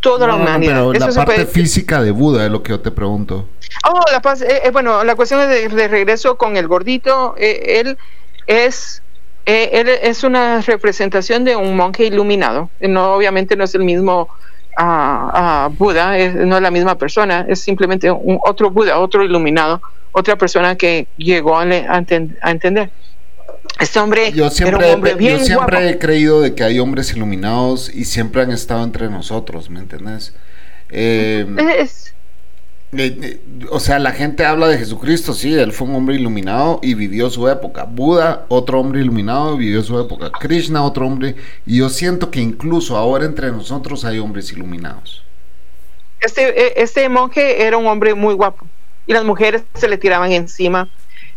[0.00, 0.88] toda la humanidad.
[0.92, 3.48] pero la parte física de Buda es lo que yo te pregunto.
[3.86, 7.98] Oh, la paz, eh, eh, bueno, la cuestión de, de, regreso con el gordito, él
[8.46, 9.02] es
[9.50, 12.70] él es una representación de un monje iluminado.
[12.80, 14.28] No, obviamente no es el mismo
[14.76, 19.82] a, Buda, no es la misma persona, es simplemente un otro Buda, otro iluminado,
[20.12, 22.90] otra persona que llegó a, entender.
[23.78, 28.42] Este hombre yo siempre, yo siempre he creído de que hay hombres iluminados y siempre
[28.42, 30.34] han estado entre nosotros, ¿me entiendes?
[30.90, 31.46] Eh,
[31.78, 32.14] es,
[32.92, 33.40] eh, eh,
[33.70, 37.30] o sea, la gente habla de Jesucristo, sí, él fue un hombre iluminado y vivió
[37.30, 37.84] su época.
[37.84, 40.30] Buda, otro hombre iluminado vivió su época.
[40.32, 41.36] Krishna, otro hombre.
[41.66, 45.22] Y yo siento que incluso ahora entre nosotros hay hombres iluminados.
[46.20, 48.66] Este, e, este monje era un hombre muy guapo
[49.06, 50.88] y las mujeres se le tiraban encima.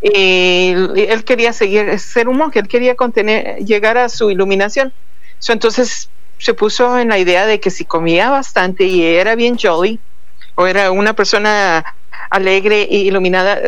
[0.02, 4.92] Y él quería seguir, ser un monje, él quería contener, llegar a su iluminación.
[5.48, 6.10] entonces
[6.40, 10.00] se puso en la idea de que si comía bastante y era bien jolly,
[10.56, 11.84] o era una persona
[12.30, 13.60] alegre e iluminada,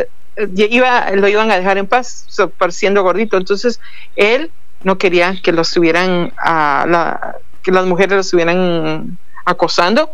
[0.55, 2.27] iba, lo iban a dejar en paz,
[2.69, 3.37] siendo gordito.
[3.37, 3.79] Entonces,
[4.15, 4.51] él
[4.83, 10.09] no quería que lo estuvieran, a la, que las mujeres lo estuvieran acosando.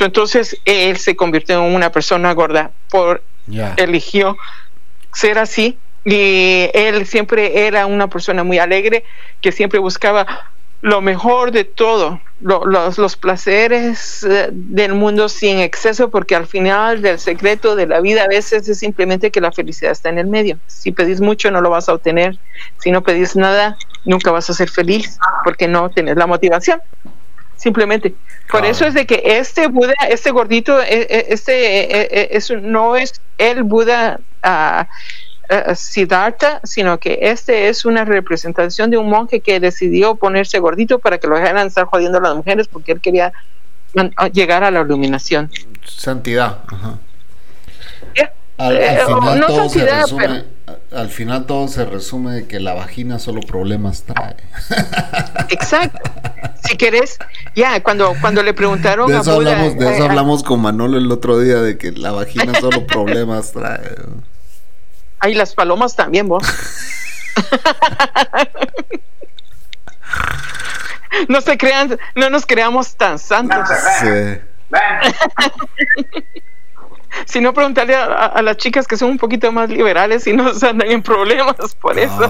[0.00, 3.22] entonces, él se convirtió en una persona gorda, por
[3.76, 4.36] eligió
[5.12, 5.78] ser así.
[6.06, 9.04] Y él siempre era una persona muy alegre,
[9.40, 10.26] que siempre buscaba
[10.84, 17.00] lo mejor de todo, los, los, placeres eh, del mundo sin exceso, porque al final
[17.00, 20.26] del secreto de la vida a veces es simplemente que la felicidad está en el
[20.26, 20.58] medio.
[20.66, 22.38] Si pedís mucho no lo vas a obtener,
[22.80, 26.82] si no pedís nada nunca vas a ser feliz, porque no tenés la motivación.
[27.56, 28.14] Simplemente.
[28.50, 33.22] Por eso es de que este Buda, este gordito, e, e, este es, no es
[33.38, 34.84] el Buda uh,
[35.50, 40.98] uh, Siddhartha, sino que este es una representación de un monje que decidió ponerse gordito
[40.98, 43.32] para que lo dejaran estar jodiendo a las mujeres porque él quería
[44.32, 45.50] llegar a la iluminación.
[45.84, 46.58] Santidad.
[48.56, 50.44] Al, eh, final todo se resume,
[50.92, 54.36] al final todo se resume de que la vagina solo problemas trae.
[55.50, 55.98] Exacto.
[56.62, 57.18] Si querés,
[57.56, 60.98] ya, cuando, cuando le preguntaron de eso a hablamos, De eso eh, hablamos con Manolo
[60.98, 63.80] el otro día, de que la vagina solo problemas trae.
[65.24, 66.44] Ay, las palomas también, vos.
[71.30, 73.66] no se crean, no nos creamos tan santos.
[74.00, 74.38] Sí.
[77.24, 80.68] si no preguntarle a, las chicas que son un poquito más liberales y no se
[80.68, 82.20] andan en problemas por eso.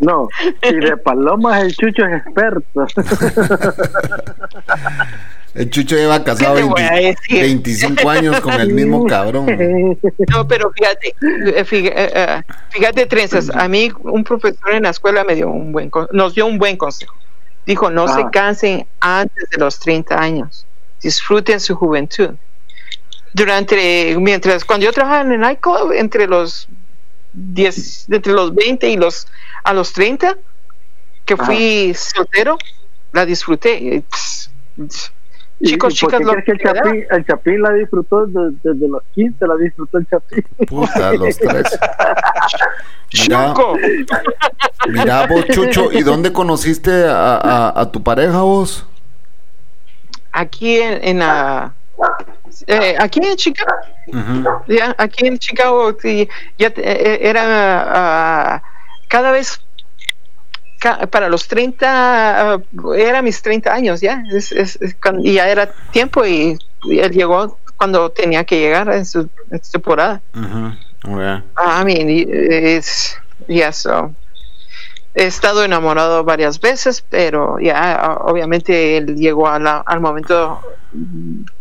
[0.00, 0.28] No,
[0.60, 2.84] y de palomas el Chucho es experto.
[5.54, 6.74] El Chucho lleva casado
[7.30, 9.46] 25 años con el mismo cabrón.
[10.28, 15.22] No, pero fíjate, eh, eh, eh, fíjate, trenzas, a mí un profesor en la escuela
[15.22, 17.14] me dio un buen, nos dio un buen consejo.
[17.66, 18.30] Dijo, no se ah.
[18.32, 20.66] cansen antes de los 30 años,
[21.00, 22.30] disfruten su juventud.
[23.32, 26.68] Durante, mientras, cuando yo trabajaba en el ICO, entre los
[27.32, 29.28] 10, entre los 20 y los
[29.62, 30.36] a los 30,
[31.24, 32.58] que fui soltero,
[33.12, 34.04] la disfruté.
[35.62, 39.98] Chicos, chicas, lo que el Chapín, el Chapín la disfrutó desde, los 15, la disfrutó
[39.98, 40.44] el Chapín.
[40.66, 41.78] Puta, los tres.
[43.12, 43.54] Mira,
[44.88, 48.86] mira vos, Chucho, ¿y dónde conociste a, a, tu pareja vos?
[50.32, 51.72] Aquí en, la...
[52.66, 53.70] Eh, aquí en Chicago.
[54.66, 55.96] ya, aquí en Chicago
[56.58, 58.60] ya eh, era...
[58.60, 59.60] Uh, cada vez
[61.10, 64.22] para los 30, uh, era mis 30 años ya,
[65.22, 66.58] y ya era tiempo y,
[66.90, 69.28] él llegó cuando tenía que llegar en su,
[69.72, 70.20] temporada.
[71.56, 73.16] I mean, es,
[75.14, 80.60] he estado enamorado varias veces, pero ya obviamente él llegó al momento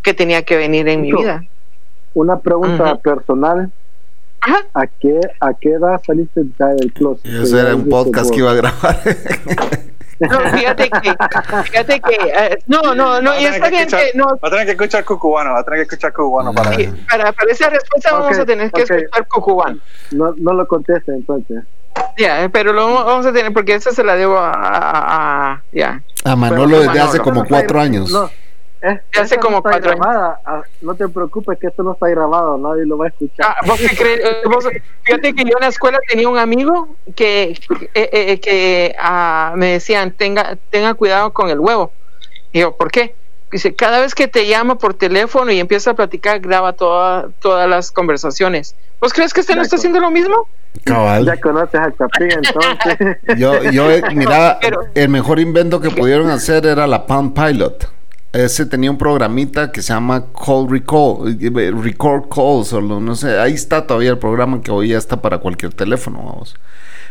[0.01, 1.43] que tenía que venir en mi vida.
[2.13, 3.71] Una pregunta personal.
[4.73, 7.25] ¿A qué, ¿A qué edad saliste del closet?
[7.25, 8.99] Eso era un podcast que iba a grabar.
[10.19, 11.15] No, fíjate que,
[11.63, 14.25] fíjate que, eh, no, no, no, y está bien que, no.
[14.25, 16.71] Va a tener que escuchar cucubano, va a tener que escuchar cucubano para,
[17.09, 19.79] para, para esa respuesta vamos a tener que escuchar cucubano.
[20.11, 21.63] No, no lo conteste entonces.
[22.17, 26.01] Ya, pero lo vamos a tener porque esa se la debo a, a, ya.
[26.23, 28.11] A Manolo desde hace como cuatro años.
[28.11, 28.29] No,
[29.19, 30.05] hace como cuatro años.
[30.45, 33.47] Ah, no te preocupes que esto no está grabado, nadie lo va a escuchar.
[33.47, 34.21] Ah, ¿vos crees?
[34.33, 37.59] Eh, fíjate que yo en la escuela tenía un amigo que,
[37.93, 41.91] eh, eh, que ah, me decían, tenga, tenga cuidado con el huevo.
[42.51, 43.15] Y yo, ¿por qué?
[43.51, 47.69] Dice, cada vez que te llama por teléfono y empieza a platicar, graba toda, todas
[47.69, 48.75] las conversaciones.
[49.01, 50.47] ¿Vos crees que este no está haciendo lo mismo?
[50.85, 51.25] Cabal.
[51.25, 53.17] Ya conoces al Chapín, entonces.
[53.37, 54.59] yo, yo, mira,
[54.95, 57.93] el mejor invento que pudieron hacer era la Palm Pilot
[58.33, 63.39] ese tenía un programita que se llama Call Recall, eh, Record Calls, o no sé,
[63.39, 66.55] ahí está todavía el programa que hoy ya está para cualquier teléfono, vamos.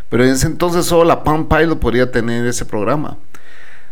[0.09, 3.17] Pero en ese entonces solo la Palm Pilot podría tener ese programa.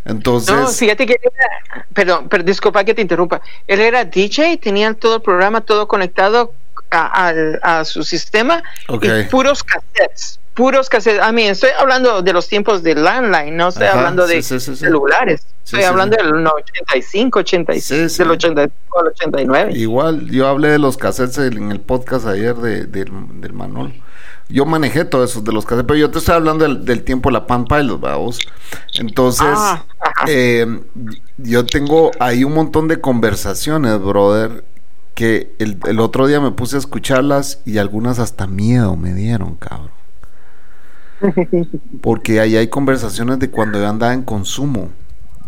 [0.04, 0.54] Entonces.
[0.54, 3.40] No, fíjate que era, perdón, pero disculpa que te interrumpa.
[3.66, 6.52] Él era DJ, tenía todo el programa, todo conectado
[6.90, 11.22] a, su sistema y puros cassettes puros cassettes.
[11.22, 15.46] A mí estoy hablando de los tiempos de landline, no estoy hablando de celulares.
[15.64, 19.72] Estoy hablando del 85, 86, del 85 al 89.
[19.74, 23.94] Igual, yo hablé de los cassettes en el podcast ayer de, del Manol.
[24.48, 27.34] Yo manejé todo eso de los cassettes, pero yo te estoy hablando del, tiempo de
[27.34, 28.40] la Pan Pilot, vamos.
[28.98, 29.84] Entonces, ah,
[30.26, 30.66] eh,
[31.38, 34.64] yo tengo ahí un montón de conversaciones, brother,
[35.14, 39.54] que el, el otro día me puse a escucharlas y algunas hasta miedo me dieron,
[39.54, 39.90] cabrón.
[42.02, 44.90] Porque ahí hay conversaciones de cuando yo andaba en consumo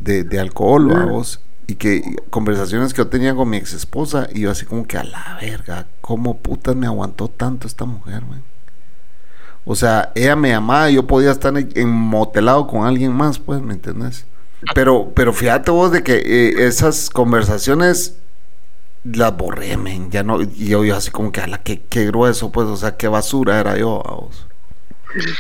[0.02, 1.40] de, alcohol, vamos.
[1.66, 4.98] y que conversaciones que yo tenía con mi ex esposa y yo así como que
[4.98, 8.40] a la verga, ¿cómo putas me aguantó tanto esta mujer, güey?
[9.64, 11.54] O sea, ella me amaba, yo podía estar
[11.86, 14.26] motelado con alguien más, pues, ¿me entiendes?
[14.74, 18.16] Pero, pero fíjate vos de que eh, esas conversaciones
[19.04, 22.06] las borré, men, ya no, y yo, yo así como que, a la que qué
[22.06, 24.46] grueso, pues, o sea, qué basura era yo, vos.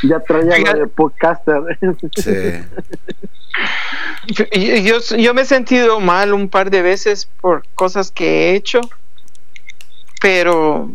[0.02, 1.78] Ya traía de podcaster.
[2.16, 2.64] Sí.
[4.26, 8.80] Yo, yo me he sentido mal un par de veces por cosas que he hecho,
[10.20, 10.90] pero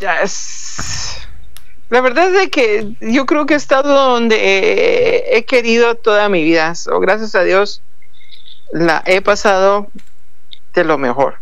[0.00, 1.16] ya es...
[1.88, 6.72] La verdad es que yo creo que he estado donde he, querido toda mi vida.
[6.92, 7.82] o gracias a Dios
[8.72, 9.88] la he pasado
[10.74, 11.36] de lo mejor.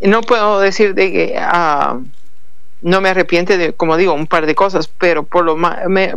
[0.00, 2.00] No puedo decir de que ah,
[2.84, 5.56] no me arrepiente de, como digo, un par de cosas, pero por lo,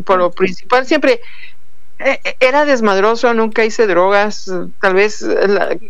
[0.04, 1.22] por lo principal siempre
[2.00, 4.52] eh, eh, era desmadroso, nunca hice drogas.
[4.82, 5.26] Tal vez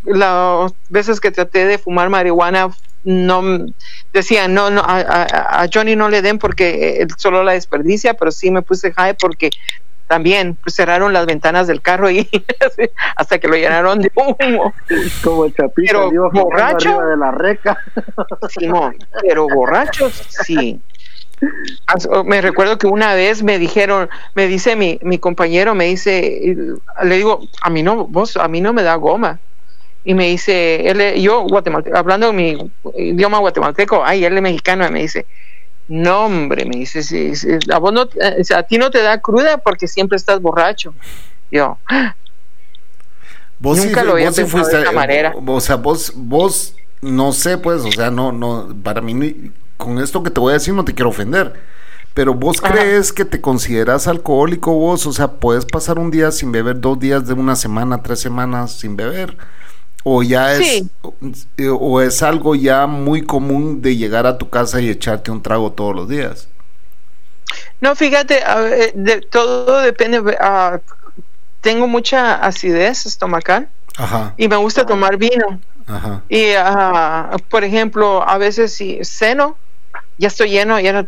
[0.05, 2.69] las veces que traté de fumar marihuana,
[3.03, 3.65] no
[4.13, 8.51] decían, no, no, a, Johnny no le den porque él solo la desperdicia, pero sí
[8.51, 9.49] me puse high porque
[10.07, 12.27] también cerraron las ventanas del carro y
[13.15, 14.73] hasta que lo llenaron de humo.
[15.23, 17.77] Como el chapito pero borracho de la reca.
[18.49, 18.69] Sí,
[19.21, 20.13] pero borrachos
[20.45, 20.79] sí.
[22.25, 26.55] Me recuerdo que una vez me dijeron, me dice mi, mi compañero, me dice,
[27.03, 29.39] le digo, a mí no, vos, a mí no me da goma.
[30.03, 34.89] Y me dice, él, yo, guatemalteco, hablando mi idioma guatemalteco, ay, él es mexicano, y
[34.89, 35.25] me dice,
[35.87, 37.31] no, hombre, me dice, si,
[37.71, 40.93] a, vos no, eh, a ti no te da cruda porque siempre estás borracho.
[41.49, 41.77] Yo,
[43.59, 45.33] vos nunca lo había pensado de esa manera.
[45.45, 50.23] O sea, vos, vos, no sé, pues, o sea, no, no, para mí con esto
[50.23, 51.53] que te voy a decir no te quiero ofender,
[52.13, 56.51] pero vos crees que te consideras alcohólico vos, o sea, puedes pasar un día sin
[56.51, 59.37] beber, dos días de una semana, tres semanas sin beber,
[60.09, 60.85] o ya es,
[61.69, 65.73] o, es algo ya muy común de llegar a tu casa y echarte un trago
[65.73, 66.47] todos los días.
[67.81, 68.41] No, fíjate,
[68.95, 70.37] de, todo depende.
[70.39, 70.79] Ah,
[71.59, 73.67] tengo mucha acidez estomacal
[74.37, 75.59] y me gusta tomar vino.
[76.29, 79.57] Y, uh, por ejemplo, a veces si ceno,
[80.17, 81.05] ya estoy lleno, ya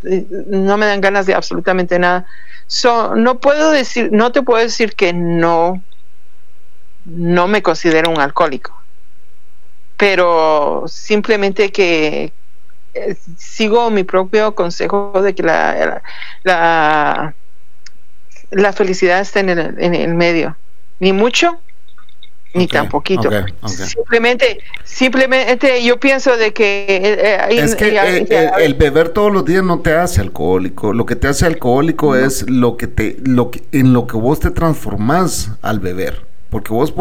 [0.48, 2.26] no, me dan ganas de absolutamente nada.
[2.68, 5.82] So, no puedo decir, no te puedo decir que no,
[7.06, 8.79] no me considero un alcohólico,
[10.00, 12.32] pero simplemente que
[12.94, 16.02] eh, sigo mi propio consejo de que la,
[16.44, 17.36] la,
[18.50, 20.56] la, felicidad está en el, en el medio,
[21.00, 21.60] ni mucho
[22.54, 23.30] ni tan poquito.
[23.66, 29.46] Simplemente, simplemente yo pienso de que eh, eh, es que eh, el, beber todos los
[29.46, 30.94] días no te hace alcohólico.
[30.94, 34.40] Lo que te hace alcohólico es lo que te, lo que, en lo que vos
[34.40, 36.29] te transformás al beber.
[36.50, 36.94] Porque vos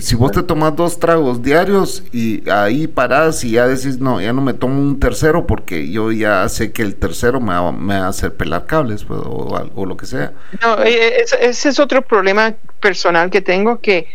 [0.00, 4.32] si vos te tomas dos tragos diarios y ahí parás y ya decís, no, ya
[4.32, 8.00] no me tomo un tercero porque yo ya sé que el tercero me va, me
[8.00, 10.32] va a hacer pelar cables pues, o, o, lo que sea.
[10.60, 14.08] No, ese es otro problema personal que tengo que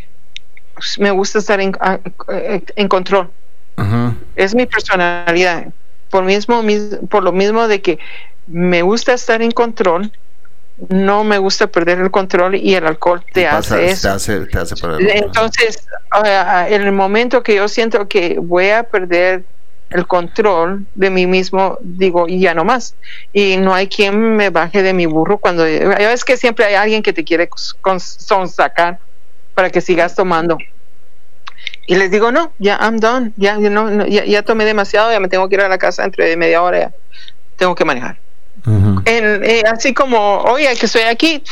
[0.97, 1.73] me gusta estar en,
[2.75, 3.29] en control.
[4.35, 5.67] Es mi personalidad.
[6.09, 6.61] Por, mismo,
[7.09, 7.99] por lo mismo de que
[8.47, 10.11] me gusta estar en control,
[10.89, 14.09] no me gusta perder el control y el alcohol te, hace eso.
[14.99, 15.85] Entonces,
[16.67, 19.43] en el momento que yo siento que voy a perder
[19.91, 22.95] el control de mí mismo, digo, y ya no más.
[23.33, 25.67] Y no hay quien me baje de mi burro cuando...
[25.67, 27.49] Ya ves que siempre hay alguien que te quiere
[28.47, 28.99] sacar
[29.53, 30.57] para que sigas tomando.
[31.87, 35.49] Y les digo, no, ya I'm done, ya, no, ya, tomé demasiado, ya me tengo
[35.49, 36.91] que ir a la casa entre media hora, ya
[37.57, 38.17] tengo que manejar.
[39.05, 41.43] Eh, así como, oye, que estoy aquí,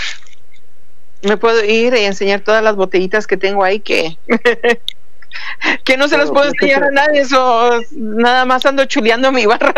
[1.23, 4.17] me puedo ir y enseñar todas las botellitas que tengo ahí que,
[5.85, 9.73] que no se las puedo enseñar a nadie, eso nada más ando chuleando mi barra.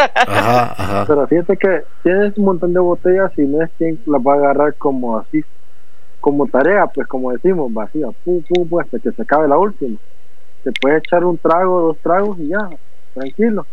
[1.07, 4.37] Pero fíjate que tienes un montón de botellas y no es quien las va a
[4.37, 5.43] agarrar como así
[6.19, 9.97] como tarea, pues como decimos, vacía, pum, pum, pum, hasta que se acabe la última.
[10.63, 12.69] Se puede echar un trago, dos tragos y ya,
[13.15, 13.65] tranquilo.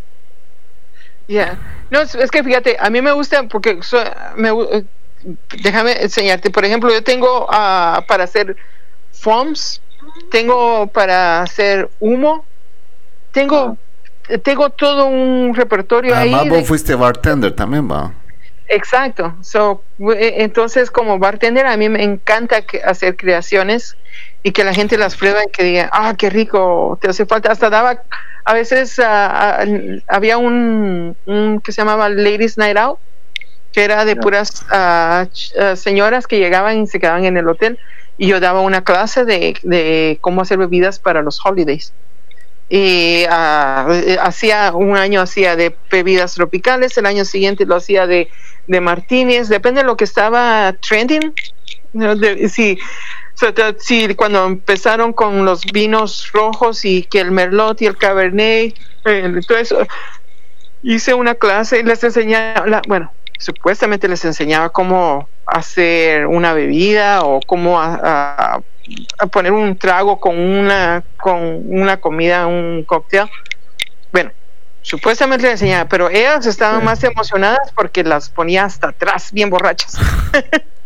[1.29, 1.59] Ya,
[1.91, 3.79] no, es que fíjate, a mí me gusta porque
[4.37, 4.85] me, eh,
[5.63, 8.57] déjame enseñarte, por ejemplo, yo tengo uh, para hacer
[9.13, 9.83] foams,
[10.31, 12.47] tengo para hacer humo,
[13.33, 13.77] tengo,
[14.31, 14.39] ah.
[14.43, 16.49] tengo todo un repertorio ah, ahí.
[16.49, 18.13] vos fuiste bartender también, va.
[18.69, 19.35] Exacto.
[19.41, 23.97] So, eh, entonces, como bartender, a mí me encanta hacer creaciones
[24.43, 27.51] y que la gente las prueba y que diga, ah, qué rico, te hace falta.
[27.51, 28.03] Hasta daba,
[28.51, 29.67] a veces ah, ah,
[30.09, 31.17] había un,
[31.65, 32.99] que se llamaba Ladies Night Out,
[33.73, 35.27] que era de puras ah,
[35.77, 37.79] señoras que llegaban y se quedaban en el hotel.
[38.17, 41.95] Y yo daba una clase de, de cómo hacer bebidas para los holidays.
[42.69, 48.29] y eh, hacía un año hacía de bebidas tropicales, el año siguiente lo hacía de,
[48.67, 51.35] de martinis, depende de lo que estaba trending.
[51.93, 52.17] ¿no?
[52.17, 52.79] De- si,
[53.79, 58.75] si cuando empezaron con los vinos rojos y que el merlot y el cabernet,
[59.05, 59.87] eh, todo eso,
[60.83, 67.23] hice una clase y les enseñaba, la- bueno, supuestamente les enseñaba cómo hacer una bebida
[67.23, 68.61] o cómo a- a-
[69.19, 73.29] a poner un trago con una con una comida, un cóctel.
[74.13, 74.31] Bueno,
[74.83, 79.97] supuestamente les enseñaba, pero ellas estaban más emocionadas porque las ponía hasta atrás, bien borrachas.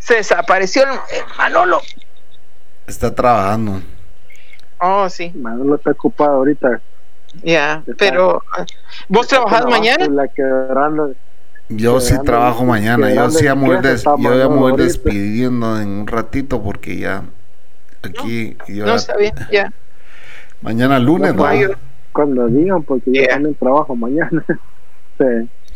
[0.00, 1.80] Se desapareció el, el Manolo.
[2.86, 3.80] Está trabajando.
[4.80, 6.80] Oh, sí, Manolo está ocupado ahorita.
[7.44, 7.82] ya.
[7.98, 8.64] Pero, ah,
[9.08, 10.04] ¿vos trabajás mañana?
[10.04, 11.12] en La quebrando.
[11.68, 13.14] Yo sí trabajo mañana.
[13.14, 14.82] Yo sí voy, queso des- yo voy ahorita.
[14.82, 17.22] despidiendo en un ratito porque ya
[18.02, 19.70] aquí yo No, está bien, ya.
[20.62, 21.74] mañana lunes, No, yo-
[22.12, 23.34] Cuando digan, porque yo Yeah.
[23.34, 24.44] también trabajo mañana.
[25.18, 25.24] sí.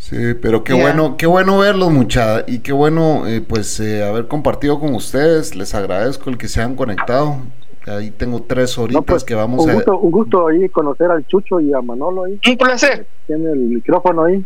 [0.05, 4.29] Sí, pero qué bueno, qué bueno verlos, mucha, y qué bueno, eh, pues, eh, haber
[4.29, 5.57] compartido con ustedes.
[5.57, 7.39] Les agradezco el que se han conectado.
[7.87, 9.75] Ahí tengo tres horitas No, pues, que vamos un a.
[9.75, 12.39] gusto, un gusto ahí conocer al Chucho y a Manolo ahí.
[12.47, 13.07] Un placer.
[13.27, 14.45] Tiene el micrófono ahí.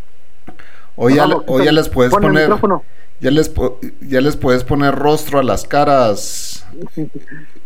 [0.95, 2.85] Hoy ya, Manolo, hoy ya les puedes pon poner, micrófono.
[3.19, 6.65] ya les, po- ya les puedes poner rostro a las caras.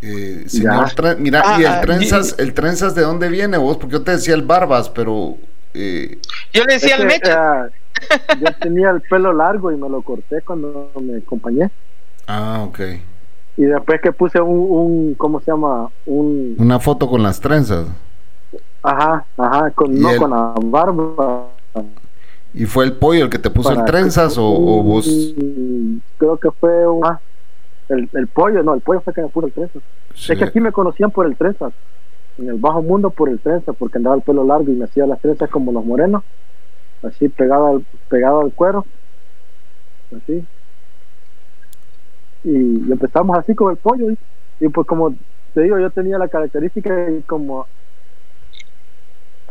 [0.05, 0.89] Eh, señor
[1.21, 4.11] mira, Ah, y el ah, trenzas, el trenzas de dónde viene vos, porque yo te
[4.11, 5.37] decía el barbas, pero
[5.75, 6.19] eh,
[6.53, 7.67] Yo le decía al Mecha.
[7.67, 7.71] eh,
[8.41, 11.71] yo tenía el pelo largo y me lo corté cuando me acompañé.
[12.27, 12.81] ah, ok.
[13.57, 15.91] Y después que puse un, un ¿cómo se llama?
[16.07, 17.87] Un, Una foto con las trenzas.
[18.83, 21.49] ajá, ajá, con, no el- con la barba.
[22.55, 25.07] ¿Y fue el pollo el que te puso el trenzas o, o vos?
[26.19, 27.19] Creo que fue un, ah,
[27.89, 29.83] el, el pollo, no, el pollo fue que me puso el trenzas.
[30.15, 30.33] Sí.
[30.33, 31.73] Es que aquí me conocían por el trenzas.
[32.39, 35.07] En el bajo mundo por el trenzas, porque andaba el pelo largo y me hacía
[35.07, 36.23] las trenzas como los morenos.
[37.03, 38.87] Así pegado al, pegado al cuero.
[40.17, 40.45] Así.
[42.45, 42.51] Y,
[42.89, 44.11] y empezamos así con el pollo.
[44.11, 44.19] Y,
[44.61, 45.15] y pues como
[45.55, 47.67] te digo, yo tenía la característica de como...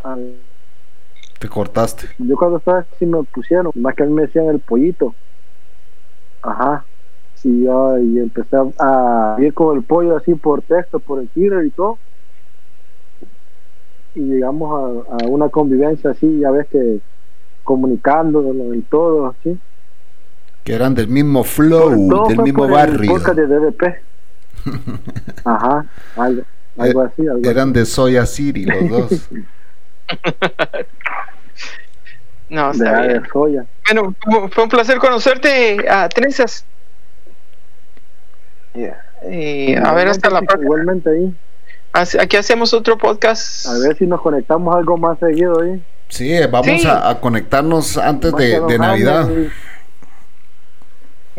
[0.03, 0.35] al-
[1.39, 2.07] Te cortaste.
[2.17, 5.13] yo cuando estaba así me pusieron, más que a mí me decían el pollito.
[6.41, 6.83] Ajá.
[7.43, 11.65] Y yo y empecé a ir con el pollo así por texto, por el Twitter
[11.65, 11.97] y todo.
[14.15, 16.99] Y llegamos a, a una convivencia así, ya ves que
[17.63, 19.57] comunicándonos y todo así.
[20.63, 23.17] Que eran del mismo flow, todo del fue mismo barrio.
[23.19, 23.83] de DDP.
[25.45, 25.85] Ajá,
[26.17, 26.43] algo,
[26.77, 29.29] algo así, algo Eran de Soya City los dos.
[32.49, 33.23] No, está de bien.
[33.31, 33.65] soya.
[33.87, 34.13] Bueno,
[34.51, 36.65] fue- un placer conocerte a Trenzas.
[39.29, 40.63] Y a ver, hasta la próxima.
[40.65, 41.33] Igualmente ahí.
[41.93, 43.67] Aquí hacemos otro podcast.
[43.67, 45.83] A ver si nos conectamos algo más seguido ahí.
[46.07, 46.87] Sí, eh, vamos Sí.
[46.87, 49.29] A, a conectarnos antes de, de Navidad.
[49.29, 49.49] Y-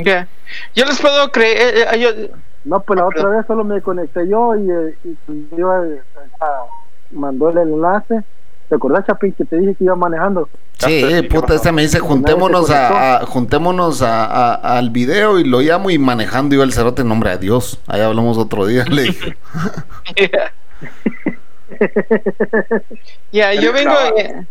[0.05, 0.29] Ya.
[0.75, 1.77] Yo les puedo creer.
[1.77, 4.97] eh, eh, yo- No, pues la otra vez solo me conecté yo y, eh,
[5.29, 6.01] y yo eh,
[6.41, 6.65] ah,
[7.11, 8.23] mandó el enlace.
[8.73, 10.49] ¿Te acordás, Chapín, que te dije que iba manejando?
[10.79, 15.61] Sí, puta, este me dice juntémonos a, a- juntémonos a, a- al video y lo
[15.61, 17.79] llamo y manejando yo el cerote en nombre de Dios.
[17.87, 19.37] Ahí hablamos otro día, le dije.
[23.31, 23.93] Ya, yo vengo.
[24.17, 24.47] eh,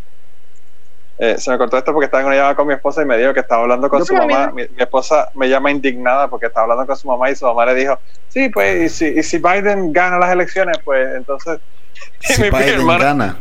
[1.17, 3.15] Eh, se me cortó esto porque estaba en una llamada con mi esposa y me
[3.17, 4.51] dijo que estaba hablando con Yo su mamá.
[4.55, 7.65] Mi, mi esposa me llama indignada porque estaba hablando con su mamá y su mamá
[7.65, 7.97] le dijo,
[8.29, 11.59] sí, pues, y si, y si Biden gana las elecciones, pues entonces...
[12.21, 13.35] Si mi, mi Biden hermana- gana.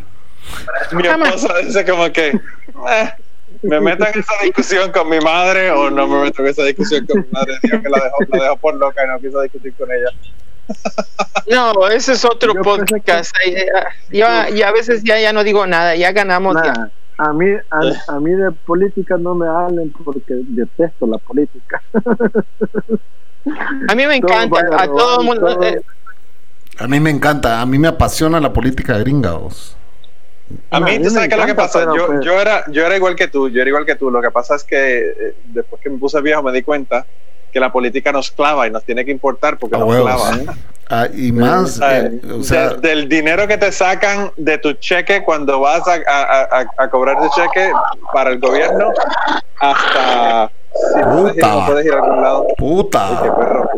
[0.92, 3.10] Mi esposa dice como que, "Eh,
[3.62, 7.06] ¿me meto en esa discusión con mi madre o no me meto en esa discusión
[7.06, 7.54] con mi madre?
[7.62, 10.08] Dijo que la dejó, la dejó por loca y no quiso discutir con ella.
[11.50, 13.34] No, ese es otro Yo podcast.
[13.44, 13.66] eh, eh,
[14.12, 15.96] Ya, ya a veces ya, ya no digo nada.
[15.96, 16.56] Ya ganamos.
[16.64, 16.72] ya.
[16.72, 16.88] Nah,
[17.18, 17.80] a mí a,
[18.14, 21.82] a mí de política no me hablen porque detesto la política.
[23.88, 24.60] A mí me encanta.
[24.72, 25.62] a A todo el mundo.
[25.62, 25.80] eh,
[26.78, 29.32] A mí me encanta, a mí me apasiona la política gringa.
[29.32, 29.76] vos.
[30.70, 31.80] A mí, ¿tú sabes qué es lo que pasa?
[31.80, 34.10] pero Yo, pues- yo, era, yo era igual que tú, yo era igual que tú.
[34.10, 37.06] Lo que pasa es que eh, después que me puse viejo me di cuenta
[37.52, 40.28] que la política nos clava y nos tiene que importar porque A nos huevos.
[40.30, 40.54] clava.
[40.88, 42.12] Ah, y más, ¿sabes?
[42.14, 45.94] eh, o sea, Del- del dinero que te sacan de tu cheque cuando vas a,
[46.06, 47.70] a- a- a cobrar tu cheque
[48.12, 48.90] para el gobierno
[49.60, 50.50] hasta
[50.94, 51.54] si no puedes ir, Puta.
[51.60, 52.42] no puedes ir a algún lado.
[52.48, 53.70] Ay, qué puta, perro.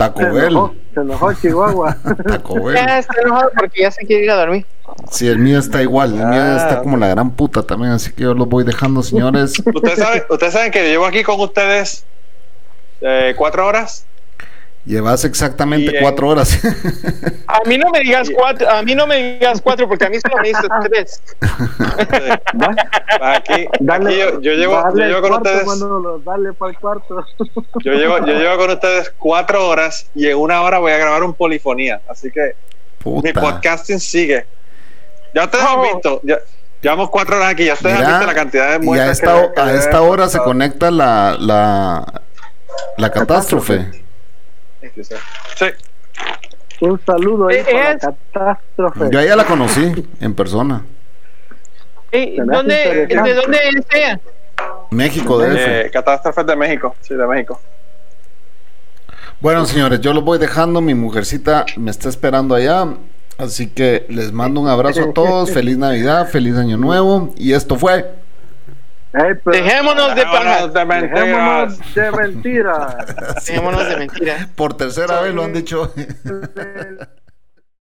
[0.00, 1.96] Taco Se enojó, Bell, se enojó Chihuahua.
[2.26, 2.74] Taco Bell.
[2.76, 4.66] Ya está enojado porque ya se quiere ir a dormir.
[5.10, 6.56] Sí, el mío está igual, el mío Ah.
[6.56, 9.62] está como la gran puta también, así que yo los voy dejando, señores.
[9.64, 12.04] ¿Ustedes saben, ustedes saben que llevo aquí con ustedes
[13.02, 14.06] eh, cuatro horas.
[14.86, 16.58] Llevas exactamente Y, eh, cuatro horas.
[17.46, 20.18] A mí no me digas cuatro, a mí no me digas cuatro porque a mí
[20.20, 21.22] solo me dices tres.
[23.20, 27.24] Aquí, aquí yo, yo llevo, yo llevo con cuarto, ustedes, Manolo, dale para el cuarto.
[27.84, 31.22] yo llevo, yo llevo con ustedes cuatro horas y en una hora voy a grabar
[31.24, 32.00] un polifonía.
[32.08, 32.54] Así que
[33.04, 34.46] mi podcasting sigue.
[35.34, 35.68] Ya ustedes Oh.
[35.68, 36.38] han visto, ya,
[36.80, 39.42] llevamos cuatro horas aquí, ya ustedes Mira, han visto la cantidad de y a esta,
[39.48, 42.22] que- que a esta hora se conecta la, la,
[42.96, 44.04] la catástrofe.
[44.80, 45.66] Sí,
[46.80, 49.08] Un saludo ahí Eh, para es- la catástrofe.
[49.12, 50.84] Yo a ella la conocí en persona.
[52.12, 53.30] Ey, Se me hace ¿dónde, interesante.
[53.30, 54.20] ¿De dónde es ella?
[54.90, 55.56] México DF.
[55.86, 57.60] eh, catástrofes de México, sí, de México.
[59.40, 60.80] Bueno, señores, yo los voy dejando.
[60.80, 62.86] Mi mujercita me está esperando allá.
[63.38, 65.50] Así que les mando un abrazo a todos.
[65.54, 67.32] Feliz Navidad, feliz Año Nuevo.
[67.36, 68.19] Y esto fue.
[69.12, 70.72] Ey, pero Dejémonos de pajas.
[70.72, 71.78] de mentiras.
[71.78, 72.96] dejémonos de mentiras.
[73.46, 74.46] Dejémonos de mentiras.
[74.54, 75.92] Por tercera vez lo han dicho.